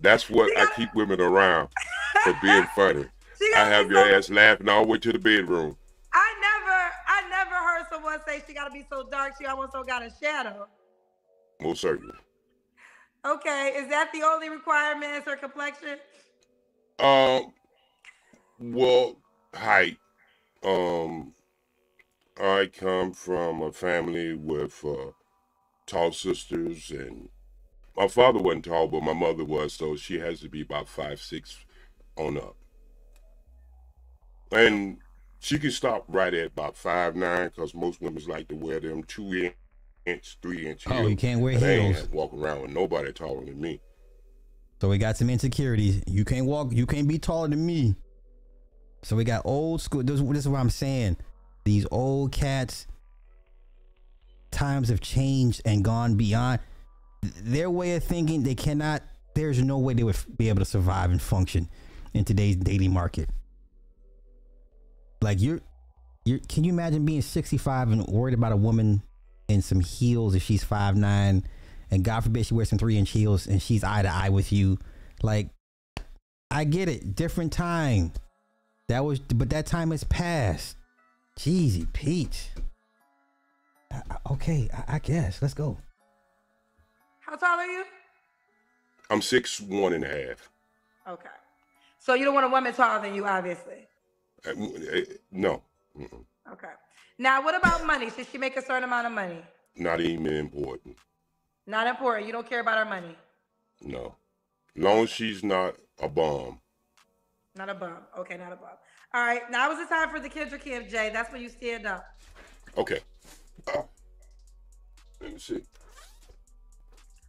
[0.00, 1.68] That's what I keep women around
[2.24, 3.04] for being funny.
[3.56, 5.76] I have your so- ass laughing all the way to the bedroom.
[6.12, 9.72] I never, I never heard someone say she got to be so dark she almost
[9.72, 10.66] don't got a shadow.
[11.60, 12.14] Most certainly.
[13.24, 15.12] Okay, is that the only requirement?
[15.14, 15.98] Is her complexion?
[17.00, 17.52] Um,
[18.58, 19.16] well,
[19.54, 19.96] height.
[20.62, 21.32] Um,
[22.38, 25.12] I come from a family with uh,
[25.86, 27.28] tall sisters, and
[27.96, 31.20] my father wasn't tall, but my mother was, so she has to be about five
[31.20, 31.64] six
[32.16, 32.56] on up.
[34.52, 34.98] And
[35.38, 39.02] she can stop right at about five nine, because most women like to wear them
[39.04, 39.52] two
[40.04, 41.10] inch, three inch Oh, heels.
[41.10, 42.08] you can't wear and heels.
[42.12, 43.80] walking around with nobody taller than me.
[44.80, 46.02] So we got some insecurities.
[46.06, 46.72] You can't walk.
[46.72, 47.94] You can't be taller than me.
[49.02, 50.02] So we got old school.
[50.02, 51.18] This, this is what I'm saying.
[51.64, 52.86] These old cats.
[54.50, 56.58] Times have changed and gone beyond
[57.22, 58.42] their way of thinking.
[58.42, 59.02] They cannot.
[59.34, 61.68] There's no way they would be able to survive and function
[62.14, 63.28] in today's daily market.
[65.20, 65.60] Like you're,
[66.24, 66.40] you're.
[66.48, 69.02] Can you imagine being 65 and worried about a woman
[69.48, 71.44] in some heels if she's five nine,
[71.90, 74.52] and God forbid she wears some three inch heels and she's eye to eye with
[74.52, 74.78] you?
[75.22, 75.48] Like,
[76.50, 77.14] I get it.
[77.14, 78.12] Different time.
[78.88, 80.76] That was, but that time has passed.
[81.38, 82.48] Jeezy Peach.
[83.92, 85.40] I- I- okay, I, I guess.
[85.40, 85.78] Let's go.
[87.20, 87.84] How tall are you?
[89.08, 90.50] I'm six one and a half.
[91.08, 91.28] Okay.
[91.98, 93.86] So you don't want a woman taller than you, obviously.
[94.46, 95.00] Uh, uh,
[95.30, 95.62] No,
[95.98, 96.24] Mm-mm.
[96.52, 96.68] Okay.
[97.18, 98.10] Now, what about money?
[98.10, 99.42] Should she make a certain amount of money?
[99.76, 100.96] not even important.
[101.70, 102.26] Not important.
[102.26, 103.14] You don't care about her money.
[103.80, 104.16] No.
[104.76, 106.58] Long as she's not a bum.
[107.54, 107.98] Not a bum.
[108.18, 108.70] Okay, not a bum.
[109.14, 111.10] All right, now is the time for the Kendra Kim Jay.
[111.12, 112.04] That's when you stand up.
[112.76, 112.98] Okay.
[113.72, 113.82] Uh,
[115.20, 115.60] let me see.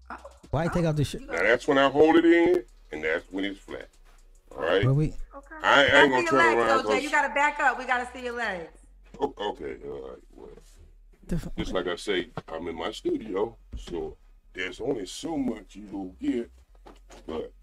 [0.10, 0.16] Oh.
[0.50, 1.22] Why you take out the shirt?
[1.22, 3.90] Now that's when I hold it in, and that's when it's flat.
[4.56, 4.84] All right.
[4.84, 5.14] Well, we,
[5.62, 6.68] I Gotta ain't gonna turn legs, around.
[6.68, 6.94] though, Jay.
[6.96, 7.78] 'cause- You gotta back up.
[7.78, 8.70] We gotta see your legs.
[9.20, 10.20] Oh, okay, all right.
[10.32, 10.50] Well,
[11.58, 14.18] just like I say, I'm in my studio, so
[14.54, 16.52] there's only so much you will get.
[17.28, 17.54] But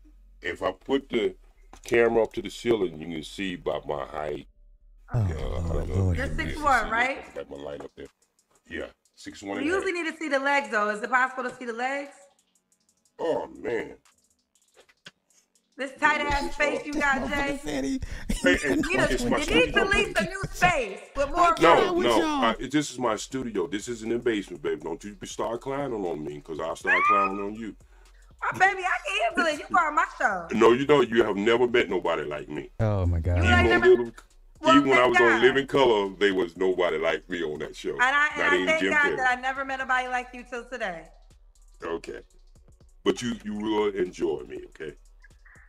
[0.42, 1.34] if I put the
[1.84, 4.48] camera up to the ceiling, you can see by my height.
[5.14, 7.18] Oh, uh, I don't know if You're you can 6'1", right?
[7.18, 7.34] it.
[7.34, 8.06] Got my light up there.
[8.68, 9.64] Yeah, six We one.
[9.64, 10.90] usually need to see the legs, though.
[10.90, 12.12] Is it possible to see the legs?
[13.18, 13.94] Oh man.
[15.78, 17.56] This tight ass face you got, Jay.
[17.62, 17.80] Hey,
[18.42, 21.54] hey, You need, a, it's my you need to lease a new space with more
[21.60, 22.02] No, room.
[22.02, 22.20] no.
[22.20, 23.68] Uh, I, this is my studio.
[23.68, 24.80] This isn't in the basement, baby.
[24.80, 27.76] Don't you start clowning on me, cause I'll start clowning on you.
[28.42, 29.70] Oh, baby, I can handle it.
[29.70, 30.48] You are on my show.
[30.58, 31.08] No, you don't.
[31.08, 32.70] You have never met nobody like me.
[32.80, 33.38] oh my God.
[33.38, 34.12] Even, on Little-
[34.60, 35.42] Well, even when I thank was on God.
[35.42, 37.90] Living Color, there was nobody like me on that show.
[37.92, 39.16] And I, and Not I even thank Jim God Carrey.
[39.18, 41.04] that I never met nobody like you till today.
[41.84, 42.18] Okay,
[43.04, 44.58] but you you will enjoy me.
[44.70, 44.94] Okay.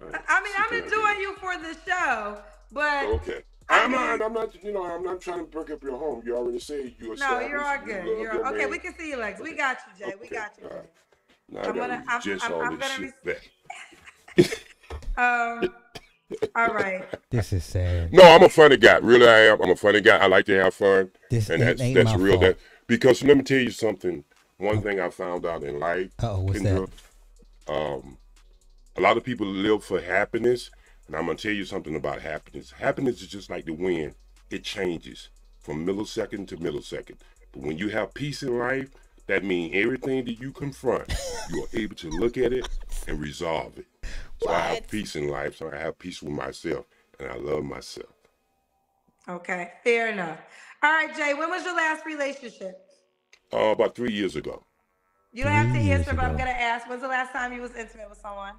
[0.01, 2.37] I mean, I'm enjoying you for the show,
[2.71, 3.41] but Okay.
[3.69, 4.21] I'm not.
[4.21, 4.63] I'm not.
[4.63, 6.23] You know, I'm not trying to break up your home.
[6.25, 7.15] You already said you're.
[7.17, 8.05] no, you're all good.
[8.05, 8.57] You you're your okay.
[8.59, 8.69] man.
[8.71, 9.39] We can see your legs.
[9.39, 10.13] We got you, Jay.
[10.19, 10.69] We got you.
[10.69, 10.75] Jay.
[11.51, 14.59] Now I'm I gonna- I'm- just I'm- all I'm this gonna shit back.
[15.17, 15.69] Um.
[16.55, 17.03] all right.
[17.29, 18.13] This is sad.
[18.13, 18.97] No, I'm a funny guy.
[18.97, 19.61] Really, I am.
[19.61, 20.17] I'm a funny guy.
[20.17, 22.33] I like to have fun, This and that's ain't that's my real.
[22.33, 22.41] fault.
[22.41, 22.57] That
[22.87, 24.23] because let me tell you something.
[24.57, 26.89] One thing I found out in life, Uh-oh, what's Kendra,
[27.67, 28.17] um,
[28.99, 30.69] a lot of people live for happiness,
[31.07, 32.71] and I'm gonna tell you something about happiness.
[32.71, 34.15] Happiness is just like the wind;
[34.49, 35.29] it changes
[35.61, 37.15] from millisecond to millisecond.
[37.53, 38.89] But when you have peace in life,
[39.27, 41.13] that means everything that you confront,
[41.49, 42.67] you are able to look at it
[43.07, 43.85] and resolve it.
[44.41, 45.55] So I have peace in life.
[45.55, 46.85] So I have peace with myself,
[47.21, 48.13] and I love myself.
[49.29, 49.71] Okay.
[49.81, 50.39] Fair enough.
[50.83, 51.33] All right, Jay.
[51.35, 52.85] When was your last relationship?
[53.53, 54.61] Uh, about three years ago.
[55.31, 56.89] You don't have to answer, but I'm gonna ask.
[56.89, 58.55] When's the last time you was intimate with someone?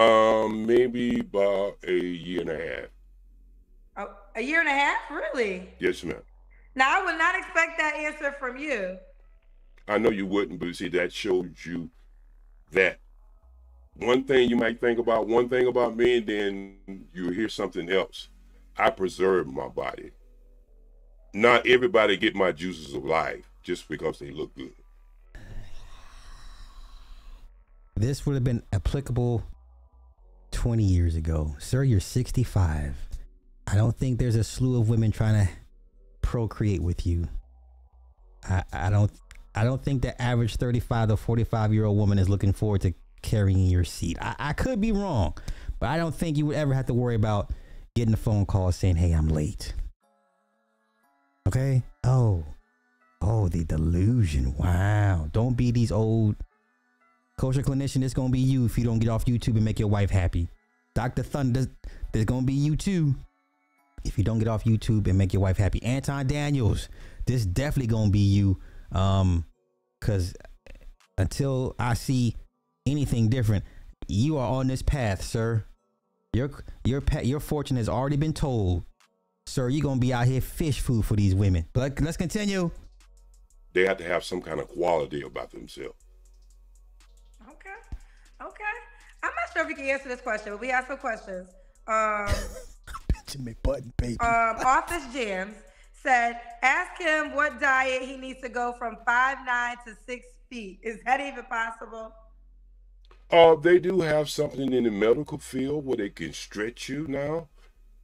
[0.00, 2.86] Um, maybe about a year and a half.
[3.98, 5.10] Oh, a year and a half?
[5.10, 5.68] Really?
[5.78, 6.22] Yes, ma'am.
[6.74, 8.96] Now I would not expect that answer from you.
[9.86, 11.90] I know you wouldn't, but see, that shows you
[12.72, 12.98] that
[13.92, 16.76] one thing you might think about one thing about me, and then
[17.12, 18.30] you hear something else.
[18.78, 20.12] I preserve my body.
[21.34, 24.72] Not everybody get my juices of life just because they look good.
[27.96, 29.44] This would have been applicable
[30.50, 31.54] 20 years ago.
[31.58, 32.94] Sir, you're 65.
[33.66, 35.52] I don't think there's a slew of women trying to
[36.22, 37.28] procreate with you.
[38.48, 39.10] I, I don't
[39.54, 42.94] I don't think the average 35 to 45 year old woman is looking forward to
[43.22, 44.16] carrying your seat.
[44.20, 45.34] I, I could be wrong,
[45.78, 47.50] but I don't think you would ever have to worry about
[47.94, 49.74] getting a phone call saying, Hey, I'm late.
[51.46, 51.82] Okay?
[52.04, 52.44] Oh.
[53.22, 54.54] Oh, the delusion.
[54.56, 55.28] Wow.
[55.32, 56.36] Don't be these old
[57.40, 59.88] Kosher clinician, it's gonna be you if you don't get off YouTube and make your
[59.88, 60.46] wife happy.
[60.92, 61.22] Dr.
[61.22, 61.68] Thunder,
[62.12, 63.14] there's gonna be you too.
[64.04, 65.82] If you don't get off YouTube and make your wife happy.
[65.82, 66.90] Anton Daniels,
[67.24, 68.58] this definitely gonna be you.
[68.92, 69.46] Um,
[70.02, 70.34] cause
[71.16, 72.36] until I see
[72.84, 73.64] anything different,
[74.06, 75.64] you are on this path, sir.
[76.34, 76.50] Your
[76.84, 78.84] your your fortune has already been told.
[79.46, 81.64] Sir, you're gonna be out here fish food for these women.
[81.72, 82.70] But let's continue.
[83.72, 85.96] They have to have some kind of quality about themselves.
[87.60, 87.76] Okay.
[88.42, 88.64] Okay.
[89.22, 91.48] I'm not sure if you can answer this question, but we have some questions.
[91.86, 92.28] Um,
[93.12, 94.18] Benjamin Button, baby.
[94.20, 95.56] um, Office Jams
[95.92, 100.80] said, ask him what diet he needs to go from five nine to six feet.
[100.82, 102.12] Is that even possible?
[103.30, 107.48] Uh, they do have something in the medical field where they can stretch you now.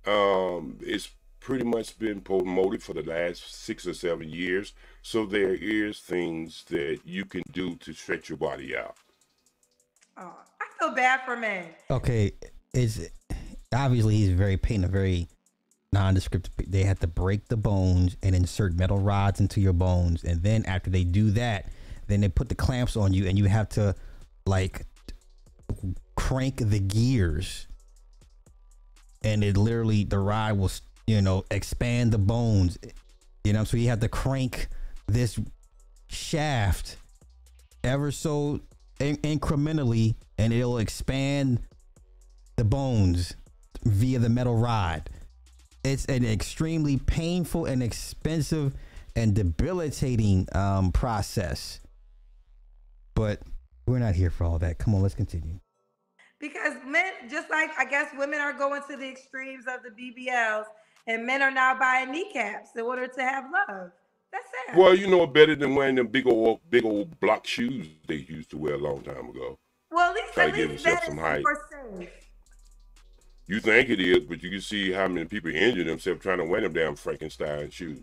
[0.07, 1.11] Um, it's
[1.41, 4.73] pretty much been promoted for the last six or seven years.
[5.03, 8.97] So there is things that you can do to stretch your body out.
[10.19, 11.67] Oh, I feel bad for men.
[11.91, 12.33] Okay,
[12.73, 13.01] it's
[13.75, 15.29] obviously he's very painting a very
[15.93, 16.51] nondescript.
[16.71, 20.65] They have to break the bones and insert metal rods into your bones, and then
[20.67, 21.71] after they do that,
[22.07, 23.95] then they put the clamps on you, and you have to
[24.47, 24.87] like
[26.15, 27.67] crank the gears,
[29.23, 30.71] and it literally the rod will
[31.07, 32.79] you know expand the bones,
[33.45, 33.65] you know.
[33.65, 34.69] So you have to crank
[35.07, 35.39] this
[36.09, 36.97] shaft
[37.85, 38.61] ever so
[39.01, 41.60] in- incrementally and it'll expand
[42.56, 43.35] the bones
[43.85, 45.09] via the metal rod.
[45.85, 48.74] It's an extremely painful and expensive
[49.14, 51.81] and debilitating um, process.
[53.14, 53.40] But
[53.86, 54.78] we're not here for all that.
[54.78, 55.60] Come on, let's continue.
[56.40, 60.64] because men, just like I guess women are going to the extremes of the BBLs,
[61.06, 63.90] and men are now buying kneecaps in order to have love.
[64.37, 64.79] That's it.
[64.79, 68.51] Well, you know better than wearing them big old big old block shoes they used
[68.51, 69.59] to wear a long time ago.
[69.91, 71.45] Well, at least, Try at to give least himself some height.
[71.99, 72.11] safe.
[73.47, 76.45] You think it is, but you can see how many people injure themselves trying to
[76.45, 78.01] wear them damn Frankenstein shoes.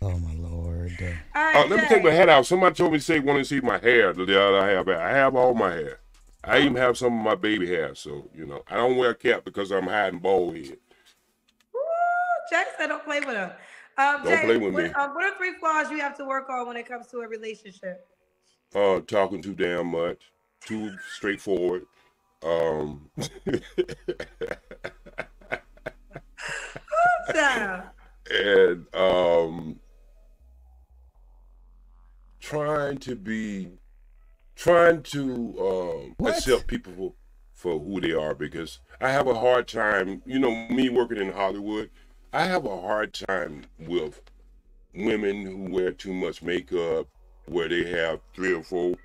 [0.00, 0.92] Oh my lord.
[1.34, 2.46] All Uh, let me take my hat off.
[2.46, 4.12] Somebody told me to say want to see my hair.
[4.12, 6.00] The other I have, I have all my hair.
[6.42, 7.94] I even have some of my baby hair.
[7.94, 10.78] So you know, I don't wear a cap because I'm hiding bald head.
[11.72, 11.80] Woo,
[12.50, 13.50] Jay said don't play with him.
[13.96, 14.90] Um, Don't Jay, play with what, me.
[14.90, 17.28] um, what are three flaws you have to work on when it comes to a
[17.28, 18.06] relationship?
[18.74, 21.86] Uh, talking too damn much, too straightforward.
[22.42, 23.08] Um,
[28.30, 29.78] and um,
[32.40, 33.68] trying to be,
[34.56, 35.24] trying to
[35.58, 36.36] um, What?
[36.36, 37.14] accept people for,
[37.54, 40.20] for who they are because I have a hard time.
[40.26, 41.90] You know, me working in Hollywood,
[42.34, 44.20] I have a hard time with
[44.92, 47.06] women who wear too much makeup,
[47.46, 48.96] where they have three or four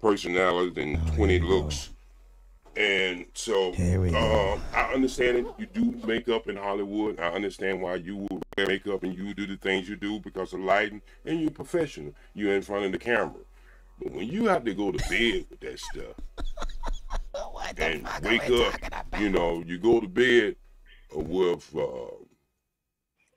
[0.00, 1.58] personalities and Oh, twenty here we go.
[1.58, 1.90] looks.
[2.74, 5.46] And so Here um, I understand it.
[5.58, 7.20] You do makeup in Hollywood.
[7.20, 10.54] I understand why you would wear makeup and you do the things you do because
[10.54, 12.14] of lighting and you're professional.
[12.32, 13.34] You're in front of the camera.
[14.02, 16.16] But when you have to go to bed with that stuff
[17.76, 18.74] and wake up,
[19.20, 20.56] you know, you go to bed
[21.14, 22.06] with uh,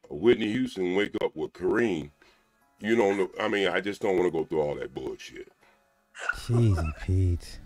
[0.09, 2.11] Whitney Houston, wake up with Kareem.
[2.79, 3.29] You don't know.
[3.39, 5.51] I mean, I just don't want to go through all that bullshit.
[6.35, 7.59] Jeezy Pete.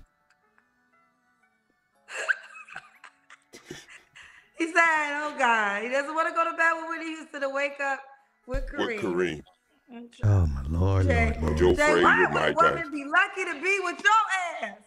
[4.58, 7.50] He said, "Oh God, he doesn't want to go to bed with Whitney Houston to
[7.50, 8.00] wake up
[8.46, 9.44] with Kareem." With Kareem.
[10.24, 11.58] Oh my lord, Jay, lord, lord.
[11.58, 12.56] Joe Jay, why would a Tyson.
[12.56, 14.78] woman be lucky to be with your ass?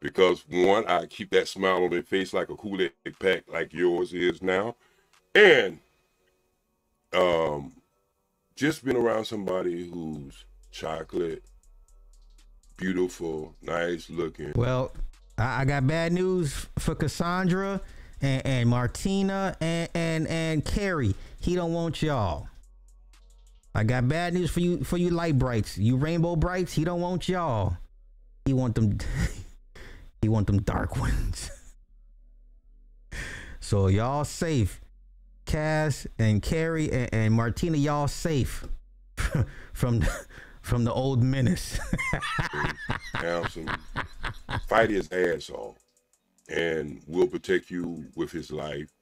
[0.00, 4.12] because one, I keep that smile on their face like a Kool-Aid pack like yours
[4.12, 4.76] is now,
[5.34, 5.78] and
[7.12, 7.72] um,
[8.56, 11.42] just been around somebody who's chocolate,
[12.76, 14.52] beautiful, nice looking.
[14.54, 14.92] Well,
[15.38, 17.80] I, I got bad news for Cassandra
[18.20, 21.14] and, and Martina and, and and Carrie.
[21.40, 22.48] He don't want y'all.
[23.74, 25.78] I got bad news for you for you light brights.
[25.78, 27.76] You rainbow brights, he don't want y'all.
[28.44, 28.98] He want them
[30.22, 31.50] he want them dark ones.
[33.60, 34.80] so y'all safe.
[35.50, 38.68] Cass and Carrie and, and Martina, y'all safe
[39.72, 40.00] from
[40.62, 41.76] from the old menace.
[43.14, 43.68] handsome,
[44.68, 45.76] fight his ass off,
[46.48, 48.92] and we'll protect you with his life.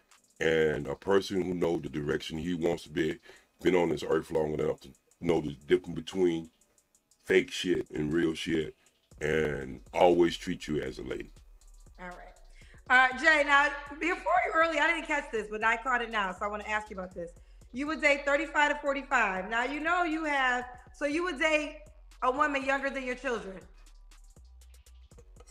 [0.41, 3.19] And a person who knows the direction he wants to be,
[3.61, 4.89] been on this earth long enough to
[5.21, 6.49] know the difference between
[7.27, 8.75] fake shit and real shit,
[9.21, 11.31] and always treat you as a lady.
[12.91, 13.13] All right.
[13.13, 13.69] Uh, Jay, now
[14.01, 16.63] before you early, I didn't catch this, but I caught it now, so I want
[16.65, 17.31] to ask you about this.
[17.73, 19.51] You would date 35 to 45.
[19.51, 20.65] Now you know you have,
[20.97, 21.77] so you would date
[22.23, 23.57] a woman younger than your children.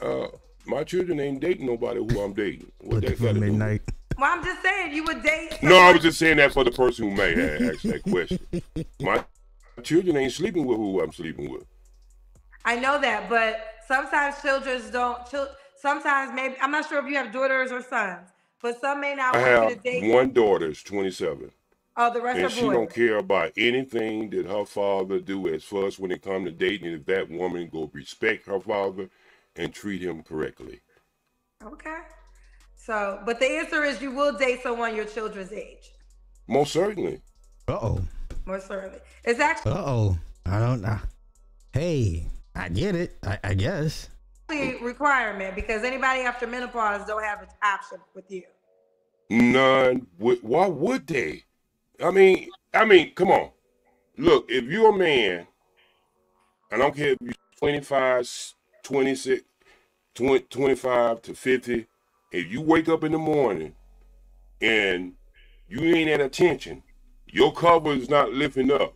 [0.02, 0.28] Uh,
[0.66, 2.72] my children ain't dating nobody who I'm dating.
[2.80, 3.46] What Looking that for got to do?
[3.46, 3.82] midnight.
[4.18, 5.60] Well, I'm just saying you would date.
[5.62, 8.40] No, I was just saying that for the person who may have asked that question.
[9.00, 9.24] My
[9.84, 11.64] children ain't sleeping with who I'm sleeping with.
[12.66, 15.24] I know that, but sometimes children don't.
[15.30, 15.50] Chil-
[15.82, 18.28] sometimes maybe I'm not sure if you have daughters or sons,
[18.62, 20.14] but some may not I want you have to date.
[20.14, 21.52] one daughter, is 27.
[22.00, 22.74] Oh, the rest and are she boys.
[22.76, 26.52] don't care about anything that her father do as far as when it come to
[26.52, 29.10] dating if that woman go respect her father
[29.56, 30.80] and treat him correctly
[31.66, 31.98] Okay.
[32.76, 35.92] So, but the answer is you will date someone your children's age.
[36.48, 37.20] most certainly
[37.68, 38.02] Uh oh.
[38.46, 39.00] Most certainly.
[39.26, 40.18] It's actually Uh oh.
[40.46, 41.00] I don't know.
[41.74, 43.18] Hey, I get it.
[43.24, 44.08] I, I guess.
[44.50, 48.44] Requirement because anybody after menopause don't have an option with you.
[49.30, 50.08] none.
[50.18, 51.44] Why would they?
[52.04, 53.50] I mean i mean come on.
[54.18, 55.48] Look if you're a man
[56.72, 58.28] i don't care if you're 25
[58.84, 59.44] 26
[60.16, 61.88] 20, 25 to 50
[62.32, 63.76] if you wake up in the morning
[64.62, 65.14] and
[65.68, 66.84] you ain't at attention
[67.28, 68.96] your cover is not lifting up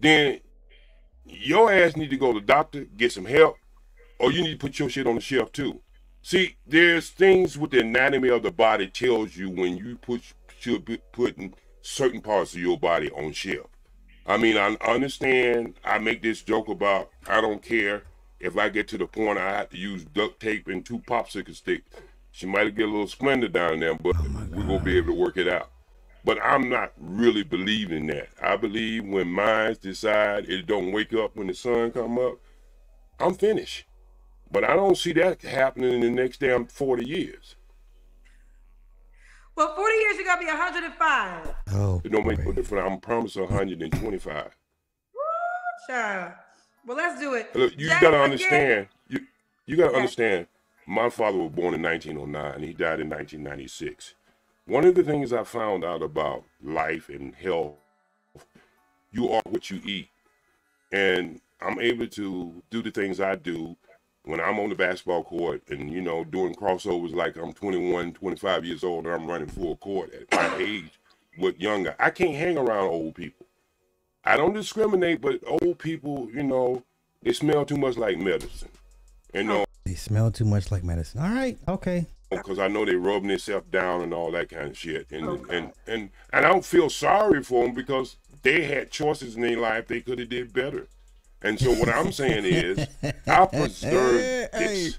[0.00, 0.40] then
[1.24, 3.56] your ass need to go to the doctor get some help
[4.18, 5.80] or you need to put your shit on the shelf too
[6.26, 10.22] See, there's things with the anatomy of the body tells you when you put
[10.58, 13.66] should be putting certain parts of your body on shelf.
[14.26, 15.74] I mean, I understand.
[15.84, 18.04] I make this joke about I don't care
[18.40, 21.54] if I get to the point I have to use duct tape and two popsicle
[21.54, 21.90] sticks.
[22.32, 25.20] She might get a little splendor down there, but oh, we're gonna be able to
[25.20, 25.72] work it out.
[26.24, 28.30] But I'm not really believing that.
[28.42, 32.38] I believe when minds decide it don't wake up when the sun come up,
[33.20, 33.84] I'm finished.
[34.50, 37.56] But I don't see that happening in the next damn 40 years.
[39.56, 41.54] Well, 40 years, you're going to be 105.
[41.72, 42.90] Oh, It don't make no difference.
[42.90, 44.44] I'm promised 125.
[44.44, 45.20] Woo,
[45.88, 46.32] Child.
[46.86, 47.54] Well, let's do it.
[47.54, 48.88] Look, you gotta understand.
[49.08, 49.20] You
[49.64, 49.98] you gotta Yeah.
[49.98, 50.46] understand.
[50.86, 52.62] My father was born in 1909.
[52.62, 54.14] He died in 1996.
[54.66, 57.76] One of the things I found out about life and health,
[59.12, 60.10] you are what you eat,
[60.92, 63.76] and I'm able to do the things I do
[64.24, 68.64] when I'm on the basketball court and you know doing crossovers like I'm 21, 25
[68.64, 70.90] years old and I'm running full court at my age
[71.38, 71.94] with younger.
[71.98, 73.46] I can't hang around old people.
[74.24, 76.82] I don't discriminate, but old people, you know,
[77.22, 78.68] they smell too much like medicine.
[79.34, 81.20] You know, They smell too much like medicine.
[81.20, 82.06] All right, okay.
[82.30, 85.10] because I know they rubbing themselves down and all that kind of shit.
[85.10, 89.42] And and and and I don't feel sorry for them because they had choices in
[89.42, 90.86] their life they could have did better.
[91.44, 92.88] And so what I'm saying is,
[93.26, 94.98] I preserve this,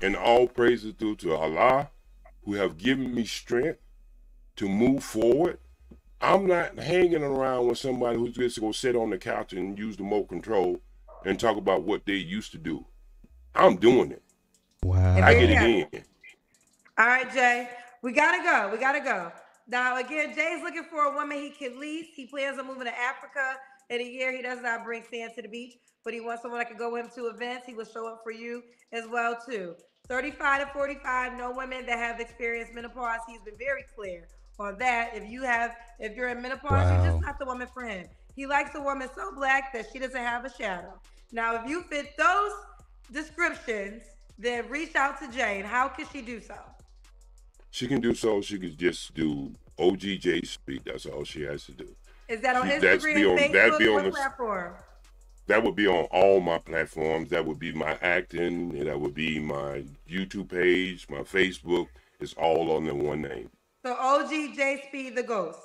[0.00, 1.90] and all praise is due to Allah,
[2.44, 3.80] who have given me strength
[4.56, 5.58] to move forward.
[6.20, 9.96] I'm not hanging around with somebody who's just gonna sit on the couch and use
[9.96, 10.80] the remote control
[11.24, 12.86] and talk about what they used to do.
[13.52, 14.22] I'm doing it.
[14.84, 15.16] Wow.
[15.16, 16.04] I get it in.
[16.96, 17.68] All right, Jay.
[18.00, 18.70] We gotta go.
[18.70, 19.32] We gotta go.
[19.66, 22.08] Now, again, Jay's looking for a woman he can lease.
[22.14, 23.56] He plans on moving to Africa
[23.90, 24.34] in a year.
[24.34, 25.74] He does not bring sand to the beach,
[26.04, 27.66] but he wants someone that can go with him to events.
[27.66, 28.62] He will show up for you
[28.92, 29.74] as well too.
[30.08, 33.20] 35 to 45, no women that have experienced menopause.
[33.26, 34.26] He's been very clear
[34.58, 35.12] on that.
[35.14, 38.06] If you have, if you're in menopause, you're just not the woman for him.
[38.36, 41.00] He likes a woman so black that she doesn't have a shadow.
[41.32, 42.52] Now, if you fit those
[43.12, 44.02] descriptions,
[44.38, 45.64] then reach out to Jane.
[45.64, 46.56] How can she do so?
[47.70, 48.40] She can do so.
[48.40, 50.84] She could just do OGJ speak.
[50.84, 51.94] That's all she has to do.
[52.34, 54.74] Is that on She- that's Instagram, be on- that'd Facebook, be on the- platform?
[55.46, 57.30] That would be on all my platforms.
[57.30, 58.76] That would be my acting.
[58.76, 61.88] and That would be my YouTube page, my Facebook.
[62.18, 63.50] It's all under one name.
[63.84, 65.58] So OGJ Speed the Ghost.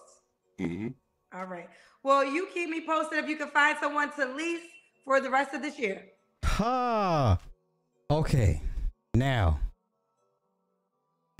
[0.57, 0.89] hmm
[1.33, 1.69] All right.
[2.03, 4.61] Well, you keep me posted if you can find someone to lease
[5.05, 6.03] for the rest of this year.
[6.43, 7.39] Ha.
[8.11, 8.61] Okay.
[9.15, 9.59] Now,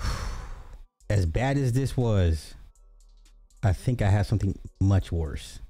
[1.10, 2.54] as bad as this was,
[3.62, 5.60] I think I have something much worse.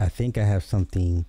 [0.00, 1.26] I think I have something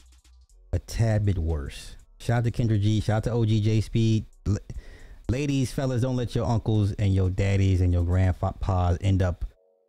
[0.72, 1.96] a tad bit worse.
[2.20, 3.00] Shout out to Kendra G.
[3.02, 4.26] Shout out to OGJ Speed.
[4.46, 4.58] L-
[5.30, 9.46] ladies, fellas, don't let your uncles and your daddies and your grandpas end up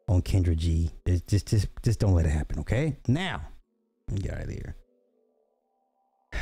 [0.08, 0.90] on Kendra G.
[1.04, 2.60] It's just, just, just don't let it happen.
[2.60, 2.96] Okay.
[3.06, 3.42] Now,
[4.14, 4.76] get out of here.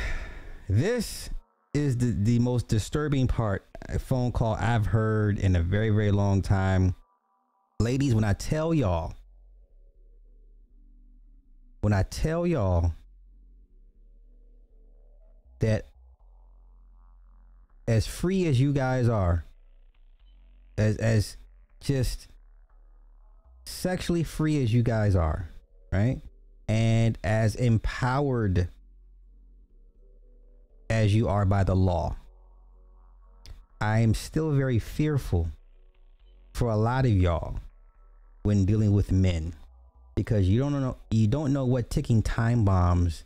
[0.71, 1.31] This
[1.73, 6.11] is the, the most disturbing part a phone call I've heard in a very, very
[6.11, 6.93] long time.
[7.81, 9.13] Ladies, when I tell y'all,
[11.79, 12.91] when I tell y'all
[15.59, 15.85] that
[17.87, 19.45] as free as you guys are,
[20.77, 21.37] as as
[21.79, 22.27] just
[23.63, 25.49] sexually free as you guys are,
[25.89, 26.19] right?
[26.67, 28.67] And as empowered
[30.89, 32.17] as you are by the law.
[33.79, 35.47] I am still very fearful
[36.51, 37.61] for a lot of y'all
[38.49, 39.53] when dealing with men
[40.15, 43.23] because you don't know you don't know what ticking time bombs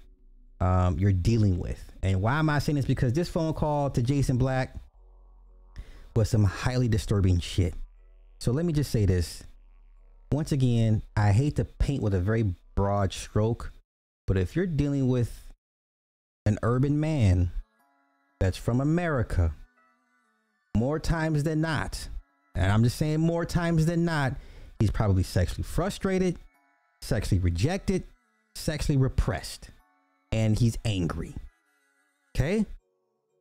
[0.59, 1.81] um, you're dealing with.
[2.01, 2.83] And why am I saying this?
[2.83, 4.75] Because this phone call to Jason Black
[6.13, 7.73] was some highly disturbing shit.
[8.41, 9.45] So let me just say this.
[10.29, 13.71] Once again, I hate to paint with a very broad stroke,
[14.27, 15.53] but if you're dealing with
[16.45, 17.49] an urban man
[18.41, 19.53] that's from America,
[20.75, 22.09] more times than not,
[22.55, 24.33] and I'm just saying more times than not,
[24.79, 26.37] he's probably sexually frustrated,
[27.01, 28.03] sexually rejected,
[28.55, 29.69] sexually repressed,
[30.31, 31.35] and he's angry.
[32.35, 32.65] Okay?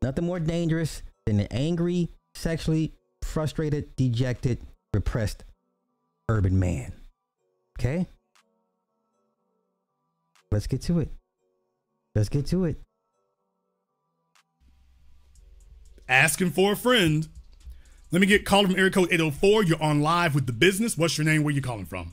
[0.03, 2.93] Nothing more dangerous than an angry, sexually
[3.23, 4.59] frustrated, dejected,
[4.93, 5.45] repressed
[6.29, 6.93] urban man.
[7.79, 8.07] Okay?
[10.51, 11.09] Let's get to it.
[12.15, 12.77] Let's get to it.
[16.13, 17.29] asking for a friend.
[18.13, 19.65] Let me get called from area code 804.
[19.65, 20.99] You're on live with the business.
[20.99, 21.45] What's your name?
[21.45, 22.13] Where you calling from?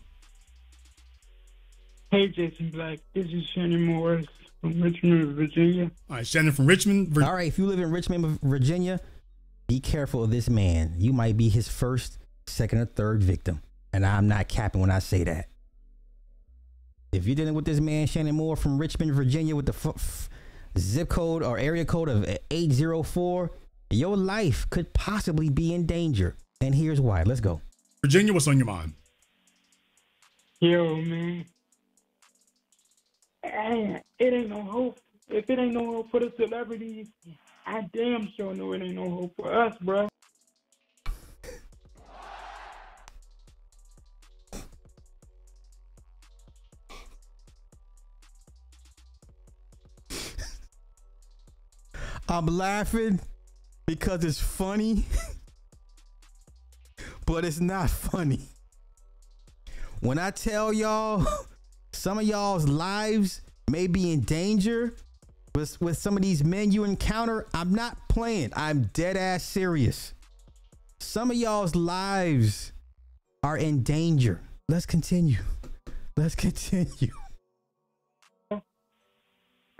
[2.09, 2.99] Hey, Jason Black.
[3.13, 4.25] This is Shannon Morris
[4.61, 5.91] from Richmond, Virginia.
[6.09, 7.09] All right, Shannon from Richmond.
[7.09, 7.27] Virginia.
[7.29, 9.01] All right, if you live in Richmond, Virginia,
[9.67, 10.93] be careful of this man.
[10.97, 12.17] You might be his first,
[12.47, 13.61] second, or third victim.
[13.91, 15.49] And I'm not capping when I say that.
[17.11, 20.29] If you're dealing with this man, Shannon Moore from Richmond, Virginia, with the f- f-
[20.77, 23.51] zip code or area code of 804,
[23.95, 26.35] your life could possibly be in danger.
[26.61, 27.23] And here's why.
[27.23, 27.61] Let's go.
[28.01, 28.93] Virginia, what's on your mind?
[30.59, 31.45] Yo, man.
[33.43, 34.99] It ain't no hope.
[35.29, 37.07] If it ain't no hope for the celebrities,
[37.65, 40.07] I damn sure know it ain't no hope for us, bro.
[52.27, 53.19] I'm laughing
[53.89, 55.03] because it's funny,
[57.25, 58.41] but it's not funny.
[60.01, 61.25] When I tell y'all,
[61.91, 64.93] some of y'all's lives may be in danger
[65.55, 68.51] with, with some of these men you encounter, I'm not playing.
[68.55, 70.13] I'm dead ass serious.
[70.99, 72.71] Some of y'all's lives
[73.41, 74.39] are in danger.
[74.67, 75.39] Let's continue.
[76.15, 77.11] Let's continue.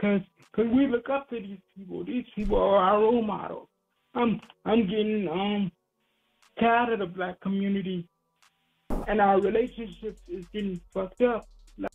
[0.02, 0.22] Cause,
[0.56, 2.06] cause we look up to these people.
[2.06, 3.68] These people are our role models.
[4.15, 5.72] I'm, I'm getting um
[6.60, 8.07] tired of the black community,
[9.07, 11.45] and our relationships is getting fucked up.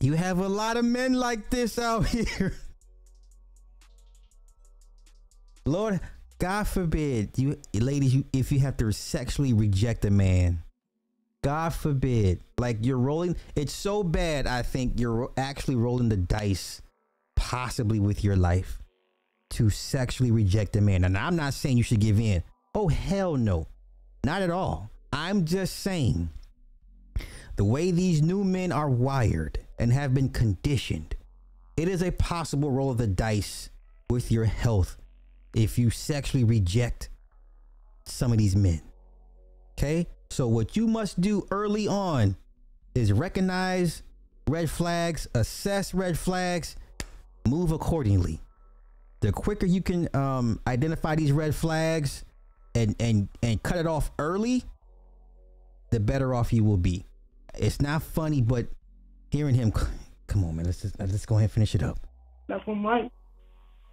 [0.00, 2.54] you have a lot of men like this out here.
[5.64, 6.00] Lord,
[6.38, 10.62] God forbid you ladies, you if you have to sexually reject a man.
[11.42, 12.40] God forbid.
[12.58, 16.82] Like you're rolling it's so bad I think you're actually rolling the dice
[17.36, 18.82] possibly with your life
[19.50, 21.04] to sexually reject a man.
[21.04, 22.42] And I'm not saying you should give in.
[22.74, 23.66] Oh hell no.
[24.24, 24.90] Not at all.
[25.12, 26.28] I'm just saying
[27.56, 31.16] the way these new men are wired and have been conditioned,
[31.76, 33.70] it is a possible roll of the dice
[34.10, 34.96] with your health
[35.54, 37.08] if you sexually reject
[38.04, 38.80] some of these men.
[39.78, 40.06] Okay?
[40.30, 42.36] So, what you must do early on
[42.94, 44.02] is recognize
[44.48, 46.76] red flags, assess red flags,
[47.46, 48.40] move accordingly.
[49.20, 52.24] The quicker you can um, identify these red flags
[52.74, 54.64] and and and cut it off early,
[55.90, 57.04] the better off you will be.
[57.54, 58.68] It's not funny, but
[59.30, 59.72] hearing him,
[60.26, 61.98] come on, man, let's just let's go ahead and finish it up.
[62.48, 63.10] That's what right.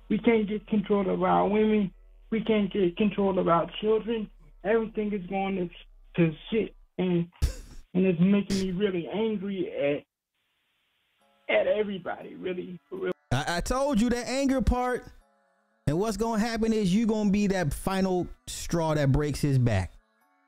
[0.09, 1.91] We can't get control of our women.
[2.29, 4.29] We can't get control of our children.
[4.63, 5.69] Everything is going to,
[6.17, 7.27] to shit, and
[7.93, 9.71] and it's making me really angry
[11.49, 12.35] at at everybody.
[12.35, 12.79] Really.
[13.31, 15.05] I, I told you that anger part.
[15.87, 19.93] And what's gonna happen is you gonna be that final straw that breaks his back.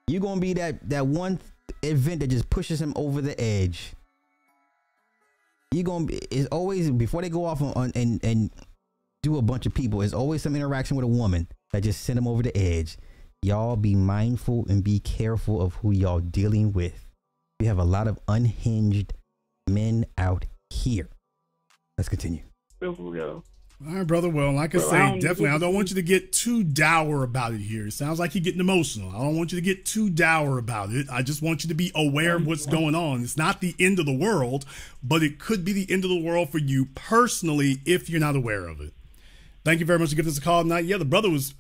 [0.07, 1.39] You're gonna be that that one
[1.84, 3.94] event that just pushes him over the edge.
[5.72, 8.49] You're gonna be it's always before they go off on, on and and
[9.27, 12.18] do a bunch of people, it's always some interaction with a woman that just sent
[12.18, 12.98] him over the edge.
[13.43, 17.07] Y'all be mindful and be careful of who y'all dealing with.
[17.59, 19.14] We have a lot of unhinged
[19.69, 21.09] men out here.
[21.97, 22.41] Let's continue.
[23.88, 24.27] All right, brother.
[24.27, 27.23] Well, like I Well, say, I definitely, I don't want you to get too dour
[27.23, 27.85] about it here.
[27.85, 29.09] It sounds like you're getting emotional.
[29.11, 31.05] I don't want you to get too dour about it.
[31.11, 33.22] I just want you to be aware of what's going on.
[33.22, 34.65] It's not the end of the world,
[35.03, 38.35] but it could be the end of the world for you personally if you're not
[38.35, 38.93] aware of it.
[39.64, 40.85] Thank you very much for giving us a call tonight.
[40.85, 41.53] Yeah, the brother was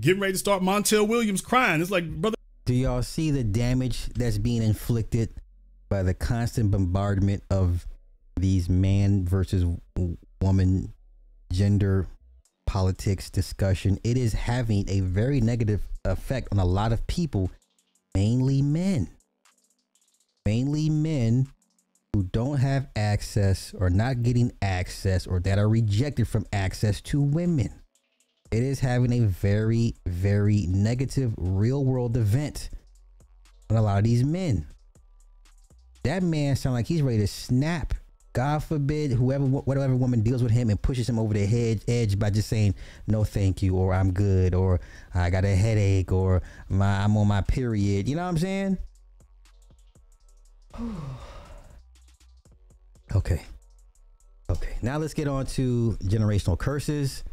[0.00, 1.80] getting ready to start Montel Williams crying.
[1.80, 2.36] It's like, brother.
[2.64, 5.34] Do y'all see the damage that's being inflicted
[5.88, 7.86] by the constant bombardment of
[8.36, 9.64] these man versus
[10.40, 10.92] woman
[11.52, 12.06] gender
[12.66, 13.98] politics discussion?
[14.04, 17.50] It is having a very negative effect on a lot of people,
[18.14, 19.08] mainly men.
[20.46, 21.48] Mainly men
[22.12, 27.20] who don't have access or not getting access or that are rejected from access to
[27.20, 27.81] women.
[28.52, 32.68] It is having a very, very negative real world event
[33.70, 34.66] on a lot of these men.
[36.02, 37.94] That man sound like he's ready to snap.
[38.34, 42.18] God forbid, whoever, whatever woman deals with him and pushes him over the hedge, edge
[42.18, 42.74] by just saying
[43.06, 44.80] no, thank you, or I'm good, or
[45.14, 48.06] I got a headache, or my, I'm on my period.
[48.06, 48.78] You know what I'm saying?
[53.16, 53.42] okay.
[54.50, 54.76] Okay.
[54.82, 57.24] Now let's get on to generational curses.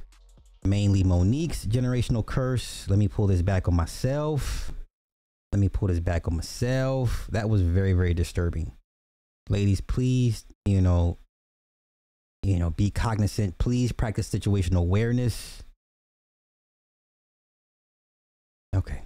[0.64, 2.88] Mainly Mo'Nique's generational curse.
[2.90, 4.72] Let me pull this back on myself.
[5.52, 7.28] Let me pull this back on myself.
[7.32, 8.74] That was very, very disturbing.
[9.50, 11.18] Ladies, please, you know,
[12.44, 13.58] you know, be cognizant.
[13.58, 15.64] Please practice situational awareness.
[18.76, 19.02] Okay.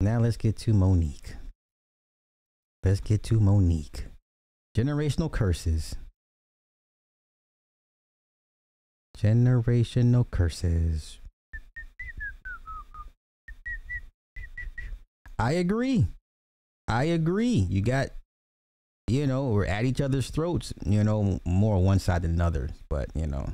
[0.00, 1.34] Now let's get to Mo'Nique.
[2.84, 4.04] Let's get to Mo'Nique.
[4.76, 5.96] Generational curses.
[9.16, 11.18] Generational curses.
[15.38, 16.08] I agree.
[16.88, 17.66] I agree.
[17.68, 18.08] You got,
[19.08, 23.08] you know, we're at each other's throats, you know, more one side than another, but,
[23.14, 23.52] you know.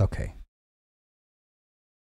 [0.00, 0.34] Okay.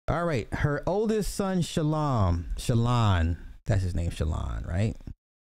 [0.09, 0.52] All right.
[0.52, 3.36] Her oldest son, Shalom, Shalon,
[3.66, 4.97] that's his name, Shalon, right?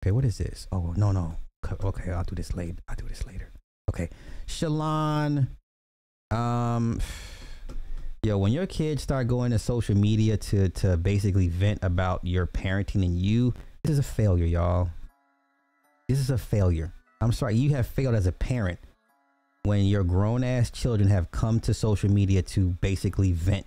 [0.02, 0.66] Okay, what is this?
[0.70, 1.36] Oh no no.
[1.82, 2.76] Okay, I'll do this later.
[2.88, 3.53] I'll do this later.
[3.88, 4.10] Okay,
[4.46, 5.48] Shalon.
[6.30, 7.00] Um,
[8.22, 12.46] yo, when your kids start going to social media to to basically vent about your
[12.46, 14.90] parenting and you, this is a failure, y'all.
[16.08, 16.92] This is a failure.
[17.20, 18.78] I'm sorry, you have failed as a parent
[19.64, 23.66] when your grown ass children have come to social media to basically vent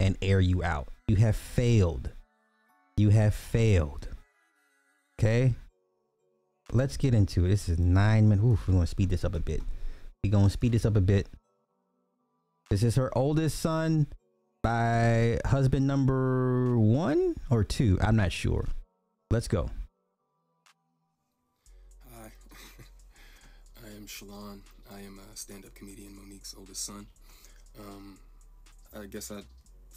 [0.00, 0.88] and air you out.
[1.08, 2.10] You have failed.
[2.96, 4.08] You have failed.
[5.18, 5.54] Okay?
[6.72, 7.48] Let's get into it.
[7.48, 8.44] This is nine minutes.
[8.44, 9.62] Oof, we're gonna speed this up a bit.
[10.24, 11.28] We're gonna speed this up a bit.
[12.70, 14.06] This is her oldest son
[14.62, 17.98] by husband number one or two.
[18.00, 18.66] I'm not sure.
[19.30, 19.70] Let's go.
[22.10, 22.32] Hi,
[23.84, 24.60] I am Shalon.
[24.92, 27.06] I am a stand-up comedian, Mo'Nique's oldest son.
[27.78, 28.18] Um,
[28.98, 29.40] I guess I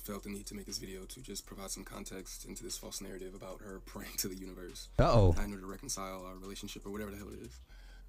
[0.07, 3.01] felt the need to make this video to just provide some context into this false
[3.01, 4.87] narrative about her praying to the universe.
[4.97, 5.35] Uh-oh.
[5.37, 7.59] I know to reconcile our relationship or whatever the hell it is.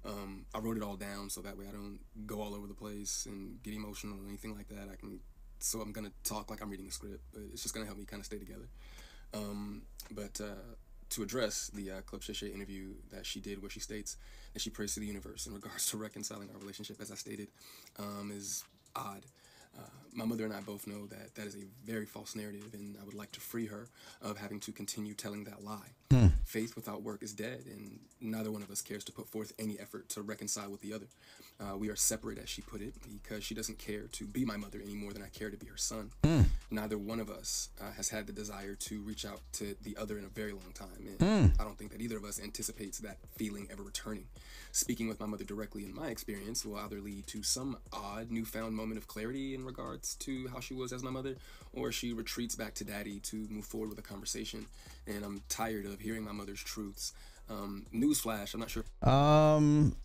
[0.05, 2.73] Um, I wrote it all down so that way I don't go all over the
[2.73, 4.87] place and get emotional or anything like that.
[4.91, 5.19] I can,
[5.59, 8.05] so I'm gonna talk like I'm reading a script, but it's just gonna help me
[8.05, 8.69] kind of stay together.
[9.33, 10.75] Um, but uh,
[11.09, 14.15] to address the uh, Club Shay interview that she did, where she states
[14.53, 17.49] that she prays to the universe in regards to reconciling our relationship, as I stated,
[17.97, 18.63] um, is
[18.95, 19.25] odd.
[19.77, 19.81] Uh,
[20.13, 23.05] my mother and I both know that that is a very false narrative, and I
[23.05, 23.87] would like to free her
[24.21, 25.93] of having to continue telling that lie.
[26.11, 26.27] Hmm.
[26.45, 29.79] Faith without work is dead, and neither one of us cares to put forth any
[29.79, 31.07] effort to reconcile with the other.
[31.59, 34.57] Uh, we are separate, as she put it, because she doesn't care to be my
[34.57, 36.11] mother any more than I care to be her son.
[36.23, 36.41] Hmm.
[36.71, 40.19] Neither one of us uh, has had the desire to reach out to the other
[40.19, 41.61] in a very long time, and Hmm.
[41.61, 44.25] I don't think that either of us anticipates that feeling ever returning.
[44.71, 48.75] Speaking with my mother directly, in my experience, will either lead to some odd newfound
[48.75, 51.37] moment of clarity in regards to how she was as my mother,
[51.73, 54.67] or she retreats back to daddy to move forward with a conversation.
[55.07, 57.13] And I'm tired of hearing my mother's truths.
[57.49, 58.83] Um, newsflash, I'm not sure.
[59.01, 59.95] Um,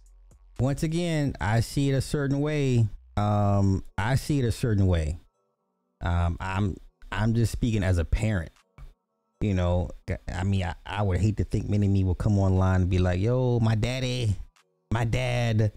[0.59, 2.89] once again, I see it a certain way.
[3.19, 5.19] Um, I see it a certain way.
[6.05, 6.76] Um, I'm
[7.10, 8.51] I'm just speaking as a parent.
[9.40, 9.90] You know,
[10.32, 12.90] I mean, I, I would hate to think many of me will come online and
[12.90, 14.36] be like, "Yo, my daddy,
[14.93, 15.72] my dad,"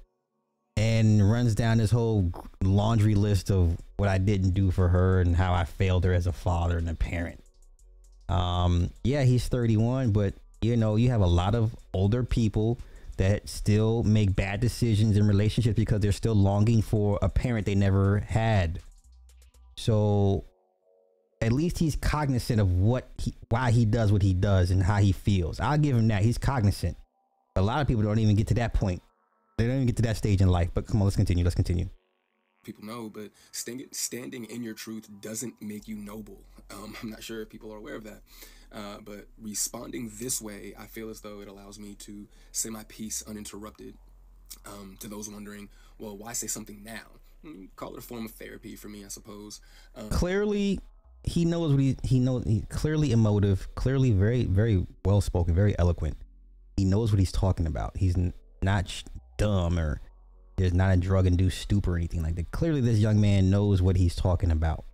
[0.77, 2.31] and runs down this whole
[2.61, 6.27] laundry list of what I didn't do for her and how I failed her as
[6.27, 7.43] a father and a parent.
[8.29, 12.77] Um, yeah, he's 31, but you know, you have a lot of older people
[13.17, 17.75] that still make bad decisions in relationships because they're still longing for a parent they
[17.75, 18.79] never had.
[19.77, 20.43] So
[21.41, 24.97] at least he's cognizant of what he, why he does what he does and how
[24.97, 25.59] he feels.
[25.59, 26.23] I'll give him that.
[26.23, 26.97] He's cognizant.
[27.55, 29.01] A lot of people don't even get to that point.
[29.57, 30.69] They don't even get to that stage in life.
[30.73, 31.43] But come on, let's continue.
[31.43, 31.89] Let's continue.
[32.63, 36.41] people know, but stand, standing in your truth doesn't make you noble.
[36.71, 38.21] Um, I'm not sure if people are aware of that.
[38.71, 42.83] Uh, but responding this way, I feel as though it allows me to say my
[42.85, 43.95] piece uninterrupted.
[44.65, 47.05] Um, to those wondering, well, why say something now?
[47.75, 49.61] Call it a form of therapy for me, I suppose.
[49.95, 50.79] Um, Clearly,
[51.23, 52.43] he knows what he he knows.
[52.45, 53.67] He clearly emotive.
[53.75, 55.53] Clearly, very very well spoken.
[55.53, 56.17] Very eloquent.
[56.77, 57.97] He knows what he's talking about.
[57.97, 59.03] He's n- not sh-
[59.37, 59.99] dumb or
[60.57, 62.51] there's not a drug induced stupor or anything like that.
[62.51, 64.85] Clearly, this young man knows what he's talking about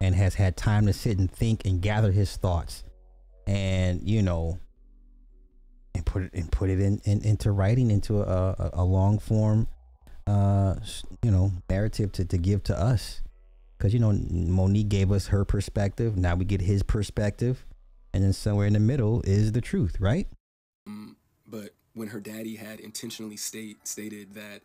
[0.00, 2.84] and has had time to sit and think and gather his thoughts
[3.46, 4.58] and you know
[5.94, 8.24] and put it and put it in, in into writing into a,
[8.58, 9.66] a, a long form
[10.26, 10.74] uh
[11.22, 13.20] you know narrative to, to give to us
[13.76, 17.64] because you know Mo'Nique gave us her perspective now we get his perspective
[18.12, 20.26] and then somewhere in the middle is the truth right
[20.86, 24.60] Um, but when her daddy had intentionally state stated that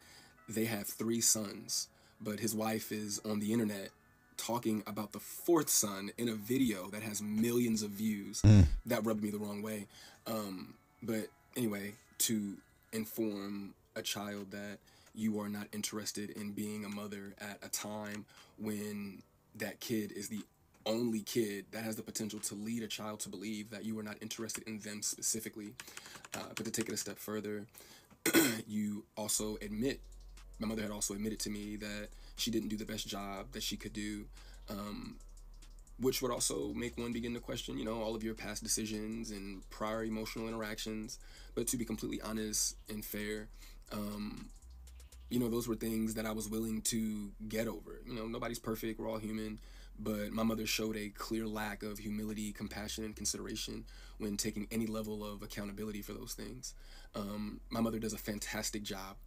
[0.47, 3.89] they have three sons, but his wife is on the internet
[4.35, 8.65] talking about the fourth son in a video that has millions of views, Mm.
[8.85, 9.85] that rubbed me the wrong way.
[10.25, 10.73] Um,
[11.03, 12.57] but anyway, to
[12.93, 14.79] inform a child that
[15.13, 18.25] you are not interested in being a mother at a time
[18.57, 19.21] when
[19.55, 20.43] that kid is the
[20.85, 24.03] only kid that has the potential to lead a child to believe that you are
[24.03, 25.73] not interested in them specifically.
[26.33, 27.65] Uh, but to take it a step further,
[28.67, 29.99] you also admit,
[30.59, 33.63] my mother had also admitted to me that she didn't do the best job that
[33.63, 34.25] she could do.
[34.69, 35.15] Um,
[35.99, 39.31] which would also make one begin to question, you know, all of your past decisions
[39.31, 41.19] and prior emotional interactions.
[41.55, 43.49] But to be completely honest and fair,
[43.91, 44.45] um,
[45.29, 48.01] you know, those were things that I was willing to get over.
[48.05, 49.59] You know, nobody's perfect, we're all human.
[50.01, 53.83] But my mother showed a clear lack of humility, compassion, and consideration
[54.17, 56.73] when taking any level of accountability for those things.
[57.15, 59.17] Um, my mother does a fantastic job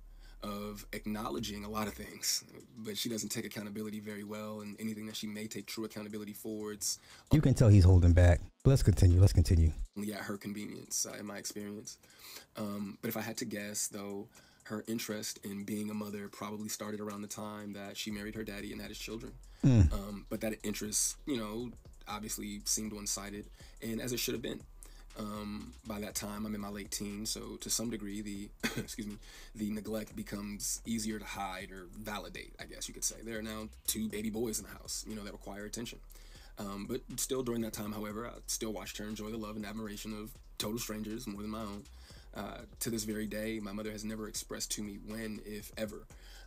[0.42, 2.42] of acknowledging a lot of things,
[2.76, 6.32] but she doesn't take accountability very well, and anything that she may take true accountability
[6.32, 6.98] for, it's
[7.32, 8.40] You can tell he's holding back.
[8.64, 9.20] Let's continue.
[9.20, 9.72] Let's continue.
[9.96, 11.98] only at her convenience, uh, in my experience.
[12.56, 14.28] Um, but if I had to guess, though,
[14.64, 18.44] her interest in being a mother probably started around the time that she married her
[18.44, 19.32] daddy and had his children.
[19.64, 19.92] Mm.
[19.92, 21.70] Um, but that interest, you know,
[22.08, 23.46] obviously seemed one sided,
[23.82, 24.60] and as it should have been.
[25.18, 28.48] Um, by that time, I'm in my late teens, so to some degree, the
[28.80, 29.16] excuse me,
[29.54, 32.54] the neglect becomes easier to hide or validate.
[32.60, 35.14] I guess you could say there are now two baby boys in the house, you
[35.14, 35.98] know, that require attention.
[36.58, 39.66] Um, but still, during that time, however, I still watched her enjoy the love and
[39.66, 41.84] admiration of total strangers more than my own.
[42.34, 46.06] Uh, to this very day, my mother has never expressed to me when, if ever,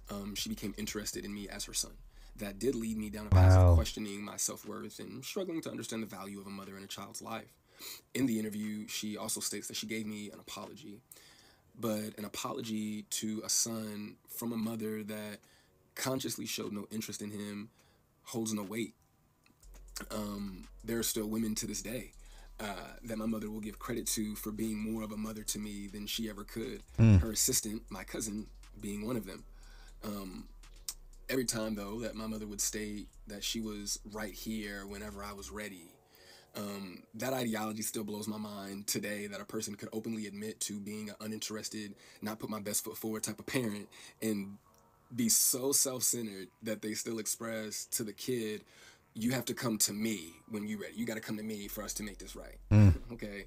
[0.10, 1.92] um, she became interested in me as her son.
[2.38, 3.70] That did lead me down a path Wow.
[3.70, 6.84] of questioning my self worth and struggling to understand the value of a mother in
[6.84, 7.54] a child's life.
[8.14, 11.02] In the interview, she also states that she gave me an apology,
[11.80, 15.40] but an apology to a son from a mother that
[15.94, 17.70] consciously showed no interest in him
[18.24, 18.96] holds no weight.
[20.12, 22.12] Um, there are still women to this day
[22.60, 25.60] uh, that my mother will give credit to for being more of a mother to
[25.60, 26.82] me than she ever could.
[27.00, 27.22] Mm.
[27.22, 28.48] Her assistant, my cousin,
[28.80, 29.44] being one of them.
[30.04, 30.48] Um,
[31.30, 35.34] every time though that my mother would state that she was right here whenever I
[35.34, 35.92] was ready.
[36.56, 40.80] Um, that ideology still blows my mind today that a person could openly admit to
[40.80, 43.90] being an uninterested, not put my best foot forward type of parent
[44.22, 44.58] and
[45.14, 48.64] be so self centered that they still express to the kid,
[49.16, 50.94] you have to come to me when you're ready.
[50.96, 52.58] You got to come to me for us to make this right.
[52.72, 52.94] Mm.
[53.14, 53.46] okay.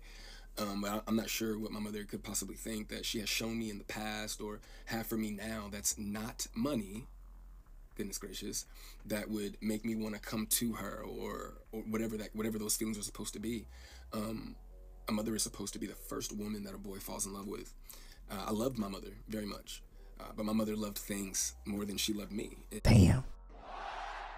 [0.59, 3.29] Um, but I- I'm not sure what my mother could possibly think that she has
[3.29, 7.07] shown me in the past or have for me now that's not money,
[7.97, 8.65] goodness gracious,
[9.07, 12.75] that would make me want to come to her or or whatever that whatever those
[12.77, 13.67] feelings are supposed to be.
[14.13, 14.57] Um,
[15.09, 17.47] a mother is supposed to be the first woman that a boy falls in love
[17.47, 17.73] with.
[18.31, 19.83] Uh, I loved my mother very much,
[20.21, 22.57] uh, but my mother loved things more than she loved me.
[22.71, 23.25] It- Damn.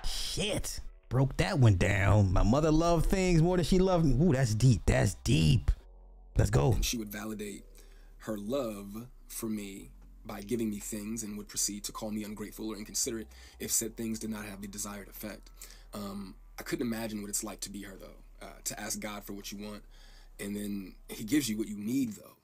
[0.04, 0.80] Shit.
[1.10, 2.32] Broke that one down.
[2.32, 4.14] My mother loved things more than she loved me.
[4.24, 4.82] Ooh, that's deep.
[4.86, 5.72] That's deep.
[6.38, 6.72] Let's go.
[6.72, 7.64] And she would validate
[8.18, 9.90] her love for me
[10.24, 13.26] by giving me things and would proceed to call me ungrateful or inconsiderate
[13.58, 15.50] if said things did not have the desired effect.
[15.92, 19.24] Um, I couldn't imagine what it's like to be her, though, uh, to ask God
[19.24, 19.82] for what you want,
[20.38, 22.36] and then He gives you what you need, though,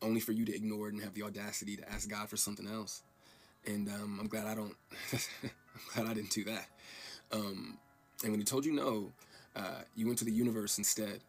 [0.00, 2.66] only for you to ignore it and have the audacity to ask God for something
[2.66, 3.02] else.
[3.66, 4.74] And um, I'm glad I don't,
[5.12, 5.50] I'm
[5.94, 6.66] glad I didn't do that.
[7.32, 7.76] Um,
[8.22, 9.12] and when He told you no,
[9.54, 11.20] uh, you went to the universe instead.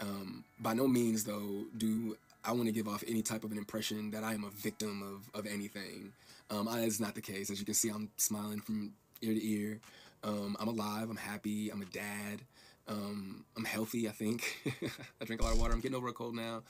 [0.00, 3.58] Um, by no means, though, do I want to give off any type of an
[3.58, 6.12] impression that I am a victim of, of anything.
[6.50, 7.50] Um, I, that's not the case.
[7.50, 9.80] As you can see, I'm smiling from ear to ear.
[10.24, 11.08] Um, I'm alive.
[11.08, 11.70] I'm happy.
[11.70, 12.42] I'm a dad.
[12.88, 14.56] Um, I'm healthy, I think.
[15.20, 15.72] I drink a lot of water.
[15.72, 16.62] I'm getting over a cold now.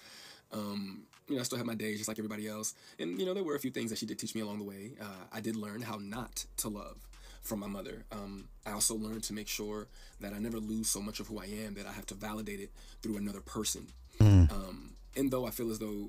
[0.53, 2.75] Um, you know, I still have my days just like everybody else.
[2.99, 4.65] And, you know, there were a few things that she did teach me along the
[4.65, 4.93] way.
[5.01, 6.97] Uh, I did learn how not to love
[7.43, 8.05] from my mother.
[8.13, 9.89] Um, I also learned to make sure
[10.21, 12.61] that I never lose so much of who I am that I have to validate
[12.61, 12.71] it
[13.03, 13.89] through another person.
[14.21, 16.09] Um, and though I feel as though,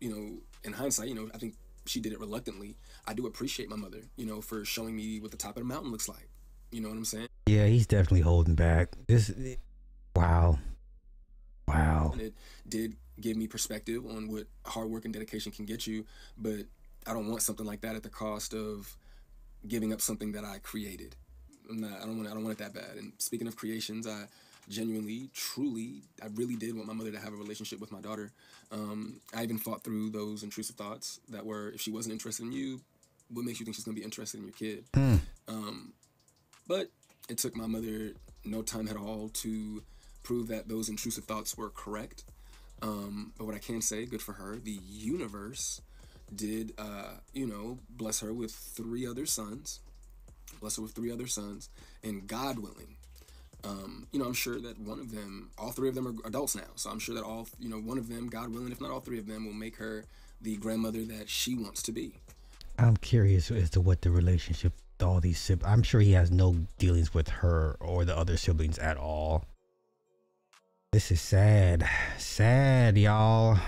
[0.00, 1.54] you know, in hindsight, you know, I think
[1.86, 2.76] she did it reluctantly.
[3.06, 5.68] I do appreciate my mother, you know, for showing me what the top of the
[5.68, 6.28] mountain looks like.
[6.70, 7.28] You know what I'm saying?
[7.46, 8.90] Yeah, he's definitely holding back.
[9.06, 9.32] This.
[10.16, 10.58] Wow.
[11.68, 12.10] Wow.
[12.12, 12.34] And it
[12.68, 16.04] did give me perspective on what hard work and dedication can get you,
[16.38, 16.66] but
[17.06, 18.96] I don't want something like that at the cost of
[19.66, 21.16] giving up something that I created.
[21.70, 22.96] Not, I don't want I don't want it that bad.
[22.96, 24.24] And speaking of creations, I
[24.68, 28.32] genuinely, truly, I really did want my mother to have a relationship with my daughter.
[28.70, 32.52] Um, I even fought through those intrusive thoughts that were, if she wasn't interested in
[32.52, 32.80] you,
[33.28, 34.84] what makes you think she's gonna be interested in your kid?
[34.94, 35.16] Hmm.
[35.48, 35.92] Um,
[36.66, 36.90] but
[37.28, 38.12] it took my mother
[38.44, 39.82] no time at all to
[40.22, 42.24] prove that those intrusive thoughts were correct.
[42.80, 45.80] Um, but what I can say, good for her, the universe
[46.36, 49.80] did, uh, you know, bless her with three other sons.
[50.60, 51.70] Bless her with three other sons.
[52.02, 52.96] And God willing,
[53.64, 56.56] um, you know, I'm sure that one of them, all three of them are adults
[56.56, 56.70] now.
[56.74, 59.00] So I'm sure that all, you know, one of them, God willing, if not all
[59.00, 60.04] three of them, will make her
[60.40, 62.14] the grandmother that she wants to be.
[62.78, 65.72] I'm curious as to what the relationship with all these siblings.
[65.72, 69.44] I'm sure he has no dealings with her or the other siblings at all.
[70.92, 71.88] This is sad.
[72.18, 73.58] Sad, y'all.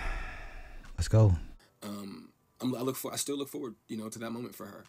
[0.99, 1.35] Let's go.
[1.83, 2.24] um,
[2.61, 4.85] I'm, I look for I still look forward, you know, to that moment for her.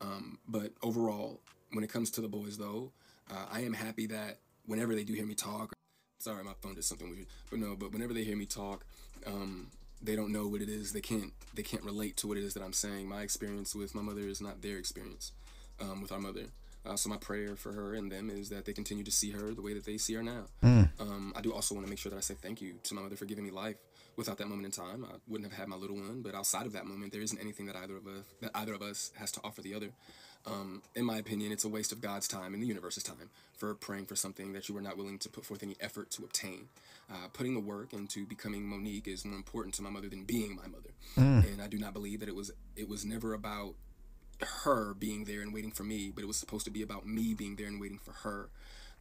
[0.00, 1.40] Um, but overall,
[1.72, 2.92] when it comes to the boys, though,
[3.30, 5.72] uh, I am happy that whenever they do hear me talk,
[6.18, 8.84] sorry, my phone did something weird, but no, but whenever they hear me talk,
[9.26, 9.68] um,
[10.02, 10.92] they don't know what it is.
[10.92, 13.08] They can't they can't relate to what it is that I'm saying.
[13.08, 15.32] My experience with my mother is not their experience
[15.80, 16.46] um, with our mother.
[16.84, 19.52] Uh, so my prayer for her and them is that they continue to see her
[19.52, 20.44] the way that they see her now.
[20.62, 20.88] Mm.
[21.00, 23.02] Um, I do also want to make sure that I say thank you to my
[23.02, 23.76] mother for giving me life
[24.16, 26.22] without that moment in time, I wouldn't have had my little one.
[26.22, 28.82] But outside of that moment, there isn't anything that either of us that either of
[28.82, 29.90] us has to offer the other.
[30.46, 33.74] Um, in my opinion, it's a waste of God's time and the universe's time for
[33.74, 36.68] praying for something that you were not willing to put forth any effort to obtain.
[37.10, 40.54] Uh, putting the work into becoming Mo'Nique is more important to my mother than being
[40.54, 40.90] my mother.
[41.16, 41.52] Mm.
[41.52, 43.74] And I do not believe that it was it was never about
[44.64, 47.34] her being there and waiting for me, but it was supposed to be about me
[47.34, 48.48] being there and waiting for her.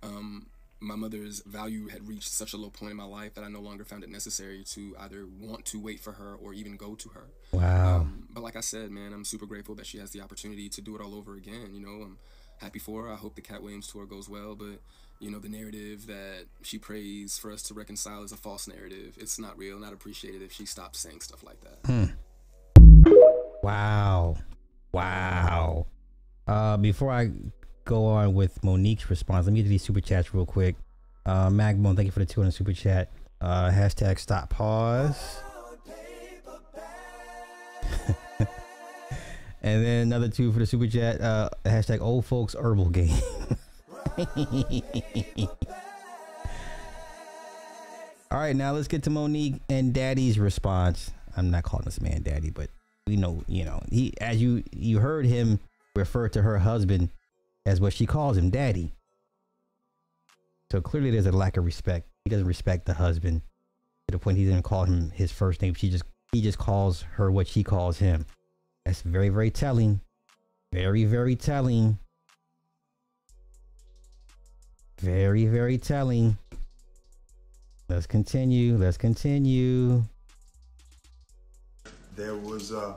[0.02, 0.48] Um,
[0.86, 3.60] my mother's value had reached such a low point in my life that I no
[3.60, 7.10] longer found it necessary to either want to wait for her or even go to
[7.10, 7.26] her.
[7.52, 7.98] Wow.
[8.02, 10.82] Um, but like I said, man, I'm super grateful that she has the opportunity to
[10.82, 11.72] do it all over again.
[11.74, 12.18] You know, I'm
[12.58, 13.12] happy for her.
[13.12, 14.80] I hope the Katt Williams tour goes well, but
[15.20, 19.18] you know, the narrative that she prays for us to reconcile is a false narrative.
[19.18, 21.80] It's not real, not appreciated if she stops saying stuff like that.
[21.86, 22.06] Hmm.
[23.64, 24.38] Wow.
[24.92, 25.88] Wow.
[26.48, 27.32] Uh, before I
[27.86, 30.76] go on with Mo'Nique's response, let me get to these super chats real quick.
[31.26, 33.12] Uh, Magbone, thank you for the 200 super chat.
[33.40, 35.40] Uh, hashtag stop pause.
[38.40, 41.22] and then another two for the super chat.
[41.22, 43.18] Uh, hashtag old folks herbal game.
[48.32, 51.12] All right, now let's get to Mo'Nique and Daddy's response.
[51.38, 52.70] I'm not calling this man Daddy, but
[53.08, 55.60] we know, you know, he as you you heard him
[55.96, 57.10] refer to her husband
[57.66, 58.94] as what she calls him, Daddy.
[60.72, 62.08] So clearly, there's a lack of respect.
[62.24, 63.42] He doesn't respect the husband
[64.08, 65.74] to the point he didn't call him his first name.
[65.74, 68.26] She just he just calls her what she calls him.
[68.86, 70.02] That's very very telling.
[70.74, 72.00] Very very telling.
[75.00, 76.38] Very very telling.
[77.88, 78.78] Let's continue.
[78.78, 80.04] Let's continue.
[82.16, 82.96] There was uh,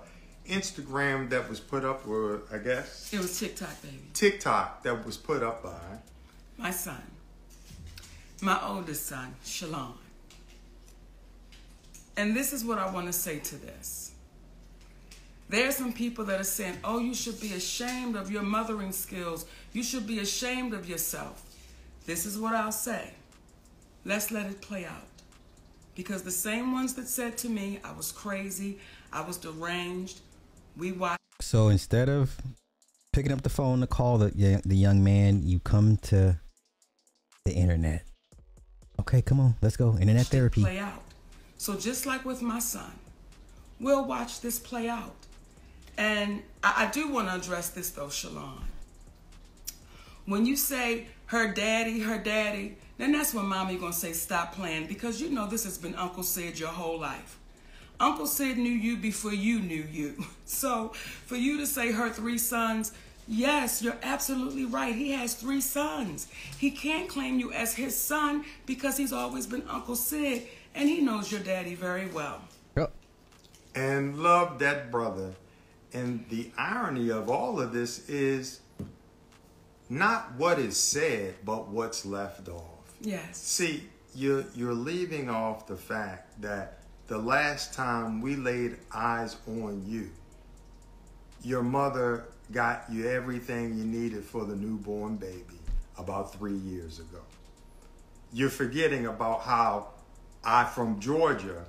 [0.48, 4.00] Instagram that was put up, or I guess It was TikTok, baby.
[4.14, 5.98] TikTok that was put up by.
[6.56, 7.02] My son.
[8.40, 9.94] My oldest son, Shalon.
[12.16, 14.12] And this is what I want to say to this.
[15.48, 18.92] There are some people that are saying, oh, you should be ashamed of your mothering
[18.92, 19.46] skills.
[19.72, 21.42] You should be ashamed of yourself.
[22.06, 23.12] This is what I'll say.
[24.04, 25.06] Let's let it play out.
[25.94, 28.78] Because the same ones that said to me, I was crazy,
[29.12, 30.20] I was deranged,
[30.78, 31.18] we watched.
[31.40, 32.36] So instead of
[33.12, 36.38] picking up the phone to call the the young man, you come to
[37.44, 38.04] the internet.
[39.00, 39.96] Okay, come on, let's go.
[39.98, 40.62] Internet therapy.
[40.62, 41.02] play out.
[41.56, 42.92] So just like with my son,
[43.80, 45.14] we'll watch this play out.
[45.96, 48.62] And I, I do want to address this though, Shalon.
[50.26, 54.86] When you say her daddy, her daddy, then that's when mommy gonna say stop playing
[54.86, 57.37] because you know this has been Uncle Sid your whole life.
[58.00, 60.24] Uncle Sid knew you before you knew you.
[60.44, 60.88] So
[61.26, 62.92] for you to say her three sons,
[63.26, 64.94] yes, you're absolutely right.
[64.94, 66.26] He has three sons.
[66.58, 70.44] He can't claim you as his son because he's always been Uncle Sid
[70.74, 72.40] and he knows your daddy very well.
[72.76, 72.92] Yep.
[73.74, 75.34] and love that brother.
[75.92, 78.60] And the irony of all of this is
[79.90, 82.94] not what is said, but what's left off.
[83.00, 83.36] Yes.
[83.38, 83.84] See,
[84.14, 86.77] you're you're leaving off the fact that
[87.08, 90.10] the last time we laid eyes on you,
[91.42, 95.58] your mother got you everything you needed for the newborn baby
[95.98, 97.20] about three years ago.
[98.32, 99.88] You're forgetting about how
[100.44, 101.64] I, from Georgia,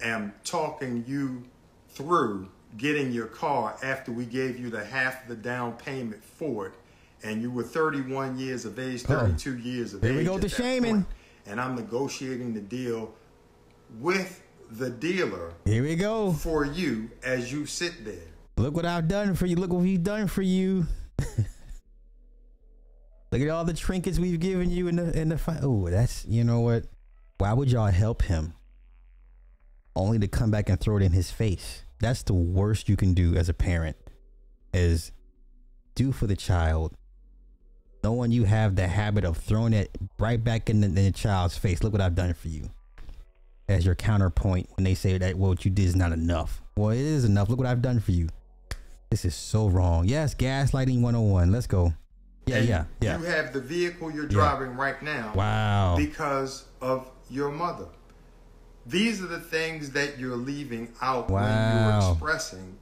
[0.00, 1.44] am talking you
[1.90, 6.74] through getting your car after we gave you the half the down payment for it,
[7.22, 9.18] and you were 31 years of age, Oh.
[9.20, 10.16] 32 years of age.
[10.16, 11.06] we go the shaming.
[11.46, 13.14] And I'm negotiating the deal
[14.00, 16.32] with the dealer Here we go.
[16.32, 18.14] for you as you sit there.
[18.56, 19.56] Look what I've done for you.
[19.56, 20.86] Look what we've done for you.
[23.32, 25.58] Look at all the trinkets we've given you in the in the fight.
[25.62, 26.84] Oh, that's you know what?
[27.38, 28.54] Why would y'all help him?
[29.94, 31.82] Only to come back and throw it in his face.
[32.00, 33.96] That's the worst you can do as a parent.
[34.72, 35.12] Is
[35.94, 36.94] do for the child.
[38.04, 41.58] Knowing you have the habit of throwing it right back in the, in the child's
[41.58, 41.82] face.
[41.82, 42.70] Look what I've done for you.
[43.68, 46.62] As your counterpoint when they say that well, what you did is not enough.
[46.76, 47.48] Well, it is enough.
[47.48, 48.28] Look what I've done for you.
[49.10, 50.06] This is so wrong.
[50.06, 51.50] Yes, gaslighting 101.
[51.50, 51.94] Let's go.
[52.46, 53.18] Yeah, And yeah, yeah.
[53.18, 54.30] You have the vehicle you're Yeah.
[54.30, 55.32] driving right now.
[55.34, 55.96] Wow.
[55.96, 57.86] Because of your mother.
[58.86, 62.78] These are the things that you're leaving out when you're expressing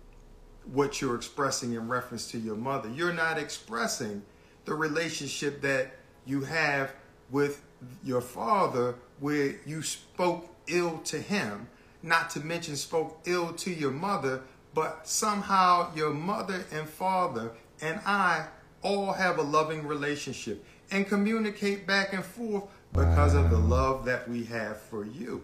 [0.70, 2.90] what you're expressing in reference to your mother.
[2.90, 4.22] You're not expressing
[4.66, 5.94] the relationship that
[6.26, 6.92] you have
[7.30, 7.62] with
[8.02, 11.68] your father where you spoke ill to him,
[12.02, 14.42] not to mention spoke ill to your mother,
[14.74, 18.46] but somehow your mother and father and I
[18.82, 24.28] all have a loving relationship and communicate back and forth because of the love that
[24.28, 25.42] we have for you.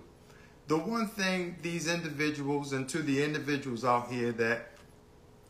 [0.69, 4.69] the one thing these individuals and to the individuals out here that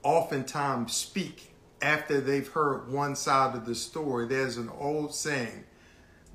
[0.03, 5.65] oftentimes speak after they've heard one side of the story, there's an old saying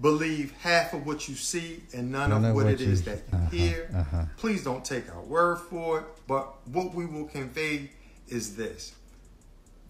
[0.02, 3.00] believe half of what you see and none, None of of what what it is
[3.00, 3.90] you- that you uh-huh, hear.
[3.96, 4.26] uh-huh.
[4.38, 7.92] Please don't take our word for it, but what we will convey
[8.28, 8.94] is this.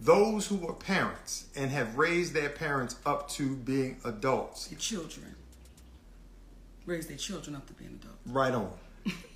[0.00, 5.34] Those who are parents and have raised their parents up to being adults, The children
[6.84, 8.18] raise their children up to being adults.
[8.26, 8.72] right on.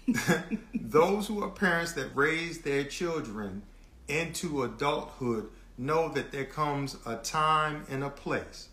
[0.74, 3.62] Those who are parents that raise their children
[4.08, 5.48] into adulthood
[5.78, 8.68] know that there comes a time and a place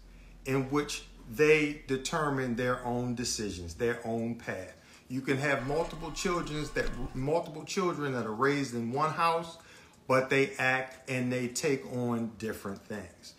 [0.46, 4.76] in which they determine their own decisions, their own path.
[5.10, 9.58] You can have multiple children that multiple children that are raised in one house,
[10.08, 13.34] but they act and they take on different things.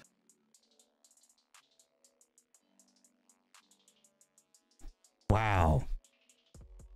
[5.31, 5.85] Wow.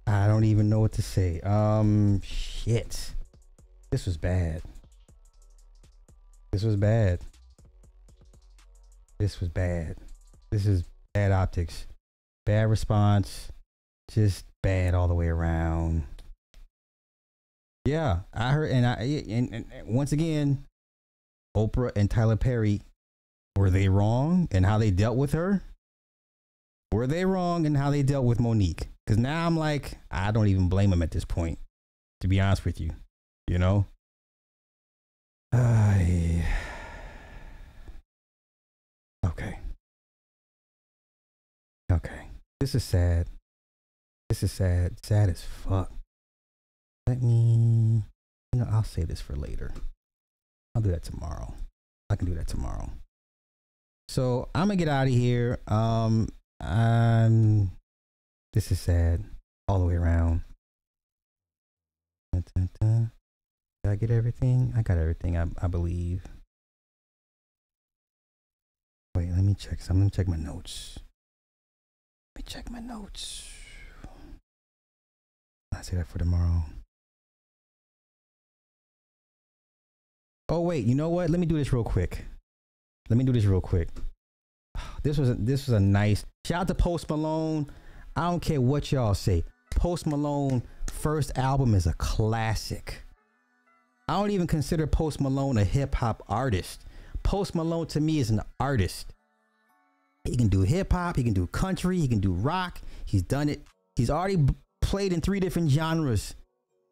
[0.06, 1.40] I don't even know what to say.
[1.40, 3.14] Um, shit.
[3.90, 4.62] This was bad.
[6.51, 7.20] This was bad.
[9.19, 9.97] This was bad.
[10.53, 10.85] This is
[11.15, 11.87] bad optics.
[12.45, 13.51] Bad response.
[14.11, 16.05] Just bad all the way around.
[17.87, 20.66] Yeah, I heard, and I, and, and and once again,
[21.57, 22.83] Oprah and Tyler Perry,
[23.57, 25.62] were they wrong in how they dealt with her?
[26.93, 28.89] Were they wrong in how they dealt with Mo'Nique?
[29.07, 31.59] Because now I'm like, I don't even blame them at this point,
[32.20, 32.91] to be honest with you.
[33.49, 33.87] You know?
[35.53, 36.45] I.
[36.45, 36.72] Okay.
[42.62, 43.26] This is sad.
[44.28, 45.05] This is sad.
[45.05, 45.90] Sad as fuck.
[47.09, 48.05] Let me.
[48.52, 49.72] You know, I'll say this for later.
[50.72, 51.55] I'll do that tomorrow.
[52.09, 52.89] I can do that tomorrow.
[54.06, 55.59] So I'm gonna get out of here.
[55.66, 56.28] Um,
[56.60, 57.72] um,
[58.52, 59.24] this is sad
[59.66, 60.43] all the way around.
[62.32, 63.10] Dun, dun, dun.
[63.82, 64.72] Did I get everything?
[64.76, 65.36] I got everything.
[65.36, 66.22] I I believe.
[69.16, 69.80] Wait, let me check.
[69.80, 69.98] some.
[69.98, 71.01] Let me check my notes.
[72.35, 73.49] Let me check my notes.
[75.75, 76.65] I'll say that for tomorrow.
[80.49, 81.31] Oh wait, you know what?
[81.31, 82.25] Let me do this real quick.
[83.09, 83.89] Let me do this real quick.
[85.03, 87.67] This was a, this was a nice shout out to Post Malone.
[88.15, 89.45] I don't care what y'all say.
[89.75, 93.03] Post Malone first album is a classic.
[94.09, 96.85] I don't even consider Post Malone a hip hop artist.
[97.23, 99.11] Post Malone to me is an artist.
[100.24, 102.81] He can do hip hop, he can do country, he can do rock.
[103.05, 103.62] He's done it.
[103.97, 104.44] He's already
[104.81, 106.35] played in three different genres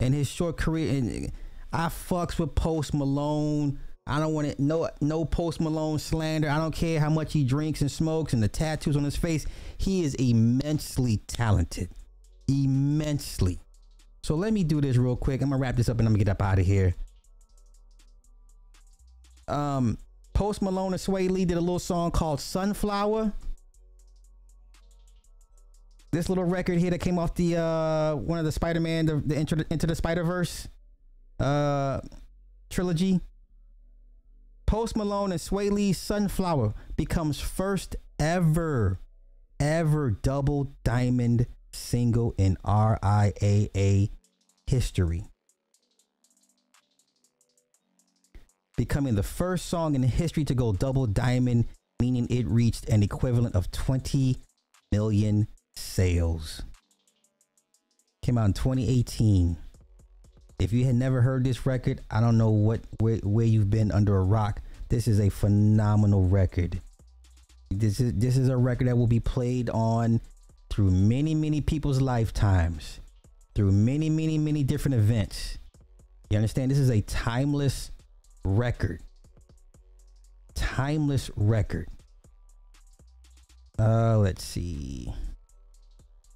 [0.00, 0.90] in his short career.
[0.90, 1.32] And
[1.72, 3.78] I fucks with Post Malone.
[4.06, 6.50] I don't want to no no Post Malone slander.
[6.50, 9.46] I don't care how much he drinks and smokes and the tattoos on his face.
[9.78, 11.90] He is immensely talented,
[12.48, 13.60] immensely.
[14.22, 15.40] So let me do this real quick.
[15.40, 16.94] I'm gonna wrap this up and I'm gonna get up out of here.
[19.46, 19.98] Um,
[20.40, 23.30] Post Malone and Swae Lee did a little song called Sunflower.
[26.12, 29.38] This little record here that came off the uh one of the Spider-Man, the, the
[29.38, 30.66] Into, Into the Spider-Verse
[31.40, 32.00] uh
[32.70, 33.20] trilogy.
[34.64, 38.98] Post Malone and Swae Lee's Sunflower becomes first ever,
[39.60, 44.08] ever double diamond single in RIAA
[44.66, 45.29] history.
[48.80, 51.66] Becoming the first song in history to go double diamond,
[52.00, 54.38] meaning it reached an equivalent of 20
[54.90, 56.62] million sales.
[58.22, 59.58] Came out in 2018.
[60.58, 63.92] If you had never heard this record, I don't know what where, where you've been
[63.92, 64.62] under a rock.
[64.88, 66.80] This is a phenomenal record.
[67.68, 70.22] This is this is a record that will be played on
[70.70, 73.00] through many many people's lifetimes,
[73.54, 75.58] through many many many different events.
[76.30, 76.70] You understand?
[76.70, 77.90] This is a timeless
[78.44, 79.00] record.
[80.54, 81.88] Timeless record.
[83.78, 85.12] Uh, let's see.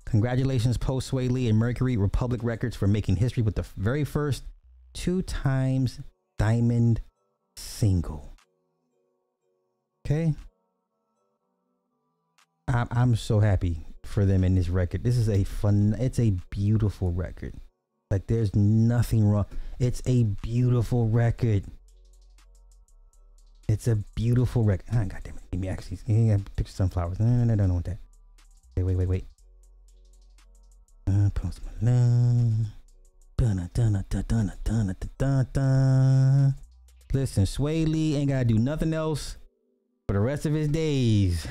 [0.07, 4.45] Congratulations, Post Swae Lee and Mercury Republic Records for making history with the very first
[4.93, 6.01] two times
[6.39, 7.01] diamond
[7.57, 8.33] single.
[10.07, 10.35] Okay.
[12.69, 15.05] I'm, I'm so happy for them in this record.
[15.05, 17.55] This is a fun, it's a beautiful record.
[18.11, 19.47] Like there's nothing wrong.
[19.79, 21.65] It's a beautiful record.
[23.69, 24.87] It's a beautiful record.
[24.93, 25.43] Ah, God damn it.
[25.51, 25.99] Give me actually.
[26.07, 27.19] Yeah, picture sunflowers.
[27.19, 27.99] No, no, no, no, no, want that.
[28.77, 29.25] Wait, wait, wait, wait.
[31.07, 32.67] Uh, Post Malone.
[37.13, 39.37] Listen, Swae Lee ain't gotta do nothing else
[40.07, 41.47] for the rest of his days.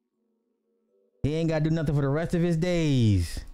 [1.22, 3.44] he ain't gotta do nothing for the rest of his days.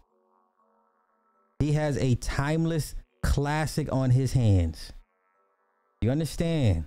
[1.59, 4.93] He has a timeless classic on his hands.
[6.01, 6.85] You understand?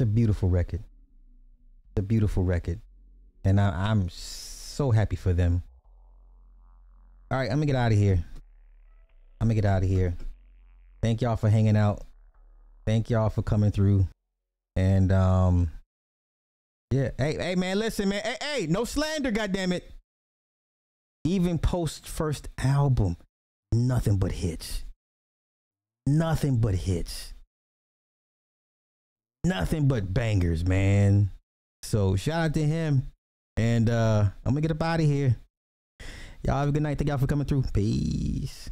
[0.00, 0.82] It's a beautiful record.
[1.90, 2.80] It's a beautiful record.
[3.44, 5.62] And I, I'm so happy for them.
[7.30, 8.24] All right, I'm gonna get out of here.
[9.38, 10.14] I'm gonna get out of here.
[11.02, 12.02] Thank y'all for hanging out.
[12.86, 14.08] Thank y'all for coming through.
[14.74, 15.70] And um
[16.90, 18.22] yeah, hey, hey man, listen, man.
[18.24, 19.92] Hey, hey, no slander, goddamn it.
[21.24, 23.18] Even post first album,
[23.70, 24.82] nothing but hits.
[26.06, 27.34] Nothing but hits.
[29.44, 31.30] Nothing but bangers, man.
[31.82, 33.10] So shout out to him.
[33.56, 35.36] And uh I'm gonna get up out of here.
[36.42, 36.98] Y'all have a good night.
[36.98, 37.64] Thank y'all for coming through.
[37.72, 38.70] Peace.